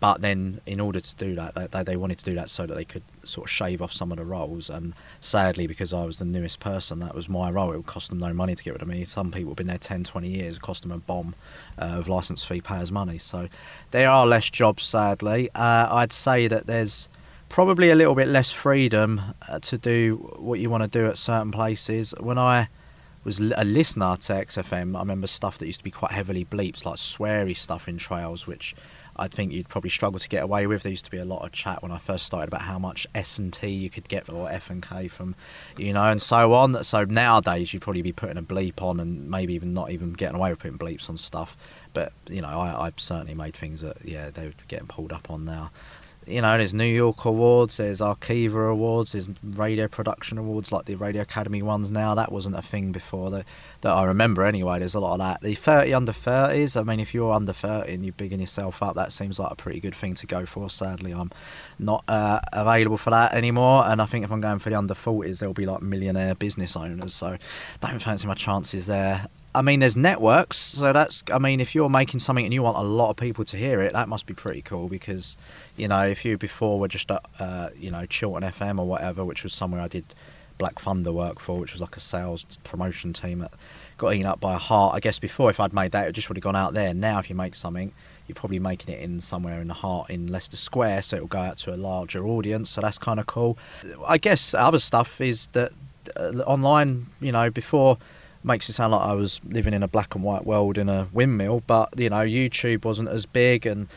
But 0.00 0.20
then, 0.20 0.60
in 0.66 0.80
order 0.80 1.00
to 1.00 1.14
do 1.16 1.34
that, 1.34 1.54
they- 1.54 1.66
they, 1.66 1.82
they 1.82 1.96
wanted 1.96 2.18
to 2.18 2.24
do 2.24 2.34
that 2.34 2.50
so 2.50 2.66
that 2.66 2.74
they 2.74 2.84
could 2.84 3.02
sort 3.24 3.46
of 3.46 3.50
shave 3.50 3.82
off 3.82 3.92
some 3.92 4.12
of 4.12 4.18
the 4.18 4.24
roles. 4.24 4.70
And 4.70 4.94
sadly, 5.20 5.66
because 5.66 5.92
I 5.92 6.04
was 6.04 6.16
the 6.18 6.24
newest 6.24 6.60
person, 6.60 6.98
that 7.00 7.14
was 7.14 7.28
my 7.28 7.50
role. 7.50 7.72
It 7.72 7.76
would 7.76 7.86
cost 7.86 8.10
them 8.10 8.18
no 8.18 8.32
money 8.32 8.54
to 8.54 8.62
get 8.64 8.72
rid 8.74 8.82
of 8.82 8.88
me. 8.88 9.04
Some 9.04 9.30
people 9.30 9.50
have 9.50 9.56
been 9.56 9.66
there 9.66 9.78
10, 9.78 10.04
20 10.04 10.28
years, 10.28 10.56
it 10.56 10.62
cost 10.62 10.82
them 10.82 10.92
a 10.92 10.98
bomb 10.98 11.34
uh, 11.78 11.96
of 11.98 12.08
license 12.08 12.44
fee 12.44 12.60
payers' 12.60 12.92
money. 12.92 13.18
So 13.18 13.48
there 13.90 14.08
are 14.08 14.26
less 14.26 14.48
jobs, 14.50 14.84
sadly. 14.84 15.48
Uh, 15.54 15.88
I'd 15.90 16.12
say 16.12 16.48
that 16.48 16.66
there's 16.66 17.08
probably 17.48 17.90
a 17.90 17.94
little 17.94 18.14
bit 18.14 18.28
less 18.28 18.50
freedom 18.50 19.20
uh, 19.48 19.58
to 19.60 19.76
do 19.78 20.16
what 20.38 20.58
you 20.58 20.70
want 20.70 20.82
to 20.82 20.88
do 20.88 21.06
at 21.06 21.18
certain 21.18 21.50
places. 21.50 22.14
When 22.18 22.38
I 22.38 22.68
was 23.24 23.38
a 23.38 23.64
listener 23.64 24.16
to 24.16 24.32
XFM, 24.32 24.96
I 24.96 25.00
remember 25.00 25.26
stuff 25.26 25.58
that 25.58 25.66
used 25.66 25.78
to 25.80 25.84
be 25.84 25.90
quite 25.90 26.12
heavily 26.12 26.44
bleeps, 26.44 26.84
like 26.84 26.96
sweary 26.96 27.56
stuff 27.56 27.88
in 27.88 27.96
trails, 27.98 28.46
which 28.46 28.74
I 29.16 29.28
think 29.28 29.52
you'd 29.52 29.68
probably 29.68 29.90
struggle 29.90 30.18
to 30.18 30.28
get 30.28 30.42
away 30.42 30.66
with. 30.66 30.82
There 30.82 30.90
used 30.90 31.04
to 31.04 31.10
be 31.10 31.18
a 31.18 31.24
lot 31.24 31.44
of 31.44 31.52
chat 31.52 31.82
when 31.82 31.92
I 31.92 31.98
first 31.98 32.26
started 32.26 32.48
about 32.48 32.62
how 32.62 32.78
much 32.78 33.06
S 33.14 33.38
and 33.38 33.52
T 33.52 33.68
you 33.68 33.90
could 33.90 34.08
get 34.08 34.28
or 34.28 34.50
F 34.50 34.70
and 34.70 34.82
K 34.82 35.08
from, 35.08 35.34
you 35.76 35.92
know, 35.92 36.04
and 36.04 36.20
so 36.20 36.54
on. 36.54 36.82
So 36.84 37.04
nowadays 37.04 37.72
you'd 37.72 37.82
probably 37.82 38.02
be 38.02 38.12
putting 38.12 38.38
a 38.38 38.42
bleep 38.42 38.80
on 38.80 39.00
and 39.00 39.30
maybe 39.30 39.54
even 39.54 39.74
not 39.74 39.90
even 39.90 40.12
getting 40.12 40.36
away 40.36 40.50
with 40.50 40.60
putting 40.60 40.78
bleeps 40.78 41.08
on 41.10 41.16
stuff. 41.16 41.56
But 41.92 42.12
you 42.28 42.40
know, 42.40 42.48
I, 42.48 42.86
I've 42.86 42.98
certainly 42.98 43.34
made 43.34 43.54
things 43.54 43.82
that 43.82 43.98
yeah 44.04 44.30
they're 44.30 44.52
getting 44.68 44.86
pulled 44.86 45.12
up 45.12 45.30
on 45.30 45.44
now 45.44 45.70
you 46.26 46.40
know, 46.40 46.56
there's 46.56 46.74
New 46.74 46.84
York 46.84 47.24
Awards, 47.24 47.76
there's 47.76 48.00
Arqiva 48.00 48.70
Awards, 48.70 49.12
there's 49.12 49.28
Radio 49.42 49.88
Production 49.88 50.38
Awards 50.38 50.70
like 50.70 50.84
the 50.84 50.94
Radio 50.94 51.22
Academy 51.22 51.62
ones 51.62 51.90
now. 51.90 52.14
That 52.14 52.30
wasn't 52.30 52.56
a 52.56 52.62
thing 52.62 52.92
before 52.92 53.30
that, 53.30 53.46
that 53.80 53.92
I 53.92 54.04
remember 54.04 54.44
anyway. 54.44 54.78
There's 54.78 54.94
a 54.94 55.00
lot 55.00 55.14
of 55.14 55.18
that. 55.18 55.40
The 55.40 55.54
30 55.54 55.94
under 55.94 56.12
30s, 56.12 56.80
I 56.80 56.84
mean, 56.84 57.00
if 57.00 57.12
you're 57.14 57.32
under 57.32 57.52
30 57.52 57.92
and 57.92 58.04
you're 58.04 58.12
bigging 58.12 58.40
yourself 58.40 58.82
up, 58.82 58.94
that 58.96 59.12
seems 59.12 59.38
like 59.38 59.52
a 59.52 59.56
pretty 59.56 59.80
good 59.80 59.94
thing 59.94 60.14
to 60.14 60.26
go 60.26 60.46
for. 60.46 60.70
Sadly, 60.70 61.12
I'm 61.12 61.30
not 61.78 62.04
uh, 62.08 62.40
available 62.52 62.98
for 62.98 63.10
that 63.10 63.34
anymore. 63.34 63.84
And 63.86 64.00
I 64.00 64.06
think 64.06 64.24
if 64.24 64.30
I'm 64.30 64.40
going 64.40 64.58
for 64.58 64.70
the 64.70 64.78
under 64.78 64.94
40s, 64.94 65.40
there'll 65.40 65.54
be 65.54 65.66
like 65.66 65.82
millionaire 65.82 66.34
business 66.34 66.76
owners. 66.76 67.14
So 67.14 67.36
don't 67.80 67.98
fancy 67.98 68.26
my 68.26 68.34
chances 68.34 68.86
there. 68.86 69.26
I 69.54 69.60
mean, 69.60 69.80
there's 69.80 69.96
networks, 69.96 70.56
so 70.56 70.92
that's. 70.92 71.22
I 71.30 71.38
mean, 71.38 71.60
if 71.60 71.74
you're 71.74 71.90
making 71.90 72.20
something 72.20 72.44
and 72.44 72.54
you 72.54 72.62
want 72.62 72.78
a 72.78 72.82
lot 72.82 73.10
of 73.10 73.16
people 73.16 73.44
to 73.44 73.56
hear 73.56 73.82
it, 73.82 73.92
that 73.92 74.08
must 74.08 74.24
be 74.26 74.32
pretty 74.32 74.62
cool 74.62 74.88
because, 74.88 75.36
you 75.76 75.88
know, 75.88 76.00
if 76.00 76.24
you 76.24 76.38
before 76.38 76.80
were 76.80 76.88
just 76.88 77.10
uh, 77.10 77.68
you 77.76 77.90
know, 77.90 78.06
Chiltern 78.06 78.48
FM 78.50 78.78
or 78.78 78.86
whatever, 78.86 79.24
which 79.24 79.44
was 79.44 79.52
somewhere 79.52 79.82
I 79.82 79.88
did 79.88 80.06
Black 80.56 80.78
Thunder 80.80 81.12
work 81.12 81.38
for, 81.38 81.58
which 81.58 81.72
was 81.72 81.82
like 81.82 81.96
a 81.96 82.00
sales 82.00 82.46
promotion 82.64 83.12
team 83.12 83.40
that 83.40 83.52
got 83.98 84.14
eaten 84.14 84.26
up 84.26 84.40
by 84.40 84.54
a 84.54 84.58
heart. 84.58 84.94
I 84.94 85.00
guess 85.00 85.18
before, 85.18 85.50
if 85.50 85.60
I'd 85.60 85.74
made 85.74 85.92
that, 85.92 86.08
it 86.08 86.12
just 86.12 86.30
would 86.30 86.36
have 86.38 86.42
gone 86.42 86.56
out 86.56 86.72
there. 86.72 86.94
Now, 86.94 87.18
if 87.18 87.28
you 87.28 87.36
make 87.36 87.54
something, 87.54 87.92
you're 88.26 88.34
probably 88.34 88.58
making 88.58 88.94
it 88.94 89.02
in 89.02 89.20
somewhere 89.20 89.60
in 89.60 89.68
the 89.68 89.74
heart 89.74 90.08
in 90.08 90.28
Leicester 90.28 90.56
Square, 90.56 91.02
so 91.02 91.16
it'll 91.16 91.28
go 91.28 91.40
out 91.40 91.58
to 91.58 91.74
a 91.74 91.76
larger 91.76 92.24
audience. 92.26 92.70
So 92.70 92.80
that's 92.80 92.96
kind 92.96 93.20
of 93.20 93.26
cool. 93.26 93.58
I 94.06 94.16
guess 94.16 94.54
other 94.54 94.78
stuff 94.78 95.20
is 95.20 95.48
that 95.48 95.72
uh, 96.16 96.38
online, 96.46 97.06
you 97.20 97.32
know, 97.32 97.50
before 97.50 97.98
makes 98.44 98.68
it 98.68 98.74
sound 98.74 98.92
like 98.92 99.02
I 99.02 99.14
was 99.14 99.40
living 99.44 99.74
in 99.74 99.82
a 99.82 99.88
black 99.88 100.14
and 100.14 100.24
white 100.24 100.44
world 100.44 100.78
in 100.78 100.88
a 100.88 101.08
windmill, 101.12 101.62
but 101.66 101.98
you 101.98 102.10
know, 102.10 102.24
YouTube 102.24 102.84
wasn't 102.84 103.08
as 103.08 103.26
big 103.26 103.66
and 103.66 103.88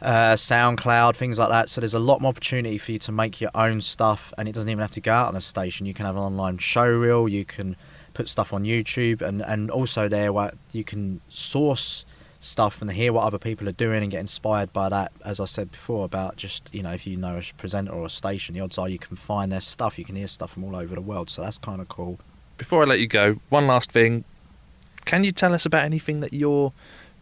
uh, 0.00 0.34
SoundCloud, 0.34 1.16
things 1.16 1.38
like 1.38 1.48
that. 1.48 1.68
So 1.68 1.80
there's 1.80 1.94
a 1.94 1.98
lot 1.98 2.20
more 2.20 2.30
opportunity 2.30 2.78
for 2.78 2.92
you 2.92 2.98
to 3.00 3.12
make 3.12 3.40
your 3.40 3.50
own 3.54 3.80
stuff, 3.80 4.32
and 4.38 4.48
it 4.48 4.52
doesn't 4.52 4.68
even 4.68 4.80
have 4.80 4.92
to 4.92 5.00
go 5.00 5.12
out 5.12 5.28
on 5.28 5.36
a 5.36 5.40
station. 5.40 5.86
You 5.86 5.94
can 5.94 6.06
have 6.06 6.16
an 6.16 6.22
online 6.22 6.58
show 6.58 6.88
reel, 6.88 7.28
you 7.28 7.44
can 7.44 7.76
put 8.14 8.28
stuff 8.28 8.52
on 8.52 8.64
YouTube, 8.64 9.22
and 9.22 9.42
and 9.42 9.70
also 9.70 10.08
there 10.08 10.32
where 10.32 10.52
you 10.72 10.84
can 10.84 11.20
source 11.28 12.04
stuff 12.40 12.80
and 12.80 12.90
hear 12.92 13.12
what 13.12 13.24
other 13.24 13.38
people 13.38 13.68
are 13.68 13.72
doing 13.72 14.02
and 14.02 14.12
get 14.12 14.20
inspired 14.20 14.72
by 14.72 14.88
that. 14.88 15.10
As 15.24 15.40
I 15.40 15.44
said 15.44 15.72
before 15.72 16.04
about 16.04 16.36
just 16.36 16.72
you 16.72 16.82
know 16.82 16.92
if 16.92 17.06
you 17.06 17.16
know 17.16 17.36
a 17.36 17.42
presenter 17.56 17.92
or 17.92 18.06
a 18.06 18.10
station, 18.10 18.54
the 18.54 18.60
odds 18.60 18.78
are 18.78 18.88
you 18.88 18.98
can 18.98 19.16
find 19.16 19.50
their 19.50 19.60
stuff. 19.60 19.98
You 19.98 20.04
can 20.04 20.16
hear 20.16 20.28
stuff 20.28 20.52
from 20.52 20.64
all 20.64 20.76
over 20.76 20.94
the 20.94 21.00
world, 21.00 21.30
so 21.30 21.42
that's 21.42 21.58
kind 21.58 21.80
of 21.80 21.88
cool. 21.88 22.18
Before 22.58 22.82
I 22.82 22.86
let 22.86 23.00
you 23.00 23.06
go, 23.06 23.40
one 23.48 23.66
last 23.66 23.90
thing. 23.92 24.24
Can 25.04 25.24
you 25.24 25.32
tell 25.32 25.54
us 25.54 25.64
about 25.64 25.84
anything 25.84 26.20
that 26.20 26.32
you're 26.32 26.72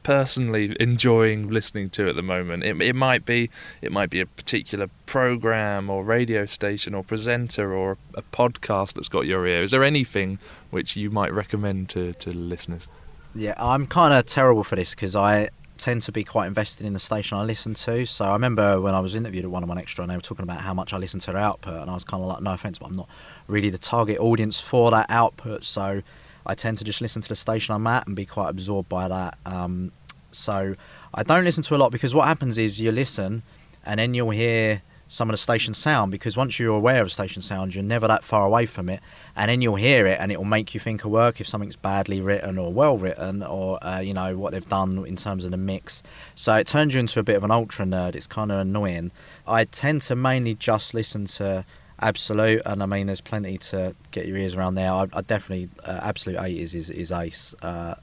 personally 0.02 0.74
enjoying 0.80 1.50
listening 1.50 1.90
to 1.90 2.08
at 2.08 2.16
the 2.16 2.22
moment? 2.22 2.64
It, 2.64 2.80
it 2.80 2.96
might 2.96 3.26
be 3.26 3.50
it 3.82 3.92
might 3.92 4.08
be 4.08 4.20
a 4.20 4.26
particular 4.26 4.88
program 5.04 5.90
or 5.90 6.02
radio 6.02 6.46
station 6.46 6.94
or 6.94 7.04
presenter 7.04 7.74
or 7.74 7.98
a 8.14 8.22
podcast 8.22 8.94
that's 8.94 9.08
got 9.08 9.26
your 9.26 9.46
ear. 9.46 9.62
Is 9.62 9.70
there 9.70 9.84
anything 9.84 10.38
which 10.70 10.96
you 10.96 11.10
might 11.10 11.32
recommend 11.32 11.90
to, 11.90 12.14
to 12.14 12.30
listeners? 12.30 12.88
Yeah, 13.34 13.54
I'm 13.58 13.86
kind 13.86 14.14
of 14.14 14.24
terrible 14.24 14.64
for 14.64 14.76
this 14.76 14.94
because 14.94 15.14
I 15.14 15.50
tend 15.76 16.02
to 16.02 16.12
be 16.12 16.24
quite 16.24 16.46
invested 16.46 16.86
in 16.86 16.92
the 16.92 16.98
station 16.98 17.36
I 17.36 17.44
listen 17.44 17.74
to. 17.74 18.06
So 18.06 18.24
I 18.24 18.32
remember 18.32 18.80
when 18.80 18.94
I 18.94 19.00
was 19.00 19.14
interviewed 19.14 19.44
at 19.44 19.50
One 19.50 19.62
on 19.62 19.68
One 19.68 19.78
Extra, 19.78 20.02
and 20.02 20.10
they 20.10 20.16
were 20.16 20.22
talking 20.22 20.42
about 20.42 20.60
how 20.60 20.74
much 20.74 20.92
I 20.92 20.96
listen 20.96 21.20
to 21.20 21.32
their 21.32 21.40
output, 21.40 21.82
and 21.82 21.90
I 21.90 21.94
was 21.94 22.04
kind 22.04 22.22
of 22.22 22.28
like, 22.28 22.42
no 22.42 22.54
offense, 22.54 22.78
but 22.78 22.86
I'm 22.86 22.96
not 22.96 23.08
really 23.48 23.70
the 23.70 23.78
target 23.78 24.18
audience 24.18 24.60
for 24.60 24.90
that 24.90 25.06
output. 25.08 25.64
So 25.64 26.02
I 26.46 26.54
tend 26.54 26.78
to 26.78 26.84
just 26.84 27.00
listen 27.00 27.22
to 27.22 27.28
the 27.28 27.36
station 27.36 27.74
I'm 27.74 27.86
at 27.86 28.06
and 28.06 28.14
be 28.14 28.26
quite 28.26 28.50
absorbed 28.50 28.88
by 28.88 29.08
that. 29.08 29.38
Um, 29.46 29.92
so 30.32 30.74
I 31.14 31.22
don't 31.22 31.44
listen 31.44 31.62
to 31.64 31.74
a 31.74 31.78
lot 31.78 31.92
because 31.92 32.14
what 32.14 32.26
happens 32.26 32.58
is 32.58 32.80
you 32.80 32.92
listen, 32.92 33.42
and 33.84 33.98
then 33.98 34.14
you'll 34.14 34.30
hear 34.30 34.82
some 35.08 35.30
of 35.30 35.32
the 35.34 35.38
station 35.38 35.72
sound 35.72 36.10
because 36.10 36.36
once 36.36 36.58
you're 36.58 36.74
aware 36.74 37.00
of 37.00 37.12
station 37.12 37.40
sound, 37.40 37.74
you're 37.74 37.84
never 37.84 38.08
that 38.08 38.24
far 38.24 38.44
away 38.44 38.66
from 38.66 38.88
it, 38.88 39.00
and 39.36 39.50
then 39.50 39.62
you'll 39.62 39.76
hear 39.76 40.06
it, 40.06 40.18
and 40.20 40.32
it 40.32 40.36
will 40.36 40.44
make 40.44 40.74
you 40.74 40.80
think 40.80 41.04
of 41.04 41.10
work 41.10 41.40
if 41.40 41.46
something's 41.46 41.76
badly 41.76 42.20
written 42.20 42.58
or 42.58 42.72
well 42.72 42.98
written, 42.98 43.42
or 43.42 43.82
uh, 43.84 44.00
you 44.00 44.12
know 44.12 44.36
what 44.36 44.52
they've 44.52 44.68
done 44.68 45.04
in 45.06 45.16
terms 45.16 45.44
of 45.44 45.52
the 45.52 45.56
mix. 45.56 46.02
So 46.34 46.54
it 46.56 46.66
turns 46.66 46.94
you 46.94 47.00
into 47.00 47.20
a 47.20 47.22
bit 47.22 47.36
of 47.36 47.44
an 47.44 47.50
ultra 47.50 47.86
nerd. 47.86 48.14
It's 48.14 48.26
kind 48.26 48.50
of 48.50 48.58
annoying. 48.58 49.10
I 49.46 49.64
tend 49.64 50.02
to 50.02 50.16
mainly 50.16 50.54
just 50.54 50.92
listen 50.92 51.26
to 51.26 51.64
Absolute, 52.00 52.62
and 52.66 52.82
I 52.82 52.86
mean, 52.86 53.06
there's 53.06 53.22
plenty 53.22 53.56
to 53.58 53.94
get 54.10 54.26
your 54.26 54.36
ears 54.36 54.54
around 54.54 54.74
there. 54.74 54.90
I, 54.90 55.06
I 55.12 55.22
definitely 55.22 55.70
uh, 55.84 56.00
Absolute 56.02 56.38
Eight 56.42 56.58
is 56.58 56.74
is, 56.74 56.90
is 56.90 57.10
ace. 57.10 57.54
Uh, 57.62 57.94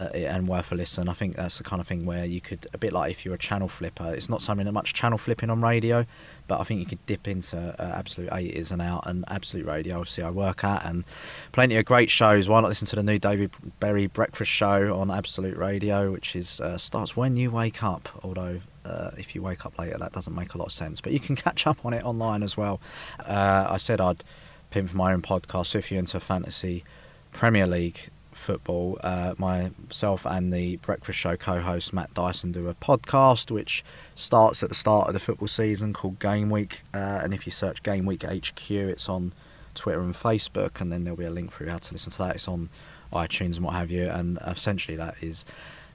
uh, 0.00 0.04
and 0.14 0.48
worth 0.48 0.72
a 0.72 0.74
listen. 0.74 1.08
I 1.08 1.12
think 1.12 1.36
that's 1.36 1.58
the 1.58 1.64
kind 1.64 1.78
of 1.78 1.86
thing 1.86 2.06
where 2.06 2.24
you 2.24 2.40
could, 2.40 2.66
a 2.72 2.78
bit 2.78 2.92
like 2.92 3.10
if 3.10 3.24
you're 3.24 3.34
a 3.34 3.38
channel 3.38 3.68
flipper, 3.68 4.14
it's 4.14 4.30
not 4.30 4.40
something 4.40 4.64
that 4.64 4.72
much 4.72 4.94
channel 4.94 5.18
flipping 5.18 5.50
on 5.50 5.60
radio, 5.60 6.06
but 6.48 6.58
I 6.58 6.64
think 6.64 6.80
you 6.80 6.86
could 6.86 7.04
dip 7.04 7.28
into 7.28 7.58
uh, 7.58 7.96
Absolute 7.96 8.30
80s 8.30 8.70
and 8.70 8.80
out, 8.80 9.06
and 9.06 9.24
Absolute 9.28 9.66
Radio, 9.66 9.98
obviously, 9.98 10.24
I 10.24 10.30
work 10.30 10.64
at, 10.64 10.86
and 10.86 11.04
plenty 11.52 11.76
of 11.76 11.84
great 11.84 12.10
shows. 12.10 12.48
Why 12.48 12.60
not 12.60 12.68
listen 12.68 12.86
to 12.88 12.96
the 12.96 13.02
new 13.02 13.18
David 13.18 13.50
Berry 13.78 14.06
Breakfast 14.06 14.50
Show 14.50 14.98
on 14.98 15.10
Absolute 15.10 15.56
Radio, 15.58 16.10
which 16.10 16.34
is 16.34 16.60
uh, 16.60 16.78
starts 16.78 17.14
when 17.14 17.36
you 17.36 17.50
wake 17.50 17.82
up, 17.82 18.08
although 18.24 18.60
uh, 18.90 19.10
if 19.16 19.34
you 19.34 19.42
wake 19.42 19.64
up 19.64 19.78
later, 19.78 19.98
that 19.98 20.12
doesn't 20.12 20.34
make 20.34 20.54
a 20.54 20.58
lot 20.58 20.66
of 20.66 20.72
sense. 20.72 21.00
But 21.00 21.12
you 21.12 21.20
can 21.20 21.36
catch 21.36 21.66
up 21.66 21.84
on 21.84 21.92
it 21.92 22.04
online 22.04 22.42
as 22.42 22.56
well. 22.56 22.80
Uh, 23.20 23.66
I 23.70 23.76
said 23.76 24.00
I'd 24.00 24.24
pimp 24.70 24.92
my 24.94 25.12
own 25.12 25.22
podcast. 25.22 25.66
So 25.66 25.78
if 25.78 25.90
you're 25.90 25.98
into 25.98 26.18
fantasy 26.20 26.84
Premier 27.32 27.66
League 27.66 28.08
football, 28.32 28.98
uh, 29.02 29.34
myself 29.38 30.26
and 30.26 30.52
the 30.52 30.76
Breakfast 30.76 31.18
Show 31.18 31.36
co-host 31.36 31.92
Matt 31.92 32.12
Dyson 32.14 32.52
do 32.52 32.68
a 32.68 32.74
podcast 32.74 33.50
which 33.50 33.84
starts 34.14 34.62
at 34.62 34.68
the 34.68 34.74
start 34.74 35.08
of 35.08 35.14
the 35.14 35.20
football 35.20 35.48
season 35.48 35.92
called 35.92 36.18
Game 36.18 36.50
Week. 36.50 36.82
Uh, 36.94 37.20
and 37.22 37.34
if 37.34 37.46
you 37.46 37.52
search 37.52 37.82
Game 37.82 38.06
Week 38.06 38.22
HQ, 38.22 38.70
it's 38.70 39.08
on 39.08 39.32
Twitter 39.74 40.00
and 40.00 40.14
Facebook, 40.14 40.80
and 40.80 40.90
then 40.90 41.04
there'll 41.04 41.16
be 41.16 41.24
a 41.24 41.30
link 41.30 41.50
for 41.50 41.64
you 41.64 41.70
how 41.70 41.78
to 41.78 41.92
listen 41.92 42.12
to 42.12 42.18
that. 42.18 42.34
It's 42.36 42.48
on 42.48 42.70
iTunes 43.12 43.56
and 43.56 43.64
what 43.64 43.74
have 43.74 43.90
you. 43.90 44.08
And 44.08 44.38
essentially, 44.46 44.96
that 44.96 45.22
is 45.22 45.44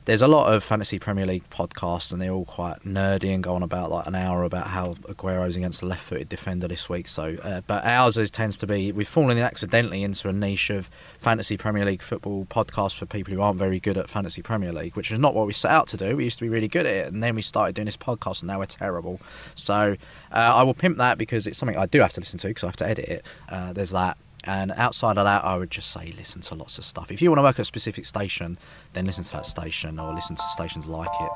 there's 0.05 0.21
a 0.21 0.27
lot 0.27 0.53
of 0.53 0.63
fantasy 0.63 0.99
Premier 0.99 1.25
League 1.25 1.49
podcasts, 1.49 2.13
and 2.13 2.21
they're 2.21 2.31
all 2.31 2.45
quite 2.45 2.83
nerdy 2.83 3.33
and 3.33 3.43
go 3.43 3.55
on 3.55 3.63
about 3.63 3.89
like 3.89 4.05
an 4.05 4.13
hour 4.13 4.43
about 4.43 4.67
how 4.67 4.95
Aguero's 5.09 5.55
against 5.55 5.81
a 5.81 5.87
left-footed 5.87 6.29
defender 6.29 6.67
this 6.67 6.87
week. 6.87 7.07
So, 7.07 7.35
uh, 7.43 7.61
but 7.65 7.83
ours 7.85 8.15
is, 8.15 8.29
tends 8.29 8.57
to 8.57 8.67
be 8.67 8.91
we've 8.91 9.07
fallen 9.07 9.37
accidentally 9.39 10.03
into 10.03 10.29
a 10.29 10.33
niche 10.33 10.69
of 10.69 10.89
fantasy 11.17 11.57
Premier 11.57 11.85
League 11.85 12.03
football 12.03 12.45
podcasts 12.45 12.95
for 12.95 13.07
people 13.07 13.33
who 13.33 13.41
aren't 13.41 13.57
very 13.57 13.79
good 13.79 13.97
at 13.97 14.09
fantasy 14.09 14.43
Premier 14.43 14.71
League, 14.71 14.95
which 14.95 15.11
is 15.11 15.17
not 15.17 15.33
what 15.33 15.47
we 15.47 15.53
set 15.53 15.71
out 15.71 15.87
to 15.87 15.97
do. 15.97 16.15
We 16.15 16.25
used 16.25 16.37
to 16.37 16.45
be 16.45 16.49
really 16.49 16.67
good 16.67 16.85
at 16.85 16.93
it, 16.93 17.13
and 17.13 17.23
then 17.23 17.35
we 17.35 17.41
started 17.41 17.73
doing 17.75 17.87
this 17.87 17.97
podcast, 17.97 18.41
and 18.41 18.47
now 18.47 18.59
we're 18.59 18.67
terrible. 18.67 19.19
So, 19.55 19.95
uh, 20.31 20.53
I 20.55 20.61
will 20.63 20.75
pimp 20.75 20.97
that 20.99 21.17
because 21.17 21.47
it's 21.47 21.57
something 21.57 21.77
I 21.77 21.87
do 21.87 22.01
have 22.01 22.13
to 22.13 22.21
listen 22.21 22.37
to 22.39 22.47
because 22.47 22.63
I 22.63 22.67
have 22.67 22.75
to 22.77 22.87
edit 22.87 23.05
it. 23.05 23.25
Uh, 23.49 23.73
there's 23.73 23.91
that. 23.91 24.17
And 24.45 24.71
outside 24.73 25.17
of 25.17 25.25
that, 25.25 25.43
I 25.43 25.57
would 25.57 25.71
just 25.71 25.91
say 25.91 26.13
listen 26.17 26.41
to 26.43 26.55
lots 26.55 26.77
of 26.77 26.85
stuff. 26.85 27.11
If 27.11 27.21
you 27.21 27.29
want 27.29 27.39
to 27.39 27.43
work 27.43 27.55
at 27.55 27.61
a 27.61 27.65
specific 27.65 28.05
station, 28.05 28.57
then 28.93 29.05
listen 29.05 29.23
to 29.23 29.31
that 29.33 29.45
station 29.45 29.99
or 29.99 30.13
listen 30.13 30.35
to 30.35 30.43
stations 30.49 30.87
like 30.87 31.09
it. 31.19 31.31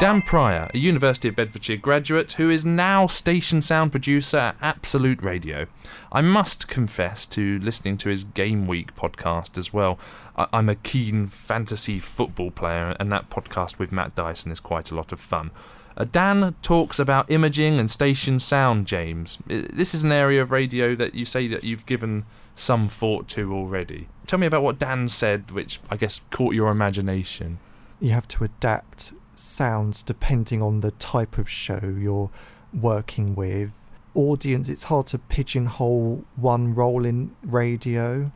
Dan 0.00 0.22
Pryor, 0.22 0.70
a 0.72 0.78
University 0.78 1.28
of 1.28 1.36
Bedfordshire 1.36 1.76
graduate 1.76 2.32
who 2.32 2.48
is 2.48 2.64
now 2.64 3.06
station 3.06 3.60
sound 3.60 3.90
producer 3.90 4.38
at 4.38 4.56
Absolute 4.62 5.22
Radio. 5.22 5.66
I 6.10 6.22
must 6.22 6.68
confess 6.68 7.26
to 7.26 7.58
listening 7.58 7.98
to 7.98 8.08
his 8.08 8.24
Game 8.24 8.66
Week 8.66 8.94
podcast 8.94 9.58
as 9.58 9.74
well. 9.74 9.98
I- 10.36 10.48
am 10.54 10.70
a 10.70 10.74
keen 10.74 11.26
fantasy 11.26 11.98
football 11.98 12.50
player, 12.50 12.96
and 12.98 13.12
that 13.12 13.28
podcast 13.28 13.78
with 13.78 13.92
Matt 13.92 14.14
Dyson 14.14 14.50
is 14.50 14.58
quite 14.58 14.90
a 14.90 14.94
lot 14.94 15.12
of 15.12 15.20
fun. 15.20 15.50
Uh, 15.96 16.04
Dan 16.10 16.54
talks 16.62 16.98
about 16.98 17.30
imaging 17.30 17.78
and 17.78 17.90
station 17.90 18.38
sound, 18.38 18.86
James. 18.86 19.38
This 19.46 19.94
is 19.94 20.04
an 20.04 20.12
area 20.12 20.40
of 20.40 20.50
radio 20.50 20.94
that 20.94 21.14
you 21.14 21.24
say 21.24 21.48
that 21.48 21.64
you've 21.64 21.86
given 21.86 22.24
some 22.54 22.88
thought 22.88 23.28
to 23.28 23.52
already. 23.52 24.08
Tell 24.26 24.38
me 24.38 24.46
about 24.46 24.62
what 24.62 24.78
Dan 24.78 25.08
said, 25.08 25.50
which 25.50 25.80
I 25.90 25.96
guess 25.96 26.20
caught 26.30 26.54
your 26.54 26.70
imagination. 26.70 27.58
You 28.00 28.10
have 28.10 28.28
to 28.28 28.44
adapt 28.44 29.12
sounds 29.34 30.02
depending 30.02 30.62
on 30.62 30.80
the 30.80 30.90
type 30.92 31.38
of 31.38 31.48
show 31.48 31.94
you're 31.98 32.30
working 32.72 33.34
with. 33.34 33.70
Audience, 34.14 34.68
it's 34.68 34.84
hard 34.84 35.06
to 35.08 35.18
pigeonhole 35.18 36.24
one 36.36 36.74
role 36.74 37.04
in 37.04 37.34
radio. 37.42 38.32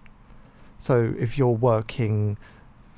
So 0.78 1.14
if 1.18 1.38
you're 1.38 1.48
working 1.48 2.36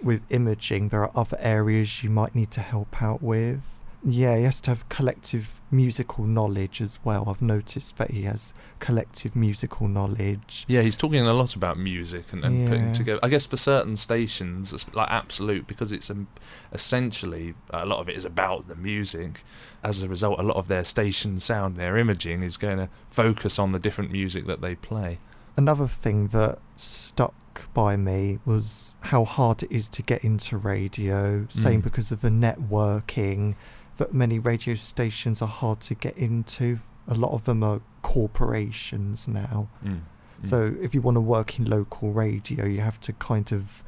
with 0.03 0.23
imaging, 0.31 0.89
there 0.89 1.03
are 1.03 1.11
other 1.15 1.39
areas 1.41 2.03
you 2.03 2.11
might 2.11 2.35
need 2.35 2.51
to 2.53 2.61
help 2.61 3.03
out 3.03 3.23
with. 3.23 3.63
Yeah, 4.09 4.37
he 4.37 4.45
has 4.45 4.61
to 4.63 4.71
have 4.71 4.89
collective 4.89 5.61
musical 5.69 6.25
knowledge 6.27 6.81
as 6.81 7.01
well. 7.03 7.29
I've 7.29 7.43
noticed 7.43 7.97
that 7.97 8.13
he 8.13 8.23
has 8.23 8.55
collective 8.79 9.35
musical 9.35 9.89
knowledge. 9.89 10.65
Yeah, 10.69 10.83
he's 10.83 10.97
talking 10.97 11.27
a 11.27 11.33
lot 11.33 11.57
about 11.57 11.77
music 11.77 12.33
and, 12.33 12.45
and 12.45 12.57
Yeah. 12.63 12.69
putting 12.69 12.93
together. 12.93 13.19
I 13.25 13.29
guess 13.29 13.47
for 13.47 13.57
certain 13.57 13.97
stations, 13.97 14.73
it's 14.73 14.87
like 14.95 15.11
Absolute, 15.11 15.67
because 15.67 15.91
it's 15.91 16.09
um, 16.09 16.29
essentially 16.73 17.55
a 17.71 17.85
lot 17.85 17.99
of 17.99 18.09
it 18.09 18.17
is 18.17 18.25
about 18.25 18.69
the 18.69 18.77
music. 18.77 19.43
As 19.83 20.03
a 20.03 20.09
result, 20.09 20.39
a 20.39 20.43
lot 20.45 20.57
of 20.57 20.69
their 20.69 20.85
station 20.85 21.41
sound, 21.41 21.75
their 21.77 21.97
imaging, 21.97 22.45
is 22.45 22.57
going 22.57 22.79
to 22.79 22.89
focus 23.11 23.59
on 23.59 23.73
the 23.73 23.79
different 23.81 24.13
music 24.13 24.47
that 24.47 24.61
they 24.61 24.77
play. 24.77 25.19
Another 25.57 25.89
thing 25.89 26.29
that 26.29 26.59
stuck 26.77 27.73
by 27.73 27.97
me 27.97 28.39
was 28.45 28.95
how 29.01 29.25
hard 29.25 29.63
it 29.65 29.73
is 29.73 29.89
to 29.89 30.03
get 30.03 30.23
into 30.23 30.57
radio. 30.59 31.47
Same 31.49 31.81
Mm. 31.81 31.85
because 31.85 32.13
of 32.13 32.21
the 32.21 32.29
networking, 32.29 33.55
that 33.97 34.13
many 34.15 34.39
radio 34.39 34.75
stations 34.75 35.41
are 35.43 35.49
hard 35.49 35.81
to 35.81 35.95
get 35.95 36.17
into. 36.17 36.79
A 37.09 37.15
lot 37.15 37.33
of 37.33 37.45
them 37.45 37.63
are 37.63 37.81
corporations 38.03 39.27
now. 39.29 39.69
Mm. 39.85 40.01
Mm. 40.43 40.49
So 40.49 40.75
if 40.81 40.95
you 40.95 41.01
want 41.01 41.17
to 41.17 41.21
work 41.21 41.59
in 41.59 41.65
local 41.65 42.13
radio, 42.13 42.65
you 42.67 42.81
have 42.81 43.01
to 43.01 43.13
kind 43.15 43.53
of 43.53 43.83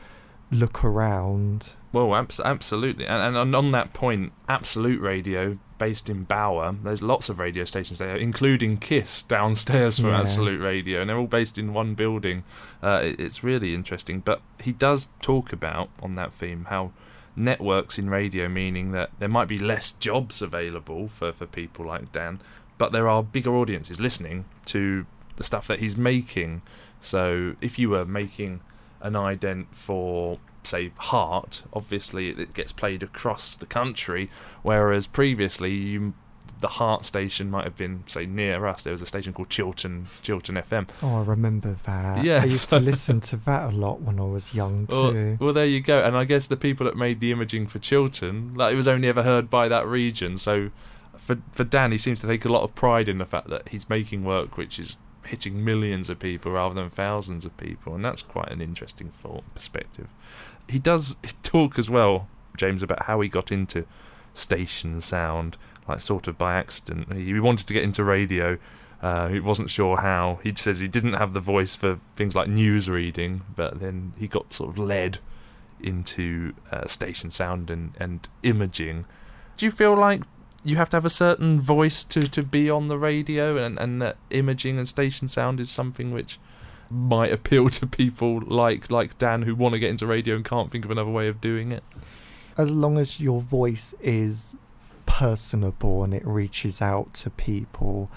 look 0.51 0.83
around. 0.85 1.75
Well, 1.93 2.15
abs- 2.15 2.41
absolutely. 2.41 3.07
And, 3.07 3.37
and 3.37 3.55
on 3.55 3.71
that 3.73 3.93
point, 3.93 4.33
Absolute 4.49 5.01
Radio, 5.01 5.59
based 5.79 6.09
in 6.09 6.25
Bauer, 6.25 6.75
there's 6.83 7.03
lots 7.03 7.29
of 7.29 7.39
radio 7.39 7.65
stations 7.65 7.99
there, 7.99 8.17
including 8.17 8.79
Kiss 8.79 9.23
downstairs 9.23 9.99
from 9.99 10.09
Yeah. 10.11 10.21
Absolute 10.21 10.61
Radio, 10.61 11.01
and 11.03 11.11
they're 11.11 11.19
all 11.19 11.27
based 11.27 11.59
in 11.59 11.73
one 11.75 11.95
building. 11.95 12.45
Uh, 12.83 13.01
it- 13.05 13.21
it's 13.21 13.45
really 13.45 13.75
interesting. 13.75 14.21
But 14.21 14.41
he 14.61 14.73
does 14.73 15.09
talk 15.21 15.53
about, 15.53 15.91
on 16.03 16.15
that 16.15 16.33
theme, 16.33 16.67
how 16.71 16.93
networks 17.39 17.99
in 17.99 18.11
radio, 18.11 18.49
meaning 18.49 18.93
that 18.93 19.11
there 19.19 19.29
might 19.29 19.49
be 19.49 19.59
less 19.59 19.93
jobs 19.93 20.43
available 20.43 21.09
for, 21.09 21.33
for 21.33 21.47
people 21.47 21.87
like 21.87 22.13
Dan, 22.13 22.41
but 22.77 22.93
there 22.93 23.09
are 23.09 23.23
bigger 23.23 23.55
audiences 23.55 24.01
listening 24.01 24.45
to 24.67 25.07
the 25.37 25.45
stuff 25.45 25.67
that 25.69 25.79
he's 25.79 25.97
making. 25.97 26.63
So 27.01 27.57
if 27.61 27.79
you 27.79 27.91
were 27.91 28.05
making 28.05 28.61
an 29.01 29.15
ident 29.15 29.67
for 29.73 30.39
say 30.65 30.93
Heart, 30.97 31.63
obviously 31.73 32.31
it 32.31 32.55
gets 32.55 32.73
played 32.73 33.03
across 33.03 33.57
the 33.57 33.67
country, 33.67 34.31
whereas 34.63 35.07
previously 35.07 35.73
you, 35.73 36.15
the 36.61 36.69
Heart 36.69 37.05
station 37.05 37.51
might 37.51 37.65
have 37.65 37.77
been 37.77 38.03
say 38.07 38.27
near 38.27 38.67
us. 38.67 38.85
There 38.85 38.93
was 38.93 39.03
a 39.03 39.07
station 39.07 39.33
called 39.33 39.49
Chiltern 39.51 40.09
Chiltern 40.23 40.57
FM. 40.57 40.89
Oh, 41.03 41.21
I 41.21 41.25
remember 41.25 41.77
that. 41.85 42.25
Yeah, 42.25 42.41
I 42.43 42.45
used 42.45 42.69
to 42.71 42.79
listen 42.81 43.21
to 43.23 43.37
that 43.37 43.73
a 43.73 43.77
lot 43.77 44.01
when 44.01 44.19
I 44.19 44.25
was 44.25 44.55
young 44.55 44.87
Well, 44.91 45.13
too. 45.13 45.37
well, 45.41 45.53
there 45.53 45.67
you 45.67 45.81
go. 45.81 46.03
And 46.03 46.17
I 46.17 46.25
guess 46.25 46.47
the 46.47 46.57
people 46.57 46.85
that 46.87 46.97
made 46.97 47.21
the 47.21 47.31
imaging 47.33 47.67
for 47.69 47.79
Chiltern, 47.79 48.55
like 48.55 48.73
it 48.73 48.77
was 48.77 48.89
only 48.89 49.09
ever 49.09 49.23
heard 49.23 49.49
by 49.51 49.69
that 49.69 49.87
region. 49.87 50.39
So 50.39 50.71
for 51.17 51.39
for 51.53 51.65
Dan, 51.65 51.93
he 51.93 51.99
seems 51.99 52.21
to 52.23 52.27
take 52.27 52.45
a 52.45 52.53
lot 52.53 52.63
of 52.63 52.75
pride 52.75 53.09
in 53.09 53.19
the 53.19 53.27
fact 53.27 53.49
that 53.51 53.69
he's 53.69 53.89
making 53.89 54.25
work 54.25 54.57
which 54.57 54.79
is 54.79 54.99
hitting 55.27 55.63
millions 55.63 56.09
of 56.09 56.19
people 56.19 56.53
rather 56.53 56.75
than 56.75 56.89
thousands 56.89 57.45
of 57.45 57.55
people, 57.59 57.95
and 57.95 58.03
that's 58.05 58.23
quite 58.23 58.51
an 58.51 58.63
interesting 58.63 59.11
thought 59.11 59.45
perspective. 59.55 60.09
He 60.69 60.79
does 60.79 61.17
talk 61.43 61.79
as 61.79 61.91
well, 61.91 62.29
James, 62.57 62.83
about 62.83 63.05
how 63.05 63.21
he 63.21 63.29
got 63.29 63.53
into 63.53 63.85
station 64.35 65.01
sound, 65.01 65.57
like 65.89 66.01
sort 66.01 66.29
of 66.29 66.37
by 66.37 66.55
accident. 66.55 67.13
He 67.13 67.39
wanted 67.41 67.67
to 67.67 67.75
get 67.75 67.83
into 67.83 68.05
radio. 68.05 68.59
Uh, 69.01 69.29
he 69.29 69.41
wasn't 69.41 69.71
sure 69.71 69.97
how. 69.99 70.41
He 70.43 70.55
says 70.55 70.81
he 70.81 70.89
didn't 70.89 71.15
have 71.15 71.33
the 71.33 71.41
voice 71.41 71.77
for 71.77 71.99
things 72.17 72.35
like 72.35 72.49
news 72.49 72.91
reading, 72.91 73.43
but 73.55 73.81
then 73.81 74.13
he 74.19 74.29
got 74.29 74.53
sort 74.53 74.71
of 74.71 74.79
led 74.79 75.19
into 75.81 76.53
uh, 76.73 76.87
station 76.87 77.31
sound 77.31 77.71
and, 77.71 77.95
and 77.99 78.29
imaging. 78.43 79.07
Do 79.57 79.67
you 79.67 79.73
feel 79.73 79.95
like 79.95 80.23
you 80.65 80.77
have 80.77 80.91
to 80.91 80.97
have 80.97 81.05
a 81.05 81.11
certain 81.11 81.61
voice 81.61 82.03
to, 82.05 82.23
to 82.23 82.43
be 82.43 82.69
on 82.69 82.89
the 82.89 82.99
radio, 82.99 83.57
and, 83.57 83.79
and 83.79 84.03
that 84.03 84.17
imaging 84.31 84.79
and 84.79 84.89
station 84.89 85.29
sound 85.29 85.61
is 85.61 85.71
something 85.71 86.13
which 86.13 86.39
might 86.91 87.33
appeal 87.33 87.69
to 87.69 87.87
people 87.87 88.41
like 88.41 88.91
like 88.91 89.19
Dan 89.19 89.43
who 89.43 89.55
want 89.55 89.75
to 89.75 89.79
get 89.79 89.91
into 89.91 90.07
radio 90.07 90.35
and 90.35 90.45
can't 90.45 90.71
think 90.71 90.85
of 90.85 90.91
another 90.91 91.11
way 91.11 91.29
of 91.29 91.41
doing 91.41 91.71
it? 91.71 91.85
as 92.59 92.71
long 92.71 92.99
as 92.99 93.21
your 93.21 93.41
voice 93.41 93.95
is 94.01 94.55
personable 95.09 96.05
and 96.05 96.13
it 96.13 96.25
reaches 96.25 96.81
out 96.83 97.15
to 97.15 97.31
people, 97.31 98.11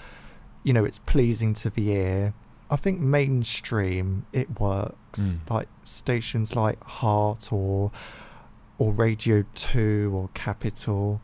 you 0.62 0.72
know, 0.72 0.84
it's 0.84 0.98
pleasing 0.98 1.54
to 1.54 1.70
the 1.70 1.90
ear. 1.90 2.34
I 2.70 2.76
think 2.76 3.00
mainstream 3.00 4.26
it 4.32 4.60
works. 4.60 5.20
Mm. 5.20 5.50
Like 5.50 5.68
stations 5.82 6.54
like 6.54 6.82
Heart 6.84 7.52
or 7.52 7.90
or 8.78 8.92
Radio 8.92 9.44
Two 9.54 10.12
or 10.14 10.30
Capital, 10.34 11.20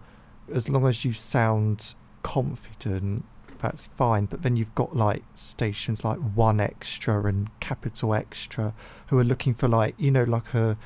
as 0.52 0.68
long 0.68 0.86
as 0.86 1.04
you 1.04 1.12
sound 1.12 1.94
confident, 2.22 3.24
that's 3.60 3.86
fine. 3.86 4.26
But 4.26 4.42
then 4.42 4.56
you've 4.56 4.74
got 4.74 4.96
like 4.96 5.22
stations 5.34 6.04
like 6.04 6.18
One 6.18 6.60
Extra 6.60 7.24
and 7.26 7.48
Capital 7.60 8.14
Extra 8.14 8.74
who 9.08 9.18
are 9.18 9.24
looking 9.24 9.54
for 9.54 9.68
like 9.68 9.94
you 9.98 10.10
know 10.10 10.24
like 10.24 10.54
a 10.54 10.76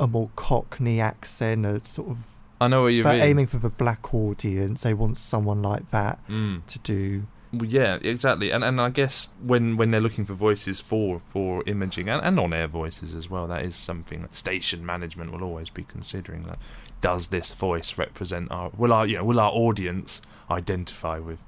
a 0.00 0.06
more 0.06 0.30
Cockney 0.36 1.00
accent, 1.00 1.66
a 1.66 1.80
sort 1.80 2.08
of 2.08 2.37
I 2.60 2.68
know 2.68 2.82
what 2.82 2.88
you 2.88 3.02
but 3.04 3.14
mean. 3.14 3.22
aiming 3.22 3.46
for 3.46 3.58
the 3.58 3.68
black 3.70 4.12
audience. 4.14 4.82
They 4.82 4.94
want 4.94 5.16
someone 5.18 5.62
like 5.62 5.90
that 5.90 6.18
Mm. 6.28 6.66
to 6.66 6.78
do 6.80 7.26
Well, 7.52 7.64
yeah, 7.64 7.98
exactly, 8.02 8.50
and 8.50 8.62
and 8.64 8.80
I 8.80 8.90
guess 8.90 9.28
when 9.42 9.76
when 9.78 9.90
they're 9.90 10.00
looking 10.02 10.24
for 10.26 10.34
voices 10.34 10.80
for 10.80 11.22
for 11.26 11.62
imaging 11.66 12.08
and, 12.10 12.22
and 12.22 12.38
on 12.38 12.52
air 12.52 12.66
voices 12.66 13.14
as 13.14 13.30
well, 13.30 13.46
that 13.46 13.64
is 13.64 13.74
something 13.76 14.20
that 14.22 14.34
station 14.34 14.84
management 14.84 15.32
will 15.32 15.42
always 15.42 15.70
be 15.70 15.84
considering. 15.84 16.42
That 16.44 16.58
does 17.00 17.28
this 17.28 17.52
voice 17.52 17.96
represent 17.96 18.50
our 18.50 18.70
will 18.76 18.92
our 18.92 19.06
you 19.06 19.16
know 19.16 19.24
will 19.24 19.40
our 19.40 19.52
audience 19.52 20.20
identify 20.50 21.18
with 21.20 21.38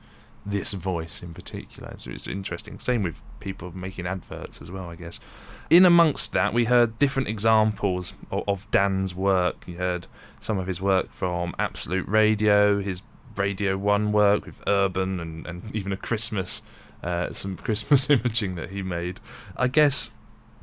this 0.45 0.73
voice 0.73 1.23
in 1.23 1.35
particular? 1.35 1.95
So 1.97 2.11
it's 2.11 2.27
interesting. 2.27 2.79
Same 2.79 3.03
with 3.03 3.23
people 3.41 3.77
making 3.77 4.07
adverts 4.07 4.61
as 4.61 4.71
well, 4.71 4.89
I 4.89 4.97
guess. 4.97 5.21
In 5.69 5.85
amongst 5.85 6.33
that, 6.33 6.53
we 6.53 6.65
heard 6.65 6.99
different 6.99 7.29
examples 7.29 8.15
of, 8.31 8.45
of 8.49 8.71
Dan's 8.71 9.15
work. 9.15 9.65
You 9.67 9.77
heard 9.77 10.07
some 10.39 10.59
of 10.59 10.67
his 10.67 10.81
work 10.81 11.11
from 11.11 11.55
Absolute 11.59 12.09
Radio, 12.09 12.81
his 12.81 13.03
Radio 13.37 13.77
One 13.77 14.13
work 14.13 14.45
with 14.45 14.63
Urban, 14.67 15.21
and, 15.21 15.47
and 15.47 15.75
even 15.75 15.93
a 15.93 15.97
Christmas, 15.97 16.63
uh, 17.03 17.33
some 17.33 17.57
Christmas 17.69 18.11
imaging 18.11 18.55
that 18.57 18.71
he 18.71 18.83
made. 18.83 19.21
I 19.57 19.69
guess 19.69 20.11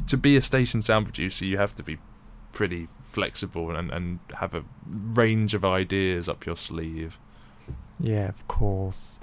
to 0.05 0.17
be 0.17 0.36
a 0.36 0.41
station 0.41 0.82
sound 0.82 1.05
producer, 1.05 1.45
you 1.45 1.57
have 1.57 1.73
to 1.75 1.84
be 1.84 1.97
pretty 2.51 2.88
flexible 3.03 3.75
and, 3.75 3.91
and 3.91 4.19
have 4.36 4.53
a 4.53 4.63
range 4.86 5.53
of 5.53 5.65
ideas 5.65 6.30
up 6.30 6.45
your 6.45 6.55
sleeve. 6.55 7.19
Yeah, 7.99 8.28
of 8.28 8.47
course. 8.47 9.17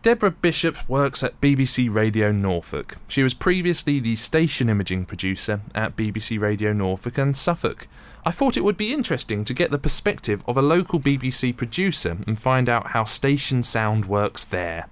Deborah 0.00 0.30
Bishop 0.30 0.88
works 0.88 1.24
at 1.24 1.40
BBC 1.40 1.92
Radio 1.92 2.30
Norfolk. 2.30 2.98
She 3.08 3.24
was 3.24 3.34
previously 3.34 3.98
the 3.98 4.14
station 4.14 4.68
imaging 4.68 5.06
producer 5.06 5.62
at 5.74 5.96
BBC 5.96 6.38
Radio 6.40 6.72
Norfolk 6.72 7.18
and 7.18 7.36
Suffolk. 7.36 7.88
I 8.24 8.30
thought 8.30 8.56
it 8.56 8.62
would 8.62 8.76
be 8.76 8.92
interesting 8.92 9.44
to 9.44 9.52
get 9.52 9.72
the 9.72 9.78
perspective 9.78 10.44
of 10.46 10.56
a 10.56 10.62
local 10.62 11.00
BBC 11.00 11.56
producer 11.56 12.16
and 12.28 12.38
find 12.38 12.68
out 12.68 12.92
how 12.92 13.02
station 13.02 13.64
sound 13.64 14.04
works 14.04 14.44
there. 14.44 14.86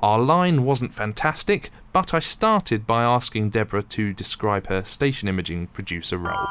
Our 0.00 0.20
line 0.20 0.64
wasn't 0.64 0.94
fantastic, 0.94 1.70
but 1.92 2.14
I 2.14 2.20
started 2.20 2.86
by 2.86 3.02
asking 3.02 3.50
Deborah 3.50 3.82
to 3.82 4.12
describe 4.12 4.68
her 4.68 4.84
station 4.84 5.26
imaging 5.26 5.68
producer 5.68 6.18
role. 6.18 6.46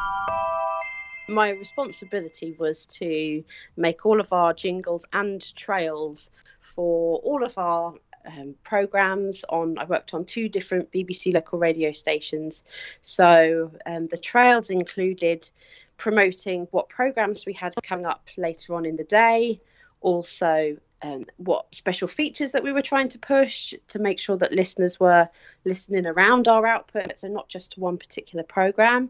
My 1.29 1.51
responsibility 1.51 2.55
was 2.59 2.85
to 2.87 3.41
make 3.77 4.05
all 4.05 4.19
of 4.19 4.33
our 4.33 4.53
jingles 4.53 5.05
and 5.13 5.55
trails 5.55 6.29
for 6.61 7.17
all 7.19 7.43
of 7.43 7.57
our 7.57 7.93
um, 8.25 8.53
programs 8.63 9.43
on 9.49 9.79
i 9.79 9.83
worked 9.83 10.13
on 10.13 10.23
two 10.23 10.47
different 10.47 10.91
bbc 10.91 11.33
local 11.33 11.59
radio 11.59 11.91
stations. 11.91 12.63
So 13.01 13.71
um, 13.85 14.07
the 14.07 14.17
trails 14.17 14.69
included 14.69 15.49
promoting 15.97 16.67
what 16.71 16.89
programs 16.89 17.45
we 17.45 17.53
had 17.53 17.73
coming 17.83 18.05
up 18.05 18.27
later 18.37 18.73
on 18.75 18.85
in 18.85 18.95
the 18.95 19.03
day. 19.03 19.59
Also 20.01 20.77
um, 21.03 21.25
what 21.37 21.73
special 21.73 22.07
features 22.07 22.51
that 22.51 22.63
we 22.63 22.73
were 22.73 22.81
trying 22.81 23.09
to 23.09 23.19
push 23.19 23.73
to 23.87 23.99
make 23.99 24.19
sure 24.19 24.37
that 24.37 24.51
listeners 24.51 24.99
were 24.99 25.27
listening 25.65 26.05
around 26.05 26.47
our 26.47 26.65
output 26.65 27.17
so 27.17 27.27
not 27.27 27.49
just 27.49 27.73
to 27.73 27.79
one 27.79 27.97
particular 27.97 28.43
program. 28.43 29.09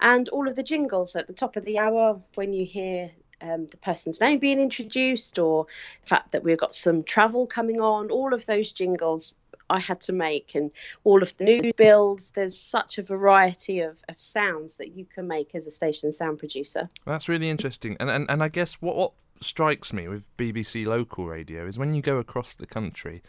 And 0.00 0.28
all 0.30 0.48
of 0.48 0.56
the 0.56 0.62
jingles 0.64 1.14
at 1.14 1.26
the 1.28 1.32
top 1.32 1.56
of 1.56 1.64
the 1.64 1.78
hour 1.78 2.20
when 2.34 2.52
you 2.52 2.64
hear 2.64 3.10
um, 3.42 3.66
the 3.70 3.76
person's 3.78 4.20
name 4.20 4.38
being 4.38 4.60
introduced 4.60 5.38
or 5.38 5.66
the 6.02 6.06
fact 6.06 6.32
that 6.32 6.44
we've 6.44 6.58
got 6.58 6.74
some 6.74 7.02
travel 7.02 7.46
coming 7.46 7.80
on, 7.80 8.10
all 8.10 8.32
of 8.32 8.46
those 8.46 8.72
jingles 8.72 9.34
I 9.70 9.80
had 9.80 10.00
to 10.02 10.12
make 10.12 10.54
and 10.54 10.70
all 11.04 11.22
of 11.22 11.36
the 11.38 11.44
new 11.44 11.72
builds. 11.76 12.30
There's 12.30 12.58
such 12.58 12.98
a 12.98 13.02
variety 13.02 13.80
of, 13.80 14.02
of 14.08 14.20
sounds 14.20 14.76
that 14.76 14.96
you 14.96 15.06
can 15.06 15.26
make 15.26 15.54
as 15.54 15.66
a 15.66 15.70
station 15.70 16.12
sound 16.12 16.38
producer. 16.38 16.88
That's 17.06 17.28
really 17.28 17.48
interesting. 17.48 17.96
And, 17.98 18.10
and, 18.10 18.30
and 18.30 18.42
I 18.42 18.48
guess 18.48 18.74
what, 18.74 18.96
what 18.96 19.12
strikes 19.40 19.92
me 19.92 20.08
with 20.08 20.34
BBC 20.36 20.86
local 20.86 21.26
radio 21.26 21.66
is 21.66 21.78
when 21.78 21.94
you 21.94 22.02
go 22.02 22.18
across 22.18 22.54
the 22.54 22.66
country, 22.66 23.22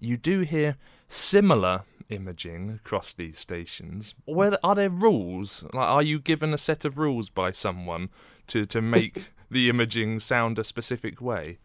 you 0.00 0.16
do 0.16 0.40
hear 0.40 0.76
similar 1.08 1.82
imaging 2.10 2.70
across 2.70 3.14
these 3.14 3.38
stations. 3.38 4.14
Where 4.26 4.58
are 4.62 4.74
there 4.74 4.90
rules? 4.90 5.64
Like, 5.72 5.88
are 5.88 6.02
you 6.02 6.18
given 6.18 6.52
a 6.52 6.58
set 6.58 6.84
of 6.84 6.98
rules 6.98 7.28
by 7.28 7.50
someone 7.50 8.10
to 8.48 8.66
to 8.66 8.82
make 8.82 9.30
the 9.50 9.68
imaging 9.68 10.20
sound 10.20 10.58
a 10.58 10.64
specific 10.64 11.20
way? 11.20 11.58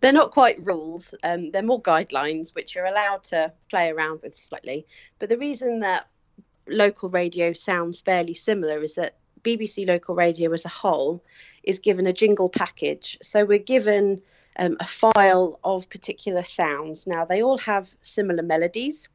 They're 0.00 0.12
not 0.12 0.30
quite 0.30 0.64
rules. 0.64 1.14
Um, 1.22 1.50
they're 1.50 1.62
more 1.62 1.82
guidelines, 1.82 2.54
which 2.54 2.74
you're 2.74 2.86
allowed 2.86 3.24
to 3.24 3.52
play 3.68 3.90
around 3.90 4.20
with 4.22 4.36
slightly. 4.36 4.86
But 5.18 5.28
the 5.28 5.38
reason 5.38 5.80
that 5.80 6.08
local 6.68 7.08
radio 7.08 7.52
sounds 7.52 8.00
fairly 8.00 8.34
similar 8.34 8.82
is 8.82 8.94
that 8.94 9.16
BBC 9.42 9.86
local 9.86 10.14
radio 10.14 10.52
as 10.52 10.64
a 10.64 10.68
whole 10.68 11.24
is 11.62 11.78
given 11.78 12.06
a 12.06 12.12
jingle 12.12 12.48
package. 12.48 13.18
So 13.22 13.44
we're 13.44 13.58
given 13.58 14.22
um, 14.56 14.76
a 14.80 14.86
file 14.86 15.58
of 15.64 15.88
particular 15.88 16.42
sounds. 16.42 17.06
Now, 17.06 17.24
they 17.24 17.42
all 17.42 17.58
have 17.58 17.94
similar 18.02 18.42
melodies, 18.42 19.08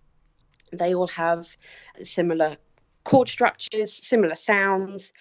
they 0.71 0.95
all 0.95 1.07
have 1.09 1.55
similar 2.01 2.57
chord 3.03 3.29
structures, 3.29 3.93
similar 3.93 4.35
sounds, 4.35 5.11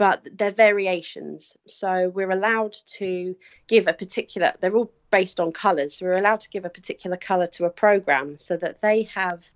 but 0.00 0.26
they're 0.32 0.50
variations. 0.50 1.58
So 1.66 2.08
we're 2.08 2.30
allowed 2.30 2.72
to 2.96 3.36
give 3.66 3.86
a 3.86 3.92
particular, 3.92 4.54
they're 4.58 4.74
all 4.74 4.90
based 5.10 5.38
on 5.38 5.52
colours. 5.52 5.98
So 5.98 6.06
We're 6.06 6.16
allowed 6.16 6.40
to 6.40 6.48
give 6.48 6.64
a 6.64 6.70
particular 6.70 7.18
colour 7.18 7.46
to 7.48 7.66
a 7.66 7.70
programme 7.70 8.38
so 8.38 8.56
that 8.56 8.80
they 8.80 9.02
have 9.14 9.46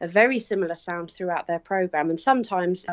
a 0.00 0.08
very 0.08 0.40
similar 0.40 0.74
sound 0.74 1.12
throughout 1.12 1.46
their 1.46 1.60
programme. 1.60 2.10
And 2.10 2.20
sometimes 2.20 2.86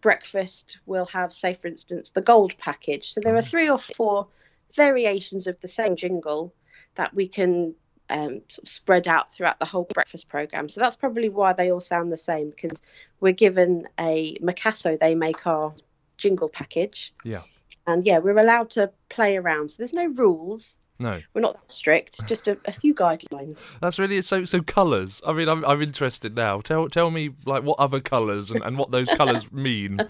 breakfast 0.00 0.78
will 0.86 1.06
have, 1.06 1.32
say, 1.32 1.54
for 1.54 1.66
instance, 1.66 2.10
the 2.10 2.20
gold 2.20 2.56
package. 2.58 3.12
So 3.12 3.20
there 3.20 3.34
are 3.34 3.42
three 3.42 3.68
or 3.68 3.78
four 3.78 4.28
variations 4.72 5.48
of 5.48 5.60
the 5.60 5.66
same 5.66 5.96
jingle 5.96 6.54
that 6.94 7.12
we 7.12 7.26
can 7.26 7.74
um, 8.08 8.42
sort 8.46 8.62
of 8.62 8.68
spread 8.68 9.08
out 9.08 9.34
throughout 9.34 9.58
the 9.58 9.64
whole 9.64 9.88
breakfast 9.92 10.28
program. 10.28 10.68
So 10.68 10.80
that's 10.80 10.94
probably 10.94 11.28
why 11.28 11.54
they 11.54 11.72
all 11.72 11.80
sound 11.80 12.12
the 12.12 12.16
same 12.16 12.50
because 12.50 12.80
we're 13.18 13.32
given 13.32 13.88
a 13.98 14.38
Mcasso, 14.38 14.96
they 14.96 15.16
make 15.16 15.44
our 15.44 15.74
jingle 16.16 16.48
package. 16.48 17.14
Yeah. 17.24 17.42
And 17.86 18.06
yeah, 18.06 18.18
we're 18.18 18.38
allowed 18.38 18.70
to 18.70 18.90
play 19.08 19.36
around. 19.36 19.70
So 19.70 19.76
there's 19.78 19.92
no 19.92 20.06
rules. 20.06 20.76
No. 20.98 21.20
We're 21.34 21.42
not 21.42 21.54
that 21.54 21.70
strict, 21.70 22.26
just 22.26 22.48
a, 22.48 22.58
a 22.64 22.72
few 22.72 22.94
guidelines. 22.94 23.68
That's 23.80 23.98
really 23.98 24.22
so. 24.22 24.46
So 24.46 24.62
colours. 24.62 25.20
I 25.26 25.34
mean, 25.34 25.48
I'm 25.48 25.62
I'm 25.64 25.82
interested 25.82 26.34
now. 26.34 26.62
Tell 26.62 26.88
tell 26.88 27.10
me 27.10 27.30
like 27.44 27.64
what 27.64 27.78
other 27.78 28.00
colours 28.00 28.50
and, 28.50 28.62
and 28.62 28.78
what 28.78 28.90
those 28.90 29.08
colours 29.08 29.52
mean. 29.52 30.00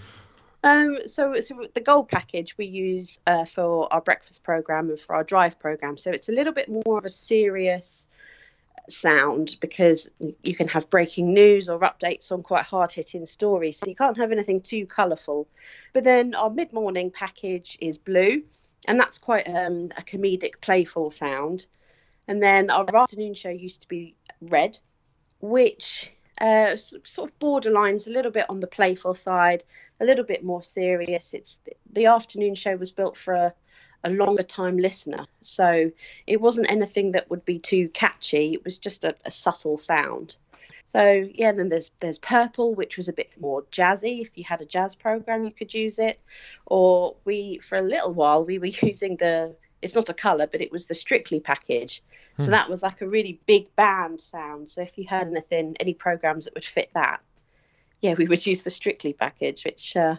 Um, 0.62 0.98
so, 1.06 1.38
so 1.38 1.64
the 1.74 1.80
gold 1.80 2.08
package 2.08 2.58
we 2.58 2.66
use 2.66 3.20
uh, 3.26 3.44
for 3.44 3.92
our 3.92 4.00
breakfast 4.00 4.42
program 4.42 4.88
and 4.88 4.98
for 4.98 5.14
our 5.14 5.22
drive 5.22 5.58
program. 5.60 5.96
So 5.96 6.10
it's 6.10 6.28
a 6.28 6.32
little 6.32 6.52
bit 6.52 6.68
more 6.68 6.98
of 6.98 7.04
a 7.04 7.08
serious 7.08 8.08
sound 8.88 9.56
because 9.60 10.08
you 10.42 10.54
can 10.54 10.68
have 10.68 10.90
breaking 10.90 11.32
news 11.32 11.68
or 11.68 11.80
updates 11.80 12.32
on 12.32 12.42
quite 12.42 12.64
hard 12.64 12.92
hitting 12.92 13.26
stories. 13.26 13.78
So 13.78 13.86
you 13.86 13.96
can't 13.96 14.16
have 14.16 14.32
anything 14.32 14.60
too 14.60 14.86
colourful. 14.86 15.48
But 15.92 16.04
then 16.04 16.34
our 16.34 16.50
mid 16.50 16.72
morning 16.72 17.10
package 17.10 17.78
is 17.80 17.98
blue, 17.98 18.42
and 18.88 18.98
that's 18.98 19.18
quite 19.18 19.48
um, 19.48 19.90
a 19.96 20.02
comedic, 20.02 20.60
playful 20.60 21.10
sound. 21.10 21.66
And 22.28 22.42
then 22.42 22.70
our 22.70 22.86
afternoon 22.94 23.34
show 23.34 23.50
used 23.50 23.82
to 23.82 23.88
be 23.88 24.16
red, 24.40 24.78
which 25.40 26.12
uh, 26.40 26.76
sort 26.76 27.30
of 27.30 27.38
borderlines 27.38 28.06
a 28.06 28.10
little 28.10 28.32
bit 28.32 28.46
on 28.48 28.60
the 28.60 28.66
playful 28.66 29.14
side, 29.14 29.64
a 30.00 30.04
little 30.04 30.24
bit 30.24 30.44
more 30.44 30.62
serious. 30.62 31.34
It's 31.34 31.60
the 31.92 32.06
afternoon 32.06 32.54
show 32.54 32.76
was 32.76 32.92
built 32.92 33.16
for 33.16 33.34
a, 33.34 33.54
a 34.04 34.10
longer 34.10 34.42
time 34.42 34.76
listener, 34.78 35.26
so 35.40 35.90
it 36.26 36.40
wasn't 36.40 36.70
anything 36.70 37.12
that 37.12 37.30
would 37.30 37.44
be 37.44 37.58
too 37.58 37.88
catchy. 37.88 38.52
It 38.52 38.64
was 38.64 38.78
just 38.78 39.04
a, 39.04 39.16
a 39.24 39.30
subtle 39.30 39.76
sound. 39.76 40.36
So 40.84 41.28
yeah, 41.34 41.50
and 41.50 41.58
then 41.58 41.68
there's 41.68 41.90
there's 42.00 42.18
purple, 42.18 42.74
which 42.74 42.96
was 42.96 43.08
a 43.08 43.12
bit 43.12 43.30
more 43.40 43.62
jazzy. 43.72 44.22
If 44.22 44.30
you 44.36 44.44
had 44.44 44.60
a 44.60 44.66
jazz 44.66 44.94
program, 44.94 45.44
you 45.44 45.50
could 45.50 45.74
use 45.74 45.98
it. 45.98 46.20
Or 46.66 47.16
we, 47.24 47.58
for 47.58 47.78
a 47.78 47.82
little 47.82 48.12
while, 48.12 48.44
we 48.44 48.58
were 48.58 48.66
using 48.82 49.16
the 49.16 49.56
it's 49.82 49.94
not 49.94 50.08
a 50.08 50.14
color, 50.14 50.46
but 50.46 50.60
it 50.60 50.72
was 50.72 50.86
the 50.86 50.94
Strictly 50.94 51.40
package. 51.40 52.02
Hmm. 52.36 52.42
So 52.42 52.50
that 52.50 52.70
was 52.70 52.82
like 52.82 53.02
a 53.02 53.08
really 53.08 53.40
big 53.46 53.74
band 53.76 54.20
sound. 54.20 54.68
So 54.68 54.82
if 54.82 54.96
you 54.96 55.06
heard 55.06 55.28
anything, 55.28 55.76
any 55.80 55.94
programs 55.94 56.44
that 56.44 56.54
would 56.54 56.64
fit 56.64 56.90
that, 56.94 57.20
yeah, 58.00 58.14
we 58.16 58.26
would 58.26 58.44
use 58.46 58.62
the 58.62 58.70
Strictly 58.70 59.12
package, 59.12 59.64
which 59.64 59.96
uh, 59.96 60.16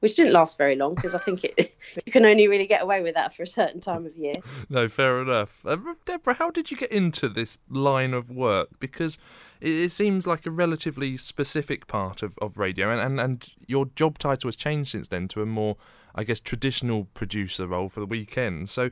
which 0.00 0.16
didn't 0.16 0.32
last 0.32 0.58
very 0.58 0.76
long 0.76 0.94
because 0.94 1.14
I 1.14 1.18
think 1.18 1.44
it 1.44 1.76
you 2.06 2.12
can 2.12 2.26
only 2.26 2.48
really 2.48 2.66
get 2.66 2.82
away 2.82 3.02
with 3.02 3.14
that 3.14 3.34
for 3.34 3.42
a 3.42 3.46
certain 3.46 3.80
time 3.80 4.06
of 4.06 4.16
year. 4.16 4.34
No, 4.68 4.88
fair 4.88 5.20
enough. 5.20 5.64
Uh, 5.66 5.76
Deborah, 6.04 6.34
how 6.34 6.50
did 6.50 6.70
you 6.70 6.76
get 6.76 6.92
into 6.92 7.28
this 7.28 7.58
line 7.68 8.14
of 8.14 8.30
work? 8.30 8.68
Because 8.78 9.18
it, 9.60 9.72
it 9.72 9.92
seems 9.92 10.26
like 10.26 10.46
a 10.46 10.50
relatively 10.50 11.16
specific 11.16 11.86
part 11.86 12.22
of, 12.22 12.38
of 12.40 12.58
radio, 12.58 12.90
and, 12.90 13.00
and, 13.00 13.20
and 13.20 13.52
your 13.66 13.86
job 13.96 14.18
title 14.18 14.48
has 14.48 14.56
changed 14.56 14.90
since 14.90 15.08
then 15.08 15.28
to 15.28 15.42
a 15.42 15.46
more, 15.46 15.76
I 16.14 16.24
guess, 16.24 16.40
traditional 16.40 17.06
producer 17.14 17.66
role 17.66 17.88
for 17.88 18.00
the 18.00 18.06
weekend. 18.06 18.68
So, 18.68 18.90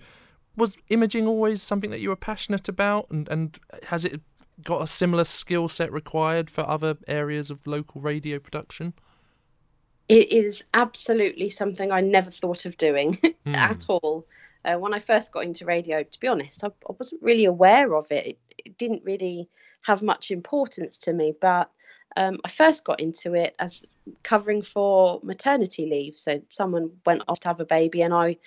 was 0.57 0.77
imaging 0.89 1.27
always 1.27 1.63
something 1.63 1.91
that 1.91 2.01
you 2.01 2.09
were 2.09 2.17
passionate 2.17 2.69
about, 2.69 3.07
and, 3.11 3.29
and 3.29 3.59
has 3.89 4.05
it 4.05 4.21
got 4.65 4.83
a 4.83 4.87
similar 4.87 5.25
skill 5.25 5.69
set 5.69 5.93
required 5.93 6.51
for 6.51 6.69
other 6.69 6.97
areas 7.07 7.51
of 7.51 7.67
local 7.67 8.01
radio 8.01 8.39
production? 8.39 8.95
It 10.09 10.33
is 10.33 10.65
absolutely 10.73 11.51
something 11.51 11.93
I 11.93 12.01
never 12.01 12.31
thought 12.31 12.65
of 12.65 12.77
doing 12.79 13.15
mm. 13.47 13.57
at 13.57 13.85
all. 13.89 14.27
Uh, 14.65 14.77
when 14.77 14.95
I 14.95 14.99
first 14.99 15.33
got 15.33 15.45
into 15.45 15.65
radio, 15.65 16.03
to 16.03 16.21
be 16.21 16.29
honest, 16.29 16.65
I, 16.65 16.69
I 16.69 16.93
wasn't 16.99 17.23
really 17.23 17.45
aware 17.45 17.95
of 17.95 18.11
it. 18.11 18.27
it. 18.27 18.39
It 18.65 18.79
didn't 18.79 19.05
really 19.05 19.49
have 19.83 20.03
much 20.03 20.31
importance 20.31 20.99
to 20.99 21.13
me, 21.13 21.35
but 21.41 21.71
um, 22.17 22.39
I 22.45 22.49
first 22.49 22.85
got 22.85 23.01
into 23.01 23.35
it 23.35 23.55
as 23.59 23.85
covering 24.23 24.63
for 24.63 25.21
maternity 25.23 25.87
leave. 25.87 26.17
So 26.17 26.43
someone 26.49 26.91
went 27.07 27.23
off 27.29 27.41
to 27.41 27.49
have 27.49 27.61
a 27.61 27.65
baby, 27.65 28.03
and 28.03 28.13
I 28.13 28.39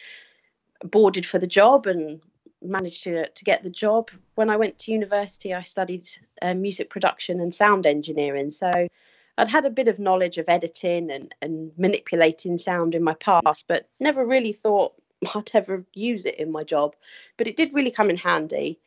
boarded 0.84 1.26
for 1.26 1.40
the 1.40 1.48
job 1.48 1.88
and 1.88 2.22
managed 2.62 3.04
to, 3.04 3.30
to 3.30 3.44
get 3.44 3.64
the 3.64 3.70
job. 3.70 4.10
When 4.36 4.50
I 4.50 4.58
went 4.58 4.80
to 4.80 4.92
university, 4.92 5.54
I 5.54 5.62
studied 5.62 6.08
uh, 6.42 6.54
music 6.54 6.90
production 6.90 7.40
and 7.40 7.54
sound 7.54 7.86
engineering. 7.86 8.52
So 8.52 8.88
I'd 9.38 9.48
had 9.48 9.66
a 9.66 9.70
bit 9.70 9.88
of 9.88 10.00
knowledge 10.00 10.38
of 10.38 10.50
editing 10.50 11.12
and, 11.12 11.34
and 11.42 11.72
manipulating 11.78 12.58
sound 12.58 12.96
in 12.96 13.04
my 13.04 13.14
past, 13.16 13.66
but 13.68 13.88
never 14.00 14.26
really 14.26 14.54
thought 14.54 14.94
I'd 15.36 15.52
ever 15.54 15.86
use 15.94 16.26
it 16.26 16.36
in 16.36 16.52
my 16.52 16.64
job. 16.64 16.96
But 17.38 17.48
it 17.48 17.58
did 17.58 17.74
really 17.74 17.92
come 17.92 18.10
in 18.10 18.18
handy. 18.18 18.80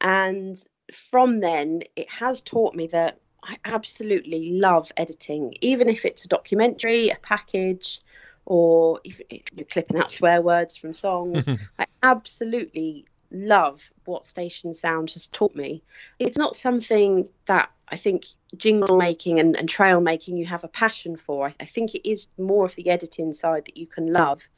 And 0.00 0.62
from 0.92 1.40
then, 1.40 1.82
it 1.96 2.10
has 2.10 2.40
taught 2.42 2.74
me 2.74 2.88
that 2.88 3.18
I 3.42 3.56
absolutely 3.64 4.52
love 4.52 4.92
editing, 4.96 5.54
even 5.60 5.88
if 5.88 6.04
it's 6.04 6.24
a 6.24 6.28
documentary, 6.28 7.08
a 7.08 7.16
package, 7.16 8.00
or 8.44 9.00
if 9.04 9.20
you're 9.30 9.66
clipping 9.66 9.98
out 9.98 10.12
swear 10.12 10.40
words 10.42 10.76
from 10.76 10.94
songs. 10.94 11.48
I 11.78 11.86
absolutely 12.02 13.06
love 13.32 13.90
what 14.04 14.26
station 14.26 14.74
sound 14.74 15.10
has 15.10 15.26
taught 15.28 15.54
me. 15.54 15.82
It's 16.18 16.38
not 16.38 16.56
something 16.56 17.28
that 17.46 17.70
I 17.88 17.96
think 17.96 18.26
jingle 18.56 18.96
making 18.96 19.38
and, 19.40 19.56
and 19.56 19.68
trail 19.68 20.00
making 20.00 20.36
you 20.36 20.46
have 20.46 20.64
a 20.64 20.68
passion 20.68 21.16
for. 21.16 21.48
I, 21.48 21.54
I 21.60 21.64
think 21.64 21.94
it 21.94 22.08
is 22.08 22.28
more 22.38 22.64
of 22.64 22.74
the 22.74 22.90
editing 22.90 23.32
side 23.32 23.64
that 23.66 23.76
you 23.76 23.86
can 23.86 24.12
love. 24.12 24.48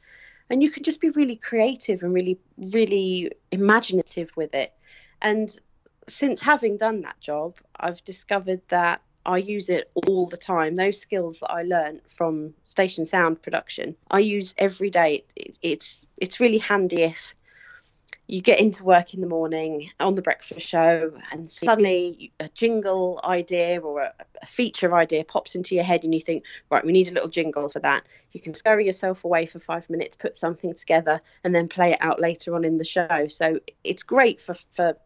And 0.49 0.61
you 0.61 0.69
can 0.69 0.83
just 0.83 1.01
be 1.01 1.09
really 1.09 1.37
creative 1.37 2.03
and 2.03 2.13
really, 2.13 2.39
really 2.57 3.31
imaginative 3.51 4.29
with 4.35 4.53
it. 4.53 4.73
And 5.21 5.49
since 6.07 6.41
having 6.41 6.77
done 6.77 7.01
that 7.01 7.19
job, 7.19 7.57
I've 7.75 8.03
discovered 8.03 8.61
that 8.67 9.01
I 9.25 9.37
use 9.37 9.69
it 9.69 9.89
all 10.07 10.27
the 10.27 10.37
time. 10.37 10.75
Those 10.75 11.01
skills 11.01 11.39
that 11.39 11.51
I 11.51 11.63
learned 11.63 12.01
from 12.07 12.53
station 12.63 13.07
sound 13.07 13.41
production, 13.41 13.95
I 14.11 14.19
use 14.19 14.53
every 14.57 14.91
day. 14.91 15.25
It, 15.35 15.57
it's 15.63 16.05
it's 16.17 16.39
really 16.39 16.59
handy 16.59 17.01
if 17.01 17.33
you 18.27 18.41
get 18.41 18.59
into 18.59 18.83
work 18.83 19.13
in 19.13 19.21
the 19.21 19.27
morning 19.27 19.91
on 19.99 20.15
the 20.15 20.21
breakfast 20.21 20.67
show 20.67 21.11
and 21.31 21.49
suddenly 21.49 22.31
a 22.39 22.49
jingle 22.49 23.19
idea 23.23 23.79
or 23.79 24.01
a, 24.01 24.13
a, 24.41 24.45
feature 24.45 24.95
idea 24.95 25.23
pops 25.23 25.55
into 25.55 25.75
your 25.75 25.83
head 25.83 26.03
and 26.03 26.13
you 26.13 26.19
think 26.19 26.43
right 26.71 26.85
we 26.85 26.91
need 26.91 27.07
a 27.07 27.11
little 27.11 27.29
jingle 27.29 27.69
for 27.69 27.79
that. 27.79 28.03
You 28.31 28.39
can 28.39 28.55
scurry 28.55 28.85
yourself 28.85 29.25
away 29.25 29.45
for 29.45 29.59
five 29.59 29.89
minutes 29.89 30.15
put 30.15 30.37
something 30.37 30.73
together 30.73 31.21
and 31.43 31.53
then 31.53 31.67
play 31.67 31.91
it 31.93 32.01
out 32.01 32.19
later 32.19 32.55
on 32.55 32.63
in 32.63 32.77
the 32.77 32.85
show. 32.85 33.27
So 33.27 33.59
it's 33.83 34.03
great 34.03 34.41
for, 34.41 34.55
for 34.71 34.97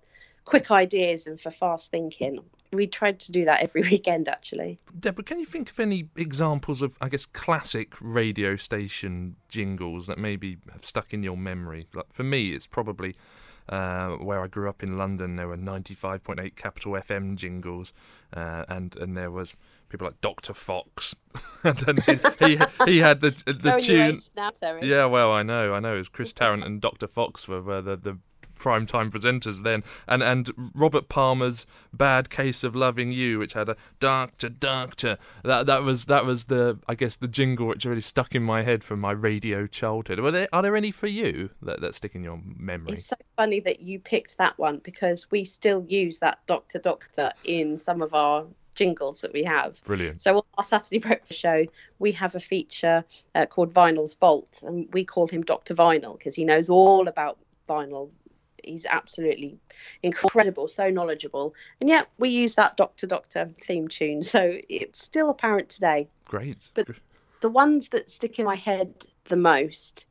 quick 0.45 0.71
ideas 0.71 1.27
and 1.27 1.39
for 1.39 1.51
fast 1.51 1.91
thinking 1.91 2.43
we 2.71 2.87
tried 2.87 3.19
to 3.21 3.31
do 3.31 3.45
that 3.45 3.61
every 3.61 3.81
weekend 3.89 4.27
actually. 4.27 4.79
Deborah, 4.99 5.23
can 5.23 5.39
you 5.39 5.45
think 5.45 5.69
of 5.69 5.79
any 5.79 6.09
examples 6.15 6.81
of, 6.81 6.97
I 7.01 7.09
guess, 7.09 7.25
classic 7.25 7.93
radio 8.01 8.55
station 8.55 9.35
jingles 9.47 10.07
that 10.07 10.17
maybe 10.17 10.57
have 10.71 10.85
stuck 10.85 11.13
in 11.13 11.23
your 11.23 11.37
memory? 11.37 11.87
Like 11.93 12.11
for 12.11 12.23
me, 12.23 12.51
it's 12.51 12.67
probably 12.67 13.15
uh, 13.69 14.09
where 14.15 14.41
I 14.41 14.47
grew 14.47 14.69
up 14.69 14.83
in 14.83 14.97
London. 14.97 15.35
There 15.35 15.47
were 15.47 15.57
95.8 15.57 16.55
Capital 16.55 16.93
FM 16.93 17.35
jingles, 17.35 17.93
uh, 18.33 18.65
and 18.67 18.95
and 18.97 19.15
there 19.15 19.31
was 19.31 19.55
people 19.89 20.07
like 20.07 20.21
Dr. 20.21 20.53
Fox, 20.53 21.15
and 21.63 21.99
he, 22.03 22.19
he, 22.45 22.59
he 22.85 22.97
had 22.99 23.21
the 23.21 23.31
the 23.45 23.73
oh, 23.75 23.79
tune. 23.79 24.19
Now, 24.35 24.51
yeah, 24.81 25.05
well, 25.05 25.31
I 25.31 25.43
know, 25.43 25.73
I 25.73 25.79
know. 25.79 25.95
It 25.95 25.99
was 25.99 26.09
Chris 26.09 26.33
Tarrant 26.33 26.63
and 26.63 26.81
Dr. 26.81 27.07
Fox 27.07 27.47
were, 27.47 27.61
were 27.61 27.81
the, 27.81 27.95
the 27.95 28.17
prime 28.59 28.85
time 28.85 29.11
presenters 29.11 29.63
then, 29.63 29.83
and 30.07 30.21
and 30.21 30.51
Robert 30.75 31.09
Palmer's 31.09 31.65
"Bad 31.91 32.29
Case 32.29 32.63
of 32.63 32.75
Loving 32.75 33.11
You," 33.11 33.39
which 33.39 33.53
had 33.53 33.69
a 33.69 33.75
"Doctor, 33.99 34.49
Doctor." 34.49 35.17
That 35.43 35.65
that 35.65 35.83
was 35.83 36.05
that 36.05 36.25
was 36.25 36.45
the 36.45 36.77
I 36.87 36.95
guess 36.95 37.15
the 37.15 37.27
jingle 37.27 37.67
which 37.67 37.85
really 37.85 38.01
stuck 38.01 38.35
in 38.35 38.43
my 38.43 38.61
head 38.61 38.83
from 38.83 38.99
my 38.99 39.11
radio 39.11 39.65
childhood. 39.65 40.19
Are 40.19 40.31
there 40.31 40.47
are 40.53 40.61
there 40.61 40.75
any 40.75 40.91
for 40.91 41.07
you 41.07 41.49
that, 41.61 41.81
that 41.81 41.95
stick 41.95 42.13
in 42.13 42.23
your 42.23 42.39
memory? 42.45 42.93
It's 42.93 43.05
so 43.05 43.15
funny 43.37 43.59
that 43.61 43.81
you 43.81 43.99
picked 43.99 44.37
that 44.37 44.57
one 44.59 44.79
because 44.83 45.31
we 45.31 45.43
still 45.43 45.83
use 45.87 46.19
that 46.19 46.39
"Doctor, 46.45 46.79
Doctor" 46.79 47.31
in 47.43 47.77
some 47.77 48.01
of 48.01 48.13
our 48.13 48.45
jingles 48.75 49.21
that 49.21 49.33
we 49.33 49.43
have. 49.43 49.83
Brilliant. 49.83 50.21
So 50.21 50.37
on 50.37 50.43
our 50.57 50.63
Saturday 50.63 50.99
breakfast 50.99 51.39
show, 51.39 51.65
we 51.99 52.11
have 52.13 52.35
a 52.35 52.39
feature 52.39 53.03
uh, 53.35 53.45
called 53.45 53.73
Vinyl's 53.73 54.13
Vault, 54.13 54.63
and 54.65 54.87
we 54.93 55.03
call 55.03 55.27
him 55.27 55.41
Doctor 55.43 55.75
Vinyl 55.75 56.17
because 56.17 56.35
he 56.35 56.45
knows 56.45 56.69
all 56.69 57.07
about 57.07 57.37
vinyl 57.67 58.09
he's 58.69 58.85
absolutely 58.85 59.57
incredible, 60.03 60.67
so 60.67 60.89
knowledgeable. 60.89 61.53
And 61.79 61.89
yet 61.89 62.09
we 62.17 62.29
use 62.29 62.55
that 62.55 62.77
Doctor 62.77 63.07
Doctor 63.07 63.49
theme 63.61 63.87
tune, 63.87 64.21
so 64.21 64.57
it's 64.69 65.01
still 65.01 65.29
apparent 65.29 65.69
today. 65.69 66.07
Great. 66.25 66.57
But 66.73 66.87
the 67.41 67.49
ones 67.49 67.89
that 67.89 68.09
stick 68.09 68.39
in 68.39 68.45
my 68.45 68.55
head 68.55 68.93
the 69.25 69.35
most 69.35 70.05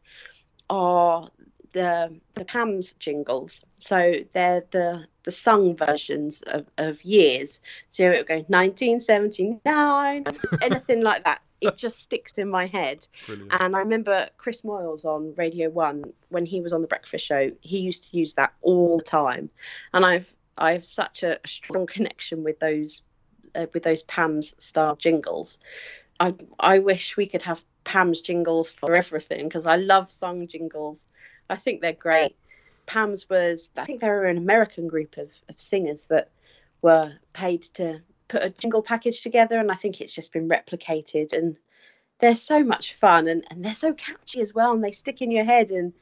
are 0.70 1.28
the 1.72 2.14
the 2.34 2.44
PAMS 2.44 2.94
jingles. 2.94 3.64
So 3.76 4.14
they're 4.32 4.64
the 4.70 5.06
the 5.24 5.30
sung 5.30 5.76
versions 5.76 6.42
of, 6.42 6.66
of 6.78 7.02
years. 7.04 7.60
So 7.88 8.10
it 8.10 8.18
would 8.18 8.28
go 8.28 8.36
1979, 8.48 10.24
anything 10.62 11.02
like 11.02 11.24
that 11.24 11.40
it 11.60 11.76
just 11.76 12.00
sticks 12.00 12.38
in 12.38 12.48
my 12.48 12.66
head. 12.66 13.06
Brilliant. 13.26 13.52
And 13.60 13.76
I 13.76 13.80
remember 13.80 14.28
Chris 14.36 14.62
Moyles 14.62 15.04
on 15.04 15.34
Radio 15.36 15.70
One 15.70 16.12
when 16.28 16.46
he 16.46 16.60
was 16.60 16.72
on 16.72 16.82
the 16.82 16.88
Breakfast 16.88 17.26
Show. 17.26 17.50
He 17.60 17.80
used 17.80 18.10
to 18.10 18.16
use 18.16 18.34
that 18.34 18.52
all 18.62 18.98
the 18.98 19.04
time, 19.04 19.50
and 19.92 20.04
I've 20.04 20.32
I 20.56 20.72
have 20.72 20.84
such 20.84 21.22
a 21.22 21.38
strong 21.46 21.86
connection 21.86 22.44
with 22.44 22.58
those 22.58 23.02
uh, 23.54 23.66
with 23.72 23.82
those 23.82 24.02
PAMS 24.04 24.54
style 24.58 24.96
jingles. 24.96 25.58
I 26.20 26.34
I 26.58 26.78
wish 26.78 27.16
we 27.16 27.26
could 27.26 27.42
have 27.42 27.64
PAMS 27.84 28.20
jingles 28.20 28.70
for 28.70 28.94
everything 28.94 29.48
because 29.48 29.66
I 29.66 29.76
love 29.76 30.10
song 30.10 30.46
jingles. 30.46 31.06
I 31.48 31.56
think 31.56 31.80
they're 31.80 31.92
great. 31.92 32.36
PAMS 32.86 33.28
was 33.28 33.70
I 33.76 33.84
think 33.84 34.00
they 34.00 34.08
were 34.08 34.24
an 34.24 34.38
American 34.38 34.88
group 34.88 35.16
of, 35.18 35.32
of 35.48 35.60
singers 35.60 36.06
that 36.06 36.30
were 36.80 37.12
paid 37.32 37.62
to 37.74 38.00
put 38.28 38.42
a 38.42 38.50
jingle 38.50 38.82
package 38.82 39.22
together 39.22 39.58
and 39.58 39.70
I 39.70 39.74
think 39.74 40.00
it's 40.00 40.14
just 40.14 40.32
been 40.32 40.48
replicated 40.48 41.32
and 41.32 41.56
they're 42.18 42.34
so 42.34 42.62
much 42.62 42.94
fun 42.94 43.28
and, 43.28 43.44
and 43.50 43.64
they're 43.64 43.74
so 43.74 43.92
catchy 43.92 44.40
as 44.40 44.54
well 44.54 44.72
and 44.72 44.82
they 44.82 44.90
stick 44.90 45.22
in 45.22 45.30
your 45.30 45.44
head 45.44 45.70
and 45.70 45.92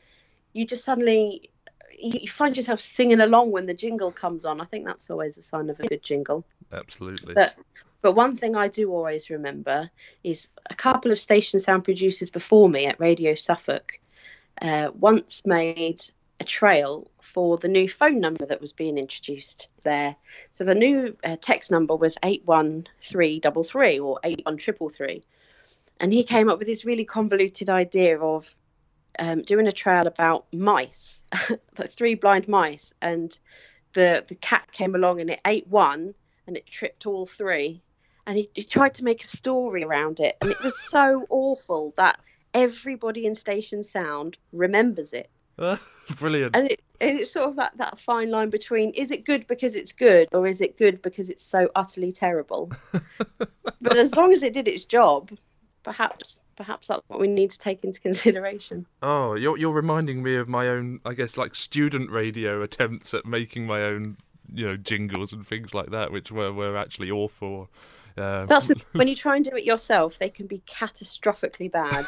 you 0.53 0.65
just 0.65 0.85
suddenly 0.85 1.51
you 1.99 2.29
find 2.29 2.57
yourself 2.57 2.81
singing 2.81 3.21
along 3.21 3.53
when 3.53 3.67
the 3.67 3.75
jingle 3.75 4.13
comes 4.13 4.45
on. 4.45 4.61
I 4.61 4.65
think 4.65 4.85
that's 4.85 5.11
always 5.11 5.39
a 5.39 5.43
sign 5.43 5.71
of 5.71 5.81
a 5.81 5.87
good 5.87 6.03
jingle. 6.03 6.45
Absolutely. 6.73 7.35
But 7.35 7.55
but 8.03 8.13
one 8.13 8.37
thing 8.37 8.55
I 8.55 8.69
do 8.69 8.93
always 8.93 9.31
remember 9.31 9.91
is 10.23 10.49
a 10.71 10.75
couple 10.75 11.11
of 11.11 11.19
station 11.19 11.59
sound 11.59 11.85
producers 11.85 12.31
before 12.31 12.69
me 12.69 12.87
at 12.87 13.01
Radio 13.01 13.35
Suffolk 13.35 13.99
uh, 14.61 14.91
once 14.95 15.45
made 15.45 16.01
a 16.41 16.45
trail 16.45 17.11
for 17.21 17.57
the 17.59 17.69
new 17.69 17.89
phone 17.89 18.21
number 18.21 18.47
that 18.47 18.61
was 18.61 18.73
being 18.73 18.99
introduced 18.99 19.69
there. 19.83 20.17
So 20.53 20.65
the 20.65 20.75
new 20.75 21.17
uh, 21.25 21.37
text 21.41 21.71
number 21.71 21.97
was 21.97 22.17
81333 22.23 23.99
or 23.99 24.21
81333. 24.23 25.23
And 25.99 26.13
he 26.13 26.25
came 26.25 26.49
up 26.49 26.59
with 26.59 26.69
this 26.69 26.85
really 26.85 27.05
convoluted 27.05 27.71
idea 27.71 28.19
of 28.21 28.55
um, 29.19 29.43
doing 29.43 29.67
a 29.67 29.73
trail 29.73 30.07
about 30.07 30.47
mice, 30.53 31.23
like 31.79 31.91
three 31.91 32.15
blind 32.15 32.49
mice. 32.49 32.93
And 33.01 33.37
the, 33.95 34.25
the 34.27 34.35
cat 34.35 34.71
came 34.73 34.95
along 34.95 35.21
and 35.21 35.31
it 35.31 35.41
ate 35.47 35.67
one 35.69 36.15
and 36.47 36.57
it 36.57 36.67
tripped 36.67 37.07
all 37.07 37.25
three. 37.25 37.83
And 38.27 38.37
he, 38.37 38.51
he 38.55 38.65
tried 38.65 38.95
to 38.95 39.05
make 39.05 39.23
a 39.23 39.27
story 39.27 39.85
around 39.85 40.21
it. 40.21 40.37
And 40.41 40.51
it 40.51 40.63
was 40.63 40.79
so 40.79 41.27
awful 41.31 41.95
that 41.97 42.19
everybody 42.57 43.27
in 43.27 43.35
Station 43.35 43.85
Sound 43.85 44.37
remembers 44.53 45.13
it 45.13 45.31
Brilliant. 46.19 46.55
And, 46.55 46.71
it, 46.71 46.81
and 47.01 47.21
it's 47.21 47.31
sort 47.31 47.49
of 47.49 47.57
that, 47.57 47.77
that 47.79 47.99
fine 47.99 48.31
line 48.31 48.51
between 48.51 48.91
is 48.91 49.11
it 49.11 49.25
good 49.25 49.47
because 49.47 49.75
it's 49.75 49.93
good 49.93 50.29
or 50.33 50.47
is 50.47 50.61
it 50.61 50.79
good 50.79 51.01
because 51.03 51.31
it's 51.31 51.45
so 51.45 51.69
utterly 51.75 52.13
terrible? 52.13 52.71
but 53.81 53.97
as 53.97 54.15
long 54.15 54.33
as 54.33 54.43
it 54.43 54.53
did 54.53 54.69
its 54.69 54.85
job, 54.85 55.31
perhaps 55.83 56.41
perhaps 56.57 56.89
that's 56.89 57.03
what 57.09 57.21
we 57.21 57.29
need 57.29 57.51
to 57.51 57.59
take 57.59 57.85
into 57.85 58.01
consideration. 58.01 58.87
Oh, 59.03 59.35
you're 59.35 59.57
you're 59.57 59.73
reminding 59.73 60.23
me 60.23 60.37
of 60.37 60.49
my 60.49 60.69
own, 60.69 61.01
I 61.05 61.15
guess, 61.15 61.37
like 61.37 61.55
student 61.55 62.11
radio 62.11 62.63
attempts 62.63 63.15
at 63.15 63.25
making 63.25 63.67
my 63.67 63.83
own, 63.83 64.19
you 64.53 64.67
know, 64.67 64.77
jingles 64.77 65.33
and 65.33 65.47
things 65.47 65.75
like 65.75 65.91
that, 65.91 66.13
which 66.13 66.31
were 66.31 66.53
were 66.53 66.77
actually 66.77 67.11
awful. 67.11 67.71
Uh, 68.17 68.47
That's 68.47 68.69
the, 68.69 68.83
when 68.93 69.09
you 69.09 69.17
try 69.25 69.37
and 69.37 69.45
do 69.45 69.55
it 69.55 69.65
yourself, 69.65 70.19
they 70.19 70.31
can 70.31 70.47
be 70.47 70.63
catastrophically 70.67 71.71
bad. 71.71 72.07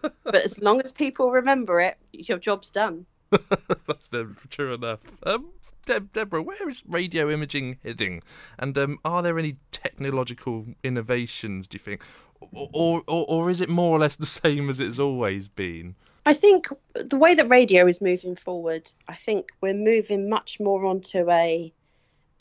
but, 0.00 0.14
but, 0.24 0.34
as 0.36 0.60
long 0.60 0.80
as 0.80 0.92
people 0.92 1.30
remember 1.30 1.80
it, 1.80 1.98
your 2.12 2.38
job's 2.38 2.70
done. 2.70 3.06
That's 3.86 4.08
true 4.50 4.74
enough. 4.74 5.00
Um, 5.24 5.50
Deb- 5.84 6.12
Deborah, 6.12 6.42
where 6.42 6.68
is 6.68 6.82
radio 6.86 7.30
imaging 7.30 7.78
heading? 7.82 8.22
And 8.58 8.76
um, 8.78 8.98
are 9.04 9.22
there 9.22 9.38
any 9.38 9.56
technological 9.70 10.66
innovations, 10.82 11.68
do 11.68 11.76
you 11.76 11.80
think? 11.80 12.02
Or, 12.40 12.68
or, 12.72 13.02
or, 13.06 13.26
or 13.28 13.50
is 13.50 13.60
it 13.60 13.68
more 13.68 13.96
or 13.96 14.00
less 14.00 14.16
the 14.16 14.26
same 14.26 14.70
as 14.70 14.80
it's 14.80 14.98
always 14.98 15.48
been? 15.48 15.96
I 16.24 16.34
think 16.34 16.68
the 16.94 17.16
way 17.16 17.34
that 17.34 17.48
radio 17.48 17.86
is 17.86 18.00
moving 18.00 18.36
forward, 18.36 18.90
I 19.08 19.14
think 19.14 19.50
we're 19.60 19.74
moving 19.74 20.28
much 20.28 20.60
more 20.60 20.84
onto 20.84 21.28
a 21.30 21.72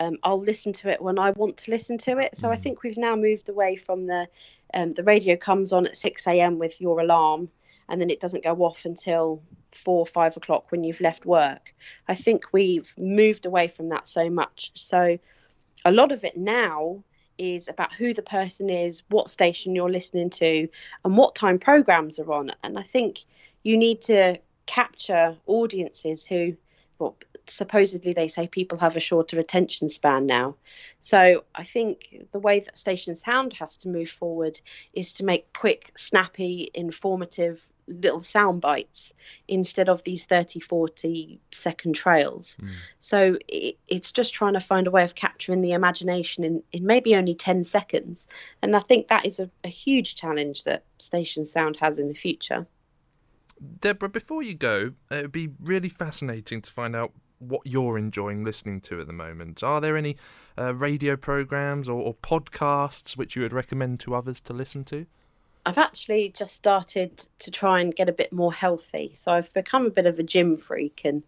um, 0.01 0.17
I'll 0.23 0.39
listen 0.39 0.73
to 0.73 0.89
it 0.89 0.99
when 0.99 1.19
I 1.19 1.29
want 1.31 1.57
to 1.57 1.71
listen 1.71 1.97
to 1.99 2.17
it. 2.17 2.35
So 2.35 2.49
I 2.49 2.55
think 2.55 2.81
we've 2.81 2.97
now 2.97 3.15
moved 3.15 3.49
away 3.49 3.75
from 3.75 4.01
the 4.01 4.27
um, 4.73 4.91
the 4.91 5.03
radio 5.03 5.35
comes 5.35 5.71
on 5.71 5.85
at 5.85 5.95
6 5.95 6.27
a.m. 6.27 6.57
with 6.57 6.81
your 6.81 6.99
alarm 7.01 7.49
and 7.87 8.01
then 8.01 8.09
it 8.09 8.19
doesn't 8.19 8.43
go 8.43 8.55
off 8.63 8.85
until 8.85 9.43
four 9.71 9.99
or 9.99 10.05
five 10.07 10.35
o'clock 10.37 10.71
when 10.71 10.83
you've 10.83 11.01
left 11.01 11.25
work. 11.25 11.75
I 12.07 12.15
think 12.15 12.45
we've 12.51 12.91
moved 12.97 13.45
away 13.45 13.67
from 13.67 13.89
that 13.89 14.07
so 14.07 14.29
much. 14.29 14.71
So 14.73 15.19
a 15.85 15.91
lot 15.91 16.11
of 16.11 16.23
it 16.23 16.35
now 16.35 17.03
is 17.37 17.67
about 17.67 17.93
who 17.93 18.13
the 18.13 18.23
person 18.23 18.69
is, 18.69 19.03
what 19.09 19.29
station 19.29 19.75
you're 19.75 19.91
listening 19.91 20.29
to, 20.31 20.67
and 21.05 21.17
what 21.17 21.35
time 21.35 21.59
programs 21.59 22.17
are 22.17 22.31
on. 22.31 22.53
And 22.63 22.79
I 22.79 22.83
think 22.83 23.19
you 23.63 23.77
need 23.77 24.01
to 24.01 24.39
capture 24.65 25.35
audiences 25.45 26.25
who, 26.25 26.55
well, 26.97 27.17
supposedly 27.51 28.13
they 28.13 28.27
say 28.27 28.47
people 28.47 28.79
have 28.79 28.95
a 28.95 28.99
shorter 28.99 29.39
attention 29.39 29.89
span 29.89 30.25
now. 30.25 30.55
So 30.99 31.43
I 31.55 31.63
think 31.63 32.27
the 32.31 32.39
way 32.39 32.59
that 32.59 32.77
station 32.77 33.15
sound 33.15 33.53
has 33.53 33.77
to 33.77 33.89
move 33.89 34.09
forward 34.09 34.59
is 34.93 35.13
to 35.13 35.25
make 35.25 35.53
quick, 35.53 35.91
snappy, 35.95 36.69
informative 36.73 37.67
little 37.87 38.21
sound 38.21 38.61
bites 38.61 39.13
instead 39.47 39.89
of 39.89 40.03
these 40.03 40.25
30 40.25 40.59
40 40.59 41.39
second 41.51 41.93
trails. 41.93 42.55
Hmm. 42.59 42.69
So 42.99 43.37
it, 43.47 43.77
it's 43.87 44.11
just 44.11 44.33
trying 44.33 44.53
to 44.53 44.59
find 44.59 44.87
a 44.87 44.91
way 44.91 45.03
of 45.03 45.15
capturing 45.15 45.61
the 45.61 45.73
imagination 45.73 46.43
in, 46.43 46.63
in 46.71 46.85
maybe 46.85 47.15
only 47.15 47.35
10 47.35 47.63
seconds. 47.63 48.27
And 48.61 48.75
i 48.75 48.79
think 48.79 49.07
that 49.07 49.25
is 49.25 49.39
a, 49.39 49.49
a 49.63 49.67
huge 49.67 50.15
challenge 50.15 50.63
that 50.63 50.83
station 50.97 51.45
sound 51.45 51.77
has 51.77 51.99
in 51.99 52.07
the 52.07 52.13
future. 52.13 52.65
Deborah, 53.79 54.09
before 54.09 54.41
you 54.41 54.55
go, 54.55 54.93
it 55.11 55.21
would 55.21 55.31
be 55.31 55.49
really 55.59 55.89
fascinating 55.89 56.61
to 56.61 56.71
find 56.71 56.95
out 56.95 57.11
what 57.41 57.61
you're 57.65 57.97
enjoying 57.97 58.43
listening 58.43 58.81
to 58.81 58.99
at 58.99 59.07
the 59.07 59.13
moment. 59.13 59.63
Are 59.63 59.81
there 59.81 59.97
any 59.97 60.17
uh, 60.57 60.75
radio 60.75 61.15
programs 61.15 61.89
or, 61.89 62.01
or 62.01 62.13
podcasts 62.15 63.17
which 63.17 63.35
you 63.35 63.41
would 63.41 63.53
recommend 63.53 63.99
to 64.01 64.15
others 64.15 64.39
to 64.41 64.53
listen 64.53 64.83
to? 64.85 65.05
I've 65.65 65.77
actually 65.77 66.29
just 66.29 66.55
started 66.55 67.27
to 67.39 67.51
try 67.51 67.81
and 67.81 67.95
get 67.95 68.09
a 68.09 68.13
bit 68.13 68.33
more 68.33 68.51
healthy. 68.51 69.11
So 69.15 69.31
I've 69.31 69.53
become 69.53 69.85
a 69.85 69.91
bit 69.91 70.07
of 70.07 70.17
a 70.17 70.23
gym 70.23 70.57
freak 70.57 71.01
and 71.03 71.21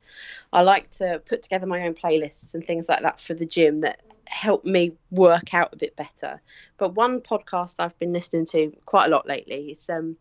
I 0.52 0.62
like 0.62 0.90
to 0.92 1.22
put 1.26 1.44
together 1.44 1.68
my 1.68 1.84
own 1.84 1.94
playlists 1.94 2.54
and 2.54 2.66
things 2.66 2.90
like 2.90 3.02
that 3.02 3.20
for 3.20 3.36
the 3.36 3.46
gym 3.46 3.82
that 3.82 4.02
help 4.28 4.66
me 4.66 4.94
work 5.12 5.54
out 5.54 5.74
a 5.74 5.78
bit 5.78 5.96
better. 5.96 6.42
But 6.78 6.96
one 6.96 7.22
podcast 7.22 7.76
I've 7.80 7.98
been 8.00 8.14
listening 8.14 8.46
to 8.48 8.72
quite 8.86 9.06
a 9.06 9.10
lot 9.10 9.28
lately 9.28 9.72
is 9.72 9.90
um 9.90 10.18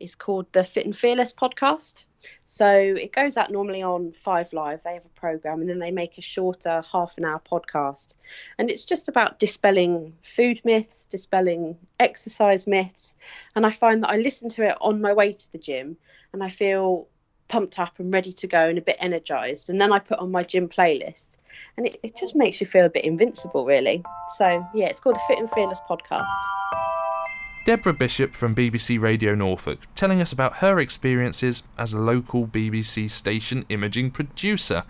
is 0.00 0.16
called 0.16 0.52
the 0.52 0.64
Fit 0.64 0.84
and 0.84 0.96
Fearless 0.96 1.32
podcast. 1.32 2.06
So 2.46 2.68
it 2.70 3.12
goes 3.12 3.36
out 3.36 3.50
normally 3.50 3.82
on 3.82 4.12
Five 4.12 4.52
Live. 4.52 4.82
They 4.82 4.94
have 4.94 5.04
a 5.04 5.20
program 5.20 5.60
and 5.60 5.68
then 5.68 5.78
they 5.78 5.90
make 5.90 6.18
a 6.18 6.22
shorter 6.22 6.82
half 6.90 7.18
an 7.18 7.24
hour 7.24 7.40
podcast. 7.40 8.14
And 8.58 8.70
it's 8.70 8.84
just 8.84 9.08
about 9.08 9.38
dispelling 9.38 10.14
food 10.22 10.60
myths, 10.64 11.06
dispelling 11.06 11.76
exercise 11.98 12.66
myths. 12.66 13.16
And 13.54 13.66
I 13.66 13.70
find 13.70 14.02
that 14.02 14.10
I 14.10 14.16
listen 14.16 14.48
to 14.50 14.68
it 14.68 14.76
on 14.80 15.00
my 15.00 15.12
way 15.12 15.32
to 15.32 15.52
the 15.52 15.58
gym 15.58 15.96
and 16.32 16.42
I 16.42 16.48
feel 16.48 17.08
pumped 17.48 17.78
up 17.78 17.98
and 17.98 18.12
ready 18.14 18.32
to 18.32 18.46
go 18.46 18.66
and 18.66 18.78
a 18.78 18.82
bit 18.82 18.96
energized. 18.98 19.68
And 19.68 19.80
then 19.80 19.92
I 19.92 19.98
put 19.98 20.18
on 20.18 20.30
my 20.30 20.42
gym 20.42 20.68
playlist 20.68 21.30
and 21.76 21.86
it, 21.86 21.96
it 22.02 22.16
just 22.16 22.34
makes 22.34 22.60
you 22.60 22.66
feel 22.66 22.86
a 22.86 22.90
bit 22.90 23.04
invincible, 23.04 23.66
really. 23.66 24.02
So 24.36 24.66
yeah, 24.74 24.86
it's 24.86 25.00
called 25.00 25.16
the 25.16 25.22
Fit 25.28 25.38
and 25.38 25.50
Fearless 25.50 25.80
podcast. 25.88 26.91
Deborah 27.64 27.92
Bishop 27.92 28.32
from 28.32 28.56
BBC 28.56 29.00
Radio 29.00 29.36
Norfolk 29.36 29.78
telling 29.94 30.20
us 30.20 30.32
about 30.32 30.56
her 30.56 30.80
experiences 30.80 31.62
as 31.78 31.92
a 31.92 32.00
local 32.00 32.44
BBC 32.44 33.08
station 33.08 33.64
imaging 33.68 34.10
producer. 34.10 34.82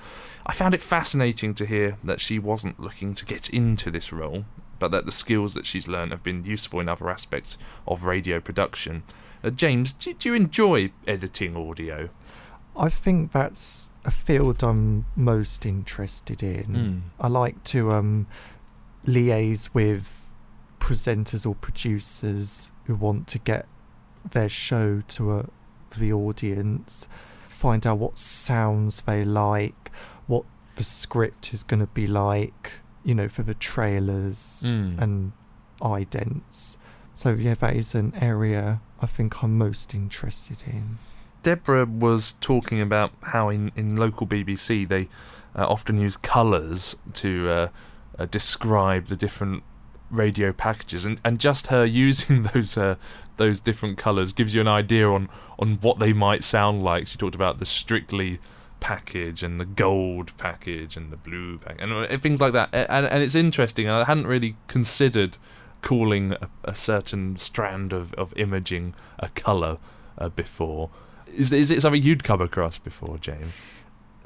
I 0.47 0.55
found 0.55 0.73
it 0.73 0.81
fascinating 0.81 1.53
to 1.57 1.67
hear 1.67 1.99
that 2.03 2.19
she 2.19 2.39
wasn't 2.39 2.81
looking 2.81 3.13
to 3.13 3.27
get 3.27 3.51
into 3.51 3.91
this 3.91 4.11
role, 4.11 4.47
but 4.79 4.91
that 4.91 5.05
the 5.05 5.13
skills 5.13 5.53
that 5.53 5.67
she's 5.67 5.87
learned 5.87 6.13
have 6.13 6.23
been 6.23 6.45
useful 6.45 6.81
in 6.81 6.89
other 6.89 7.11
aspects 7.11 7.59
of 7.87 8.05
radio 8.05 8.41
production. 8.41 9.03
Uh, 9.45 9.51
James, 9.51 9.93
do, 9.93 10.15
do 10.15 10.31
you 10.31 10.35
enjoy 10.35 10.93
editing 11.07 11.55
audio? 11.55 12.09
I 12.75 12.89
think 12.89 13.33
that's 13.33 13.93
a 14.07 14.11
field 14.11 14.65
I'm 14.65 15.05
most 15.15 15.67
interested 15.67 16.43
in. 16.43 16.65
Mm. 16.65 17.01
I 17.21 17.29
like 17.29 17.63
to 17.65 17.93
um, 17.93 18.27
liaise 19.07 19.75
with 19.75 20.22
presenters 20.83 21.47
or 21.47 21.55
producers 21.55 22.73
who 22.87 22.95
want 22.97 23.29
to 23.29 23.39
get 23.39 23.67
their 24.33 24.49
show 24.49 25.01
to 25.09 25.33
a 25.39 25.47
the 25.99 26.13
audience, 26.13 27.07
find 27.47 27.87
out 27.87 27.99
what 27.99 28.19
sounds 28.19 29.03
they 29.03 29.25
like, 29.25 29.91
what 30.27 30.45
the 30.77 30.83
script 30.83 31.53
is 31.53 31.63
going 31.63 31.81
to 31.81 31.87
be 31.87 32.07
like, 32.07 32.81
you 33.05 33.15
know, 33.15 33.29
for 33.29 33.43
the 33.43 33.55
trailers 33.55 34.63
Mm. 34.65 34.99
and 35.03 35.33
idents. 35.83 36.79
So 37.15 37.35
yeah, 37.35 37.55
that 37.55 37.77
is 37.77 37.95
an 37.95 38.15
area 38.21 38.81
I 39.03 39.07
think 39.07 39.43
I'm 39.43 39.59
most 39.59 39.95
interested 39.95 40.63
in. 40.67 40.99
Deborah 41.43 41.85
was 41.87 42.35
talking 42.41 42.81
about 42.81 43.11
how 43.21 43.51
in, 43.51 43.71
in 43.77 43.97
local 43.97 44.27
BBC 44.27 44.89
they 44.89 45.09
uh, 45.55 45.67
often 45.69 45.99
use 46.01 46.17
colours 46.17 46.97
to 47.15 47.31
uh, 47.51 47.69
uh, 48.19 48.27
describe 48.31 49.07
the 49.09 49.17
different 49.17 49.63
radio 50.13 50.53
packages, 50.53 51.05
and, 51.05 51.21
and 51.25 51.41
just 51.41 51.69
her 51.69 51.85
using 52.07 52.45
those 52.45 52.77
uh, 52.77 52.97
those 53.37 53.61
different 53.61 53.99
colours 53.99 54.33
gives 54.33 54.55
you 54.55 54.61
an 54.61 54.69
idea 54.69 55.09
on, 55.09 55.29
on 55.59 55.75
what 55.77 55.99
they 55.99 56.13
might 56.13 56.45
sound 56.45 56.85
like. 56.85 57.09
She 57.09 57.19
talked 57.19 57.35
about 57.35 57.59
the 57.59 57.67
strictly 57.67 58.39
package 58.79 59.43
and 59.43 59.61
the 59.61 59.65
gold 59.65 60.37
package 60.39 60.97
and 60.97 61.13
the 61.13 61.17
blue 61.17 61.57
pack 61.59 61.77
and 61.81 61.93
uh, 61.93 62.19
things 62.19 62.41
like 62.41 62.53
that. 62.53 62.69
And, 62.73 63.07
and 63.07 63.23
it's 63.23 63.35
interesting. 63.35 63.89
I 63.89 64.05
hadn't 64.05 64.27
really 64.27 64.57
considered 64.67 65.39
calling 65.83 66.33
a, 66.33 66.49
a 66.65 66.75
certain 66.75 67.37
strand 67.37 67.93
of, 67.93 68.13
of 68.15 68.37
imaging 68.37 68.95
a 69.19 69.29
colour 69.31 69.79
uh, 70.19 70.29
before. 70.29 70.91
Is, 71.33 71.53
is 71.53 71.71
it 71.71 71.81
something 71.81 72.03
you'd 72.03 72.25
come 72.25 72.41
across 72.41 72.79
before, 72.79 73.19
James? 73.19 73.53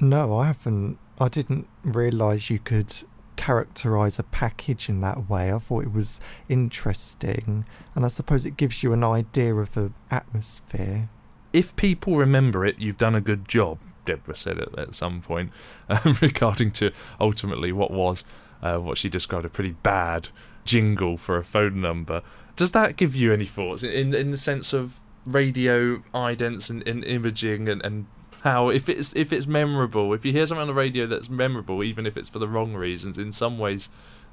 No, 0.01 0.39
I 0.39 0.49
haven't. 0.49 0.99
I 1.19 1.29
didn't 1.29 1.67
realise 1.83 2.51
you 2.51 2.59
could 2.59 2.93
characterise 3.37 4.19
a 4.19 4.23
package 4.23 4.89
in 4.89 5.01
that 5.03 5.29
way. 5.29 5.53
I 5.53 5.59
thought 5.59 5.85
it 5.85 5.93
was 5.93 6.21
interesting, 6.49 7.65
and 7.95 8.05
I 8.05 8.09
suppose 8.09 8.45
it 8.45 8.57
gives 8.57 8.83
you 8.83 8.93
an 8.93 9.05
idea 9.05 9.55
of 9.55 9.75
the 9.75 9.93
atmosphere. 10.11 11.09
If 11.53 11.77
people 11.77 12.17
remember 12.17 12.65
it, 12.67 12.79
you've 12.79 12.99
done 12.99 13.15
a 13.15 13.21
good 13.21 13.49
job, 13.49 13.79
Deborah 14.05 14.35
said 14.35 14.59
at, 14.59 14.79
at 14.79 14.95
some 14.95 15.21
point, 15.21 15.53
um, 15.89 16.17
regarding 16.21 16.73
to 16.73 16.93
ultimately 17.21 17.73
what 17.73 17.91
was 17.91 18.25
uh, 18.63 18.79
what 18.79 18.99
she 18.99 19.09
described 19.09 19.45
a 19.45 19.51
pretty 19.51 19.73
bad 19.83 20.29
jingle 20.65 21.17
for 21.17 21.37
a 21.37 21.45
phone 21.45 21.81
number. 21.81 22.23
Does 22.57 22.73
that 22.73 22.97
give 22.97 23.15
you 23.15 23.33
any 23.33 23.45
thoughts 23.45 23.83
in 23.83 24.15
in 24.15 24.31
the 24.31 24.39
sense 24.39 24.73
of 24.73 24.99
radio 25.27 25.99
idents 26.15 26.71
and, 26.71 26.87
and 26.87 27.05
imaging 27.05 27.69
and, 27.69 27.85
and 27.85 28.07
how 28.47 28.69
if 28.69 28.89
it's 28.89 29.13
if 29.17 29.33
it's 29.33 29.49
memorable, 29.49 30.15
if 30.15 30.25
you 30.25 30.31
hear 30.31 30.47
something 30.47 30.63
on 30.63 30.69
the 30.69 30.75
radio 30.75 31.05
that's 31.05 31.29
memorable, 31.29 31.83
even 31.83 32.07
if 32.07 32.17
it's 32.17 32.29
for 32.29 32.39
the 32.39 32.47
wrong 32.47 32.75
reasons, 32.75 33.19
in 33.19 33.33
some 33.33 33.59
ways 33.59 33.89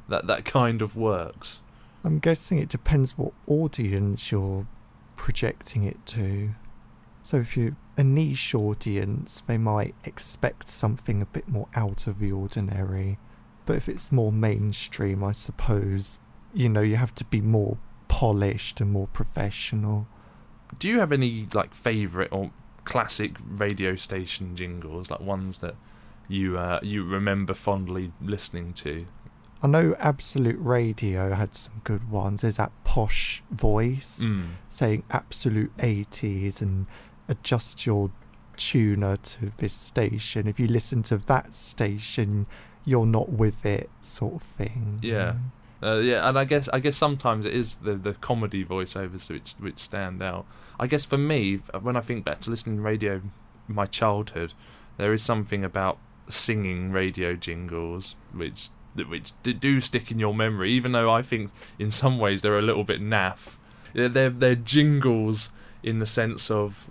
that 0.07 0.27
that 0.27 0.45
kind 0.45 0.83
of 0.83 0.95
works. 0.95 1.59
I'm 2.03 2.19
guessing 2.19 2.59
it 2.59 2.69
depends 2.69 3.17
what 3.17 3.33
audience 3.47 4.31
you're 4.31 4.67
projecting 5.15 5.83
it 5.83 6.05
to. 6.07 6.51
So 7.23 7.37
if 7.37 7.57
you're 7.57 7.75
a 7.97 8.03
niche 8.03 8.53
audience, 8.53 9.41
they 9.47 9.57
might 9.57 9.95
expect 10.03 10.67
something 10.67 11.19
a 11.21 11.25
bit 11.25 11.47
more 11.47 11.67
out 11.73 12.05
of 12.05 12.19
the 12.19 12.31
ordinary. 12.31 13.17
But 13.65 13.77
if 13.77 13.89
it's 13.89 14.11
more 14.11 14.31
mainstream, 14.31 15.23
I 15.23 15.31
suppose, 15.31 16.19
you 16.53 16.69
know, 16.69 16.81
you 16.81 16.97
have 16.97 17.15
to 17.15 17.25
be 17.25 17.41
more 17.41 17.79
polished 18.09 18.79
and 18.79 18.91
more 18.91 19.07
professional. 19.07 20.07
Do 20.77 20.87
you 20.87 20.99
have 20.99 21.11
any 21.11 21.47
like 21.53 21.73
favorite 21.73 22.29
or 22.31 22.51
classic 22.85 23.35
radio 23.47 23.95
station 23.95 24.55
jingles, 24.55 25.09
like 25.11 25.19
ones 25.21 25.59
that 25.59 25.75
you 26.27 26.57
uh, 26.57 26.79
you 26.83 27.03
remember 27.03 27.53
fondly 27.53 28.11
listening 28.21 28.73
to? 28.73 29.05
I 29.61 29.67
know 29.67 29.95
Absolute 29.97 30.57
Radio 30.59 31.33
had 31.33 31.55
some 31.55 31.81
good 31.85 32.09
ones. 32.09 32.41
There's 32.41 32.57
that 32.57 32.71
posh 32.83 33.41
voice 33.49 34.19
Mm. 34.21 34.49
saying 34.69 35.03
Absolute 35.09 35.71
80s 35.77 36.61
and 36.61 36.85
adjust 37.29 37.85
your 37.85 38.11
tuner 38.57 39.15
to 39.17 39.51
this 39.57 39.73
station. 39.73 40.47
If 40.47 40.59
you 40.59 40.67
listen 40.67 41.01
to 41.03 41.17
that 41.17 41.55
station, 41.55 42.45
you're 42.85 43.05
not 43.05 43.29
with 43.29 43.65
it, 43.65 43.89
sort 44.01 44.35
of 44.35 44.41
thing. 44.43 44.99
Yeah. 45.01 45.35
Uh, 45.81 45.99
yeah, 45.99 46.27
and 46.29 46.37
I 46.39 46.45
guess 46.45 46.69
I 46.69 46.79
guess 46.79 46.95
sometimes 46.95 47.45
it 47.45 47.53
is 47.53 47.77
the 47.77 47.95
the 47.95 48.13
comedy 48.13 48.63
voiceovers 48.65 49.29
which 49.29 49.53
which 49.59 49.77
stand 49.77 50.21
out. 50.21 50.45
I 50.83 50.87
guess 50.87 51.05
for 51.05 51.17
me, 51.17 51.61
when 51.81 51.95
I 51.95 52.01
think 52.01 52.25
back 52.25 52.41
to 52.41 52.49
listening 52.49 52.75
to 52.75 52.81
radio, 52.83 53.21
my 53.69 53.85
childhood, 53.85 54.51
there 54.97 55.13
is 55.13 55.23
something 55.23 55.63
about 55.63 55.97
singing 56.27 56.91
radio 56.91 57.37
jingles 57.37 58.17
which 58.33 58.67
which 59.07 59.31
do 59.41 59.79
stick 59.79 60.11
in 60.11 60.19
your 60.19 60.35
memory. 60.35 60.73
Even 60.73 60.91
though 60.91 61.09
I 61.09 61.21
think 61.21 61.51
in 61.79 61.89
some 61.89 62.19
ways 62.19 62.41
they're 62.41 62.59
a 62.59 62.61
little 62.61 62.83
bit 62.83 63.01
naff. 63.01 63.55
They're 63.93 64.29
they're, 64.29 64.55
jingles 64.55 65.51
in 65.83 65.99
the 65.99 66.05
sense 66.05 66.51
of 66.51 66.89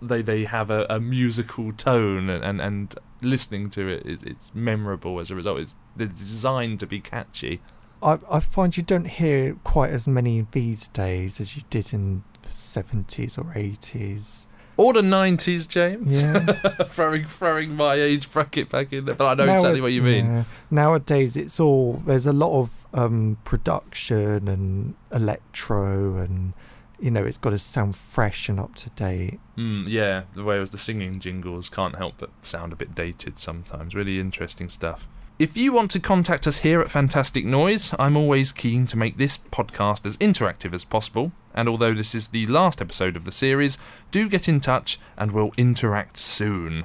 they 0.00 0.22
they 0.22 0.44
have 0.44 0.70
a, 0.70 0.86
a 0.88 0.98
musical 0.98 1.70
tone 1.72 2.30
and, 2.30 2.42
and, 2.42 2.62
and 2.62 2.94
listening 3.20 3.68
to 3.70 3.86
it 3.88 4.06
is 4.06 4.22
it's 4.22 4.54
memorable 4.54 5.20
as 5.20 5.30
a 5.30 5.34
result. 5.34 5.58
It's 5.58 5.74
they're 5.94 6.06
designed 6.06 6.80
to 6.80 6.86
be 6.86 6.98
catchy. 6.98 7.60
I, 8.02 8.20
I 8.30 8.40
find 8.40 8.74
you 8.74 8.82
don't 8.82 9.04
hear 9.20 9.56
quite 9.64 9.90
as 9.90 10.08
many 10.08 10.46
these 10.52 10.88
days 10.88 11.42
as 11.42 11.58
you 11.58 11.64
did 11.68 11.92
in 11.92 12.24
70s 12.54 13.38
or 13.38 13.44
80s. 13.54 14.46
Or 14.76 14.92
the 14.92 15.02
nineties, 15.02 15.68
James. 15.68 16.20
Yeah. 16.20 16.38
throwing 16.86 17.26
throwing 17.26 17.76
my 17.76 17.94
age 17.94 18.28
bracket 18.32 18.70
back 18.70 18.92
in 18.92 19.04
there, 19.04 19.14
but 19.14 19.26
I 19.26 19.34
know 19.34 19.46
Now 19.46 19.54
exactly 19.54 19.80
what 19.80 19.92
you 19.92 20.02
mean. 20.02 20.26
yeah. 20.26 20.44
Nowadays, 20.68 21.36
it's 21.36 21.60
all 21.60 22.02
there's 22.04 22.26
a 22.26 22.32
lot 22.32 22.58
of 22.60 22.84
um, 22.92 23.38
production 23.44 24.48
and 24.48 24.94
electro, 25.12 26.16
and 26.16 26.54
you 26.98 27.12
know, 27.12 27.24
it's 27.24 27.38
got 27.38 27.50
to 27.50 27.58
sound 27.60 27.94
fresh 27.94 28.48
and 28.48 28.58
up 28.58 28.74
to 28.74 28.90
date. 28.90 29.38
Mm, 29.56 29.84
yeah, 29.86 30.22
the 30.34 30.42
whereas 30.42 30.70
the 30.70 30.78
singing 30.78 31.20
jingles 31.20 31.68
can't 31.68 31.94
help 31.94 32.14
but 32.18 32.30
sound 32.42 32.72
a 32.72 32.76
bit 32.76 32.96
dated 32.96 33.38
sometimes. 33.38 33.94
Really 33.94 34.18
interesting 34.18 34.68
stuff. 34.68 35.06
If 35.38 35.56
you 35.56 35.72
want 35.72 35.92
to 35.92 36.00
contact 36.00 36.48
us 36.48 36.58
here 36.58 36.80
at 36.80 36.90
Fantastic 36.90 37.44
Noise, 37.44 37.94
I'm 37.98 38.16
always 38.16 38.50
keen 38.50 38.86
to 38.86 38.96
make 38.96 39.18
this 39.18 39.38
podcast 39.38 40.04
as 40.06 40.16
interactive 40.16 40.72
as 40.72 40.84
possible. 40.84 41.30
And 41.54 41.68
although 41.68 41.94
this 41.94 42.14
is 42.14 42.28
the 42.28 42.46
last 42.46 42.80
episode 42.80 43.16
of 43.16 43.24
the 43.24 43.32
series, 43.32 43.78
do 44.10 44.28
get 44.28 44.48
in 44.48 44.60
touch 44.60 44.98
and 45.16 45.32
we'll 45.32 45.52
interact 45.56 46.18
soon. 46.18 46.84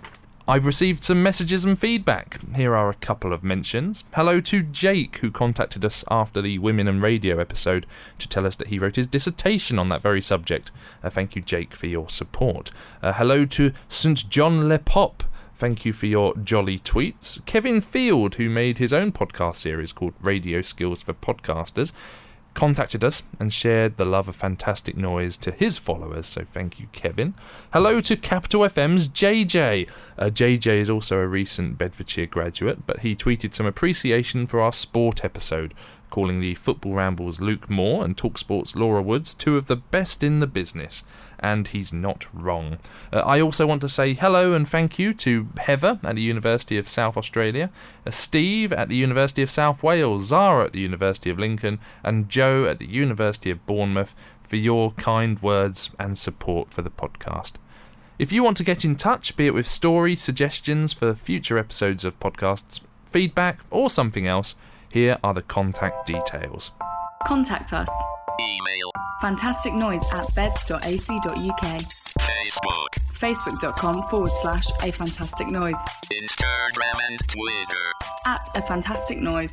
I've 0.49 0.65
received 0.65 1.03
some 1.03 1.21
messages 1.21 1.63
and 1.63 1.77
feedback. 1.77 2.39
Here 2.55 2.75
are 2.75 2.89
a 2.89 2.95
couple 2.95 3.33
of 3.33 3.43
mentions. 3.43 4.03
Hello 4.15 4.41
to 4.41 4.63
Jake, 4.63 5.17
who 5.17 5.29
contacted 5.29 5.85
us 5.85 6.03
after 6.09 6.41
the 6.41 6.57
Women 6.57 6.87
and 6.87 7.03
Radio 7.03 7.37
episode 7.37 7.85
to 8.17 8.27
tell 8.27 8.47
us 8.47 8.55
that 8.55 8.69
he 8.69 8.79
wrote 8.79 8.95
his 8.95 9.07
dissertation 9.07 9.77
on 9.77 9.89
that 9.89 10.01
very 10.01 10.23
subject. 10.23 10.71
Uh, 11.03 11.11
thank 11.11 11.35
you, 11.35 11.43
Jake, 11.43 11.75
for 11.75 11.85
your 11.85 12.09
support. 12.09 12.71
Uh, 12.99 13.13
hello 13.13 13.45
to 13.45 13.73
St. 13.89 14.27
John 14.27 14.67
Le 14.67 14.79
Pop. 14.79 15.23
Thank 15.53 15.85
you 15.85 15.93
for 15.93 16.07
your 16.07 16.35
jolly 16.37 16.79
tweets. 16.79 17.45
Kevin 17.45 17.79
Field, 17.79 18.35
who 18.35 18.49
made 18.49 18.79
his 18.79 18.91
own 18.91 19.11
podcast 19.11 19.55
series 19.55 19.93
called 19.93 20.15
Radio 20.19 20.63
Skills 20.63 21.03
for 21.03 21.13
Podcasters, 21.13 21.91
contacted 22.53 23.03
us 23.03 23.23
and 23.39 23.53
shared 23.53 23.97
the 23.97 24.05
love 24.05 24.27
of 24.27 24.35
fantastic 24.35 24.97
noise 24.97 25.37
to 25.37 25.51
his 25.51 25.77
followers. 25.77 26.25
So 26.25 26.43
thank 26.43 26.79
you, 26.79 26.87
Kevin. 26.91 27.33
Hello 27.71 28.01
to 28.01 28.17
Capital 28.17 28.61
FM's 28.61 29.07
JJ. 29.07 29.89
Uh, 30.17 30.25
JJ 30.25 30.67
is 30.79 30.89
also 30.89 31.19
a 31.19 31.27
recent 31.27 31.77
Bedfordshire 31.77 32.25
graduate, 32.25 32.85
but 32.85 32.99
he 32.99 33.15
tweeted 33.15 33.53
some 33.53 33.65
appreciation 33.65 34.47
for 34.47 34.59
our 34.59 34.73
sport 34.73 35.23
episode, 35.23 35.73
calling 36.09 36.39
the 36.39 36.55
Football 36.55 36.93
Rambles 36.95 37.39
Luke 37.39 37.69
Moore 37.69 38.03
and 38.03 38.17
Talksport's 38.17 38.75
Laura 38.75 39.01
Woods 39.01 39.33
two 39.33 39.57
of 39.57 39.67
the 39.67 39.75
best 39.75 40.23
in 40.23 40.39
the 40.39 40.47
business. 40.47 41.03
And 41.39 41.67
he's 41.67 41.93
not 41.93 42.27
wrong. 42.33 42.79
Uh, 43.13 43.19
I 43.19 43.39
also 43.39 43.65
want 43.65 43.81
to 43.81 43.89
say 43.89 44.13
hello 44.13 44.53
and 44.53 44.67
thank 44.67 44.99
you 44.99 45.13
to 45.13 45.47
Heather 45.57 45.99
at 46.03 46.15
the 46.15 46.21
University 46.21 46.77
of 46.77 46.89
South 46.89 47.15
Australia, 47.15 47.69
uh, 48.05 48.11
Steve 48.11 48.73
at 48.73 48.89
the 48.89 48.97
University 48.97 49.41
of 49.41 49.49
South 49.49 49.81
Wales, 49.81 50.25
Zara 50.25 50.65
at 50.65 50.73
the 50.73 50.81
University 50.81 51.29
of 51.29 51.39
Lincoln, 51.39 51.79
and 52.03 52.29
Joe 52.29 52.65
at 52.65 52.79
the 52.79 52.87
University 52.87 53.51
of 53.51 53.65
Bournemouth 53.65 54.15
for 54.41 54.57
your 54.57 54.91
kind 54.91 55.41
words 55.41 55.91
and 55.99 56.17
support 56.17 56.73
for 56.73 56.81
the 56.81 56.89
podcast. 56.89 57.53
If 58.17 58.33
you 58.33 58.43
want 58.43 58.57
to 58.57 58.65
get 58.65 58.83
in 58.83 58.97
touch, 58.97 59.37
be 59.37 59.47
it 59.47 59.53
with 59.53 59.65
stories, 59.65 60.21
suggestions 60.21 60.91
for 60.91 61.13
future 61.13 61.57
episodes 61.57 62.03
of 62.03 62.19
podcasts, 62.19 62.81
feedback, 63.05 63.59
or 63.71 63.89
something 63.89 64.27
else, 64.27 64.55
here 64.89 65.17
are 65.23 65.33
the 65.33 65.41
contact 65.41 66.07
details. 66.07 66.71
Contact 67.25 67.73
us. 67.73 67.89
Email. 68.39 68.91
Fantasticnoise 69.21 70.03
at 70.13 70.33
beds.ac.uk. 70.35 71.81
Facebook. 72.19 72.89
Facebook.com 73.13 74.03
forward 74.03 74.31
slash 74.41 74.65
a 74.81 74.91
fantastic 74.91 75.47
noise. 75.47 75.75
Instagram 76.13 77.09
and 77.09 77.19
Twitter. 77.27 77.91
At 78.25 78.49
a 78.55 78.61
fantastic 78.61 79.19
noise. 79.19 79.51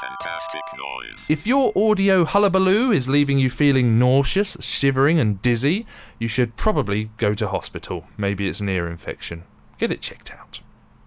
Fantastic 0.00 0.62
noise. 0.78 1.26
If 1.28 1.46
your 1.46 1.72
audio 1.76 2.24
hullabaloo 2.24 2.90
is 2.90 3.08
leaving 3.08 3.38
you 3.38 3.50
feeling 3.50 3.98
nauseous, 3.98 4.56
shivering, 4.60 5.20
and 5.20 5.42
dizzy, 5.42 5.86
you 6.18 6.28
should 6.28 6.56
probably 6.56 7.10
go 7.16 7.34
to 7.34 7.48
hospital. 7.48 8.06
Maybe 8.16 8.48
it's 8.48 8.60
an 8.60 8.68
ear 8.68 8.88
infection. 8.88 9.44
Get 9.78 9.90
it 9.92 10.00
checked 10.00 10.30
out. 10.30 10.60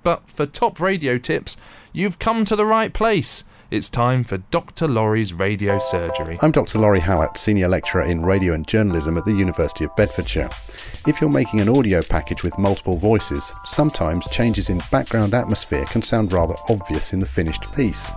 But 0.04 0.30
for 0.30 0.45
top 0.45 0.80
radio 0.80 1.18
tips, 1.18 1.58
you've 1.93 2.20
come 2.20 2.45
to 2.45 2.56
the 2.56 2.66
right 2.66 2.93
place. 2.93 3.43
It's 3.72 3.89
time 3.89 4.24
for 4.24 4.38
Dr. 4.38 4.88
Lawrie's 4.88 5.34
radio 5.34 5.80
surgery. 5.80 6.38
I'm 6.41 6.51
Dr. 6.51 6.78
Lawrie 6.78 6.99
Hallett, 6.99 7.38
Senior 7.38 7.70
Lecturer 7.70 8.04
in 8.04 8.24
Radio 8.24 8.54
and 8.54 8.68
Journalism 8.68 9.18
at 9.18 9.26
the 9.26 9.34
University 9.34 9.86
of 9.86 9.95
Bedfordshire. 9.95 10.49
If 11.08 11.20
you're 11.20 11.32
making 11.32 11.60
an 11.60 11.70
audio 11.70 12.04
package 12.04 12.43
with 12.43 12.60
multiple 12.60 12.97
voices, 12.97 13.51
sometimes 13.66 14.30
changes 14.30 14.70
in 14.70 14.80
background 14.91 15.34
atmosphere 15.34 15.86
can 15.86 16.04
sound 16.04 16.32
rather 16.32 16.54
obvious 16.70 17.14
in 17.14 17.20
the 17.20 17.26
finished 17.26 17.74
piece. 17.74 18.12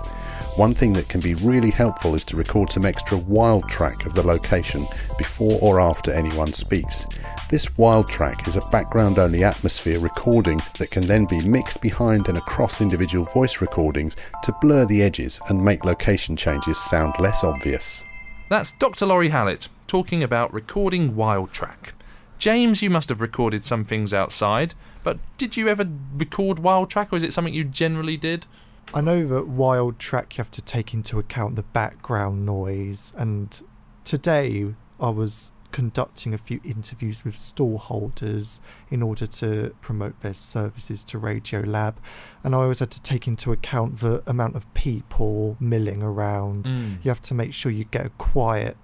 One 0.56 0.72
thing 0.72 0.94
that 0.94 1.10
can 1.10 1.20
be 1.20 1.34
really 1.34 1.70
helpful 1.70 2.14
is 2.14 2.24
to 2.24 2.36
record 2.36 2.72
some 2.72 2.86
extra 2.86 3.18
wild 3.18 3.68
track 3.68 4.06
of 4.06 4.14
the 4.14 4.26
location 4.26 4.86
before 5.18 5.58
or 5.60 5.78
after 5.78 6.10
anyone 6.10 6.50
speaks. 6.54 7.06
This 7.50 7.76
wild 7.76 8.08
track 8.08 8.48
is 8.48 8.56
a 8.56 8.66
background 8.72 9.18
only 9.18 9.44
atmosphere 9.44 9.98
recording 9.98 10.62
that 10.78 10.90
can 10.90 11.06
then 11.06 11.26
be 11.26 11.46
mixed 11.46 11.82
behind 11.82 12.28
and 12.28 12.38
across 12.38 12.80
individual 12.80 13.26
voice 13.26 13.60
recordings 13.60 14.16
to 14.44 14.56
blur 14.62 14.86
the 14.86 15.02
edges 15.02 15.38
and 15.50 15.62
make 15.62 15.84
location 15.84 16.36
changes 16.36 16.78
sound 16.78 17.12
less 17.18 17.44
obvious. 17.44 18.02
That's 18.48 18.72
Dr. 18.72 19.04
Lawrie 19.04 19.28
Hallett 19.28 19.68
talking 19.86 20.22
about 20.22 20.54
recording 20.54 21.16
wild 21.16 21.52
track. 21.52 21.92
James, 22.38 22.80
you 22.80 22.88
must 22.88 23.10
have 23.10 23.20
recorded 23.20 23.62
some 23.62 23.84
things 23.84 24.14
outside, 24.14 24.72
but 25.04 25.18
did 25.36 25.58
you 25.58 25.68
ever 25.68 25.86
record 26.16 26.60
wild 26.60 26.88
track 26.88 27.12
or 27.12 27.16
is 27.16 27.22
it 27.22 27.34
something 27.34 27.52
you 27.52 27.64
generally 27.64 28.16
did? 28.16 28.46
I 28.94 29.00
know 29.00 29.26
that 29.26 29.48
wild 29.48 29.98
track 29.98 30.36
you 30.36 30.42
have 30.42 30.50
to 30.52 30.62
take 30.62 30.94
into 30.94 31.18
account 31.18 31.56
the 31.56 31.62
background 31.62 32.46
noise, 32.46 33.12
and 33.16 33.60
today 34.04 34.74
I 34.98 35.10
was 35.10 35.52
conducting 35.72 36.32
a 36.32 36.38
few 36.38 36.60
interviews 36.64 37.22
with 37.22 37.36
stall 37.36 37.76
holders 37.76 38.60
in 38.88 39.02
order 39.02 39.26
to 39.26 39.74
promote 39.82 40.18
their 40.22 40.32
services 40.32 41.04
to 41.04 41.18
Radio 41.18 41.60
Lab, 41.60 42.00
and 42.42 42.54
I 42.54 42.58
always 42.58 42.78
had 42.78 42.90
to 42.92 43.02
take 43.02 43.26
into 43.26 43.52
account 43.52 43.98
the 44.00 44.22
amount 44.26 44.56
of 44.56 44.72
people 44.72 45.56
milling 45.60 46.02
around. 46.02 46.64
Mm. 46.64 47.04
You 47.04 47.10
have 47.10 47.22
to 47.22 47.34
make 47.34 47.52
sure 47.52 47.70
you 47.70 47.84
get 47.84 48.06
a 48.06 48.10
quiet 48.10 48.76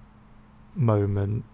moment. 0.75 1.45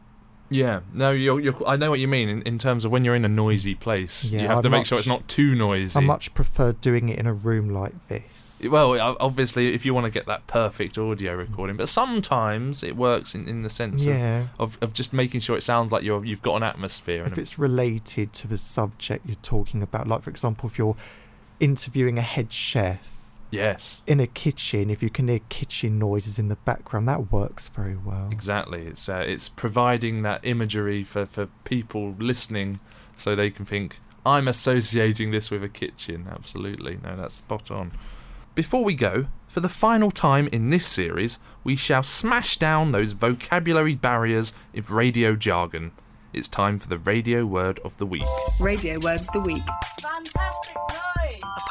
Yeah, 0.51 0.81
no, 0.95 1.11
you're, 1.11 1.41
you're, 1.41 1.69
I 1.69 1.77
know 1.77 1.91
what 1.91 2.01
you 2.01 2.09
mean 2.09 2.29
in, 2.29 2.43
in 2.43 2.59
terms 2.59 2.85
of 2.85 2.91
when 2.91 3.05
you're 3.05 3.15
in 3.15 3.25
a 3.25 3.29
noisy 3.29 3.75
place. 3.75 4.25
Yeah, 4.25 4.43
you 4.43 4.49
have 4.49 4.59
I 4.59 4.63
to 4.63 4.71
make 4.71 4.87
sure 4.87 4.97
it's 4.99 5.07
much- 5.07 5.21
not 5.21 5.29
too 5.29 5.55
noisy. 5.55 5.99
I 5.99 6.01
much 6.01 6.33
prefer 6.33 6.73
doing 6.73 7.09
it 7.11 7.19
in 7.19 7.27
a 7.27 7.35
room 7.35 7.69
like 7.69 8.09
this. 8.09 8.67
Well, 8.71 9.17
obviously, 9.21 9.75
if 9.75 9.85
you 9.87 9.95
want 9.95 10.07
to 10.07 10.13
get 10.13 10.27
that 10.27 10.47
perfect 10.49 10.97
audio 10.99 11.35
recording, 11.35 11.77
but 11.77 11.89
sometimes 11.89 12.83
it 12.83 12.97
works 12.97 13.35
in, 13.35 13.47
in 13.49 13.63
the 13.63 13.71
sense 13.71 14.03
Yeah. 14.03 14.47
of, 14.59 14.77
of, 14.77 14.79
of 14.83 14.93
just 14.95 15.13
making 15.13 15.41
sure 15.41 15.57
it 15.57 15.63
sounds 15.63 15.93
like 15.93 16.03
you're 16.03 16.25
you've 16.25 16.43
got 16.43 16.57
an 16.57 16.63
atmosphere. 16.65 17.25
if 17.27 17.39
it's 17.39 17.59
related 17.59 18.33
to 18.33 18.49
the 18.49 18.59
subject 18.59 19.27
you're 19.27 19.37
talking 19.43 19.83
about. 19.83 20.09
Like, 20.09 20.23
for 20.23 20.31
example, 20.31 20.69
if 20.69 20.79
you're 20.79 20.97
interviewing 21.61 22.19
a 22.19 22.23
head 22.23 22.53
chef 22.53 23.18
yes, 23.51 24.01
in 24.07 24.21
a 24.21 24.27
kitchen, 24.27 24.91
if 24.91 25.03
you 25.03 25.11
can 25.11 25.29
hear 25.29 25.41
kitchen 25.49 25.99
noises 25.99 26.39
in 26.39 26.49
the 26.49 26.57
background, 26.57 27.09
that 27.09 27.33
works 27.33 27.69
very 27.69 27.97
well. 27.97 28.29
exactly. 28.31 28.87
It's 28.87 29.09
uh, 29.09 29.25
it's 29.27 29.49
providing 29.49 30.23
that 30.23 30.41
imagery 30.45 31.05
for, 31.05 31.27
for 31.27 31.47
people 31.65 32.11
listening, 32.19 32.81
so 33.17 33.35
they 33.35 33.51
can 33.51 33.65
think 33.65 33.99
I'm 34.27 34.49
associating 34.49 35.31
this 35.31 35.51
with 35.51 35.65
a 35.65 35.69
kitchen. 35.69 36.29
Absolutely, 36.31 36.99
no, 37.03 37.17
that's 37.17 37.37
spot 37.37 37.71
on. 37.71 37.93
Before 38.55 38.83
we 38.85 38.95
go, 38.95 39.29
for 39.47 39.61
the 39.61 39.69
final 39.69 40.11
time 40.11 40.49
in 40.49 40.71
this 40.71 40.87
series, 40.87 41.39
we 41.63 41.77
shall 41.77 42.03
smash 42.03 42.57
down 42.57 42.93
those 42.93 43.13
vocabulary 43.13 43.95
barriers 43.95 44.53
of 44.75 44.91
radio 44.91 45.37
jargon. 45.37 45.93
It's 46.33 46.49
time 46.49 46.79
for 46.79 46.89
the 46.89 46.99
radio 46.99 47.47
word 47.47 47.79
of 47.85 47.97
the 47.99 48.07
week. 48.07 48.25
Radio 48.61 48.99
word 48.99 49.21
of 49.21 49.33
the 49.33 49.41
week. 49.41 49.63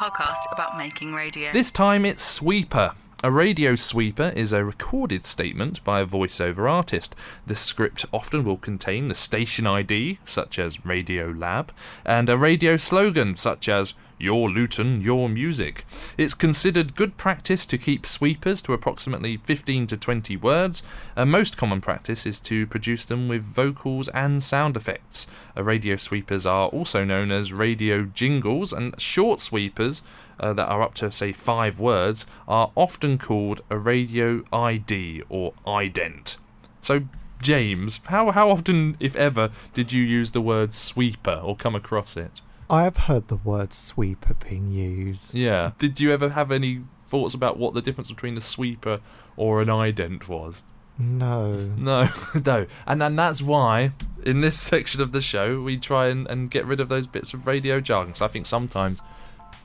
Podcast 0.08 0.50
about 0.54 0.78
making 0.78 1.14
radio. 1.14 1.52
This 1.52 1.70
time 1.70 2.06
it's 2.06 2.24
sweeper. 2.24 2.94
A 3.26 3.30
radio 3.30 3.76
sweeper 3.76 4.32
is 4.38 4.54
a 4.54 4.64
recorded 4.64 5.26
statement 5.26 5.84
by 5.84 6.00
a 6.00 6.06
voiceover 6.06 6.72
artist. 6.72 7.14
The 7.46 7.56
script 7.56 8.06
often 8.14 8.46
will 8.46 8.56
contain 8.56 9.10
the 9.10 9.14
station 9.14 9.68
ID, 9.68 10.20
such 10.24 10.60
as 10.60 10.86
Radio 10.86 11.28
Lab, 11.28 11.74
and 12.06 12.30
a 12.30 12.38
radio 12.38 12.78
slogan, 12.78 13.36
such 13.36 13.68
as 13.68 13.96
Your 14.18 14.50
Luton, 14.50 15.02
Your 15.02 15.30
Music. 15.30 15.86
It's 16.18 16.34
considered 16.34 16.96
good 16.96 17.18
practice 17.18 17.66
to 17.68 17.78
keep 17.78 18.06
sweepers 18.06 18.62
to 18.64 18.74
approximately 18.74 19.38
15 19.38 19.88
to 19.88 19.98
20 19.98 20.38
words. 20.38 20.84
A 21.16 21.26
most 21.26 21.58
common 21.58 21.82
practice 21.82 22.26
is 22.26 22.40
to 22.42 22.66
produce 22.68 23.06
them 23.06 23.28
with 23.28 23.44
vocals 23.44 24.08
and 24.10 24.44
sound 24.44 24.76
effects. 24.76 25.28
Uh, 25.56 25.64
radio 25.64 25.96
sweepers 25.96 26.46
are 26.46 26.68
also 26.70 27.04
known 27.04 27.32
as 27.32 27.54
radio 27.54 28.04
jingles, 28.04 28.74
and 28.74 29.00
short 29.00 29.40
sweepers 29.40 30.02
uh, 30.40 30.54
that 30.54 30.68
are 30.68 30.82
up 30.82 30.94
to, 30.96 31.12
say, 31.12 31.32
five 31.32 31.80
words 31.80 32.26
are 32.48 32.72
often 32.76 33.18
called 33.18 33.62
a 33.70 33.78
radio 33.78 34.44
ID 34.52 35.24
or 35.30 35.54
ident. 35.66 36.38
So, 36.82 37.02
James, 37.42 38.02
how 38.06 38.32
how 38.32 38.50
often, 38.50 38.98
if 39.00 39.16
ever, 39.16 39.52
did 39.74 39.92
you 39.92 40.02
use 40.02 40.32
the 40.32 40.42
word 40.42 40.74
sweeper 40.74 41.40
or 41.44 41.56
come 41.56 41.76
across 41.76 42.18
it? 42.18 42.42
I 42.70 42.84
have 42.84 42.98
heard 42.98 43.28
the 43.30 43.38
word 43.38 43.72
sweeper 43.74 44.34
being 44.34 44.68
used. 44.72 45.36
Yeah. 45.36 45.72
Did 45.80 46.00
you 46.00 46.12
ever 46.12 46.30
have 46.30 46.52
any 46.52 46.82
thoughts 47.00 47.34
about 47.34 47.58
what 47.58 47.74
the 47.74 47.82
difference 47.82 48.10
between 48.12 48.36
a 48.38 48.42
sweeper 48.42 49.00
or 49.38 49.62
an 49.62 49.70
ident 49.70 50.28
was? 50.28 50.64
No. 51.00 51.54
No, 51.78 52.10
no. 52.46 52.66
And 52.86 53.02
then 53.02 53.16
that's 53.16 53.42
why 53.42 53.92
in 54.26 54.42
this 54.42 54.60
section 54.60 55.00
of 55.02 55.12
the 55.14 55.22
show 55.22 55.62
we 55.62 55.78
try 55.78 56.08
and, 56.08 56.28
and 56.28 56.52
get 56.52 56.66
rid 56.66 56.80
of 56.80 56.90
those 56.90 57.08
bits 57.08 57.34
of 57.34 57.48
radio 57.48 57.80
jargon. 57.80 58.14
'cause 58.14 58.22
I 58.22 58.28
think 58.28 58.46
sometimes 58.46 59.02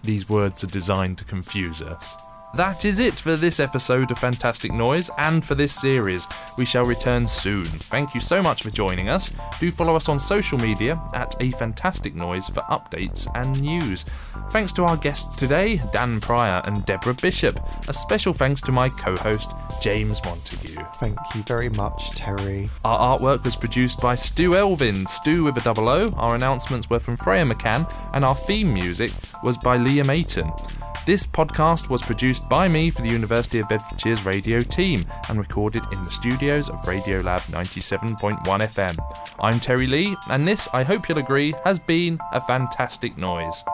these 0.05 0.29
words 0.29 0.63
are 0.63 0.69
designed 0.69 1.19
to 1.19 1.25
confuse 1.25 1.81
us. 1.83 2.15
That 2.55 2.85
is 2.85 2.99
it 2.99 3.15
for 3.15 3.37
this 3.37 3.61
episode 3.61 4.11
of 4.11 4.19
Fantastic 4.19 4.73
Noise 4.73 5.09
and 5.17 5.43
for 5.43 5.55
this 5.55 5.73
series. 5.73 6.29
We 6.59 6.67
shall 6.67 6.85
return 6.85 7.27
soon. 7.27 7.65
Thank 7.65 8.15
you 8.15 8.21
so 8.21 8.43
much 8.43 8.63
for 8.63 8.69
joining 8.69 9.09
us. 9.09 9.31
Do 9.59 9.71
follow 9.71 9.97
us 9.97 10.11
on 10.11 10.19
social 10.19 10.59
media 10.59 11.01
at 11.15 11.35
A 11.41 11.53
Fantastic 11.53 12.15
Noise 12.15 12.51
for 12.51 12.61
updates 12.65 13.27
and 13.35 13.59
news. 13.59 14.05
Thanks 14.51 14.75
to 14.75 14.85
our 14.85 14.99
guests 14.99 15.35
today, 15.37 15.81
Dan 15.95 16.21
Pryor 16.21 16.61
and 16.67 16.85
Deborah 16.85 17.15
Bishop. 17.15 17.59
A 17.89 17.95
special 17.95 18.35
thanks 18.35 18.61
to 18.63 18.73
my 18.73 18.91
co 18.91 19.17
host, 19.17 19.55
James 19.81 20.23
Montague. 20.23 20.85
Thank 20.97 21.17
you 21.35 21.43
very 21.45 21.71
much, 21.71 22.11
Terry. 22.11 22.69
Our 22.85 23.19
artwork 23.19 23.45
was 23.45 23.57
produced 23.57 24.03
by 24.03 24.15
Stu 24.15 24.57
Elvin, 24.57 25.07
Stu 25.07 25.45
with 25.45 25.57
a 25.57 25.63
double 25.63 25.89
O. 25.89 26.11
Our 26.19 26.35
announcements 26.35 26.91
were 26.91 27.01
from 27.01 27.17
Freya 27.17 27.47
McCann, 27.47 27.91
and 28.13 28.27
our 28.27 28.35
theme 28.35 28.75
music 28.75 29.11
was 29.43 29.57
by 29.57 29.79
Liam 29.79 30.15
Aiton. 30.15 30.53
This 31.05 31.27
podcast 31.27 31.89
was 31.89 32.01
produced 32.01 32.49
by 32.49 32.69
me 32.69 32.89
for 32.89 33.03
the 33.03 33.09
University 33.09 33.59
of 33.59 33.67
Bedfordshire's 33.67 34.25
radio 34.25 34.63
team 34.63 35.05
and 35.29 35.37
recorded 35.37 35.83
in 35.91 36.01
the 36.05 36.11
studios 36.13 36.69
of 36.69 36.77
Radiolab 36.85 37.41
97.1 37.51 38.45
FM. 38.45 38.97
I'm 39.41 39.59
Terry 39.59 39.89
Lee, 39.89 40.17
and 40.31 40.47
this, 40.47 40.69
I 40.73 40.85
hope 40.85 41.09
you'll 41.09 41.19
agree, 41.19 41.55
has 41.65 41.81
been 41.81 42.21
a 42.33 42.41
fantastic 42.41 43.19
noise. 43.19 43.65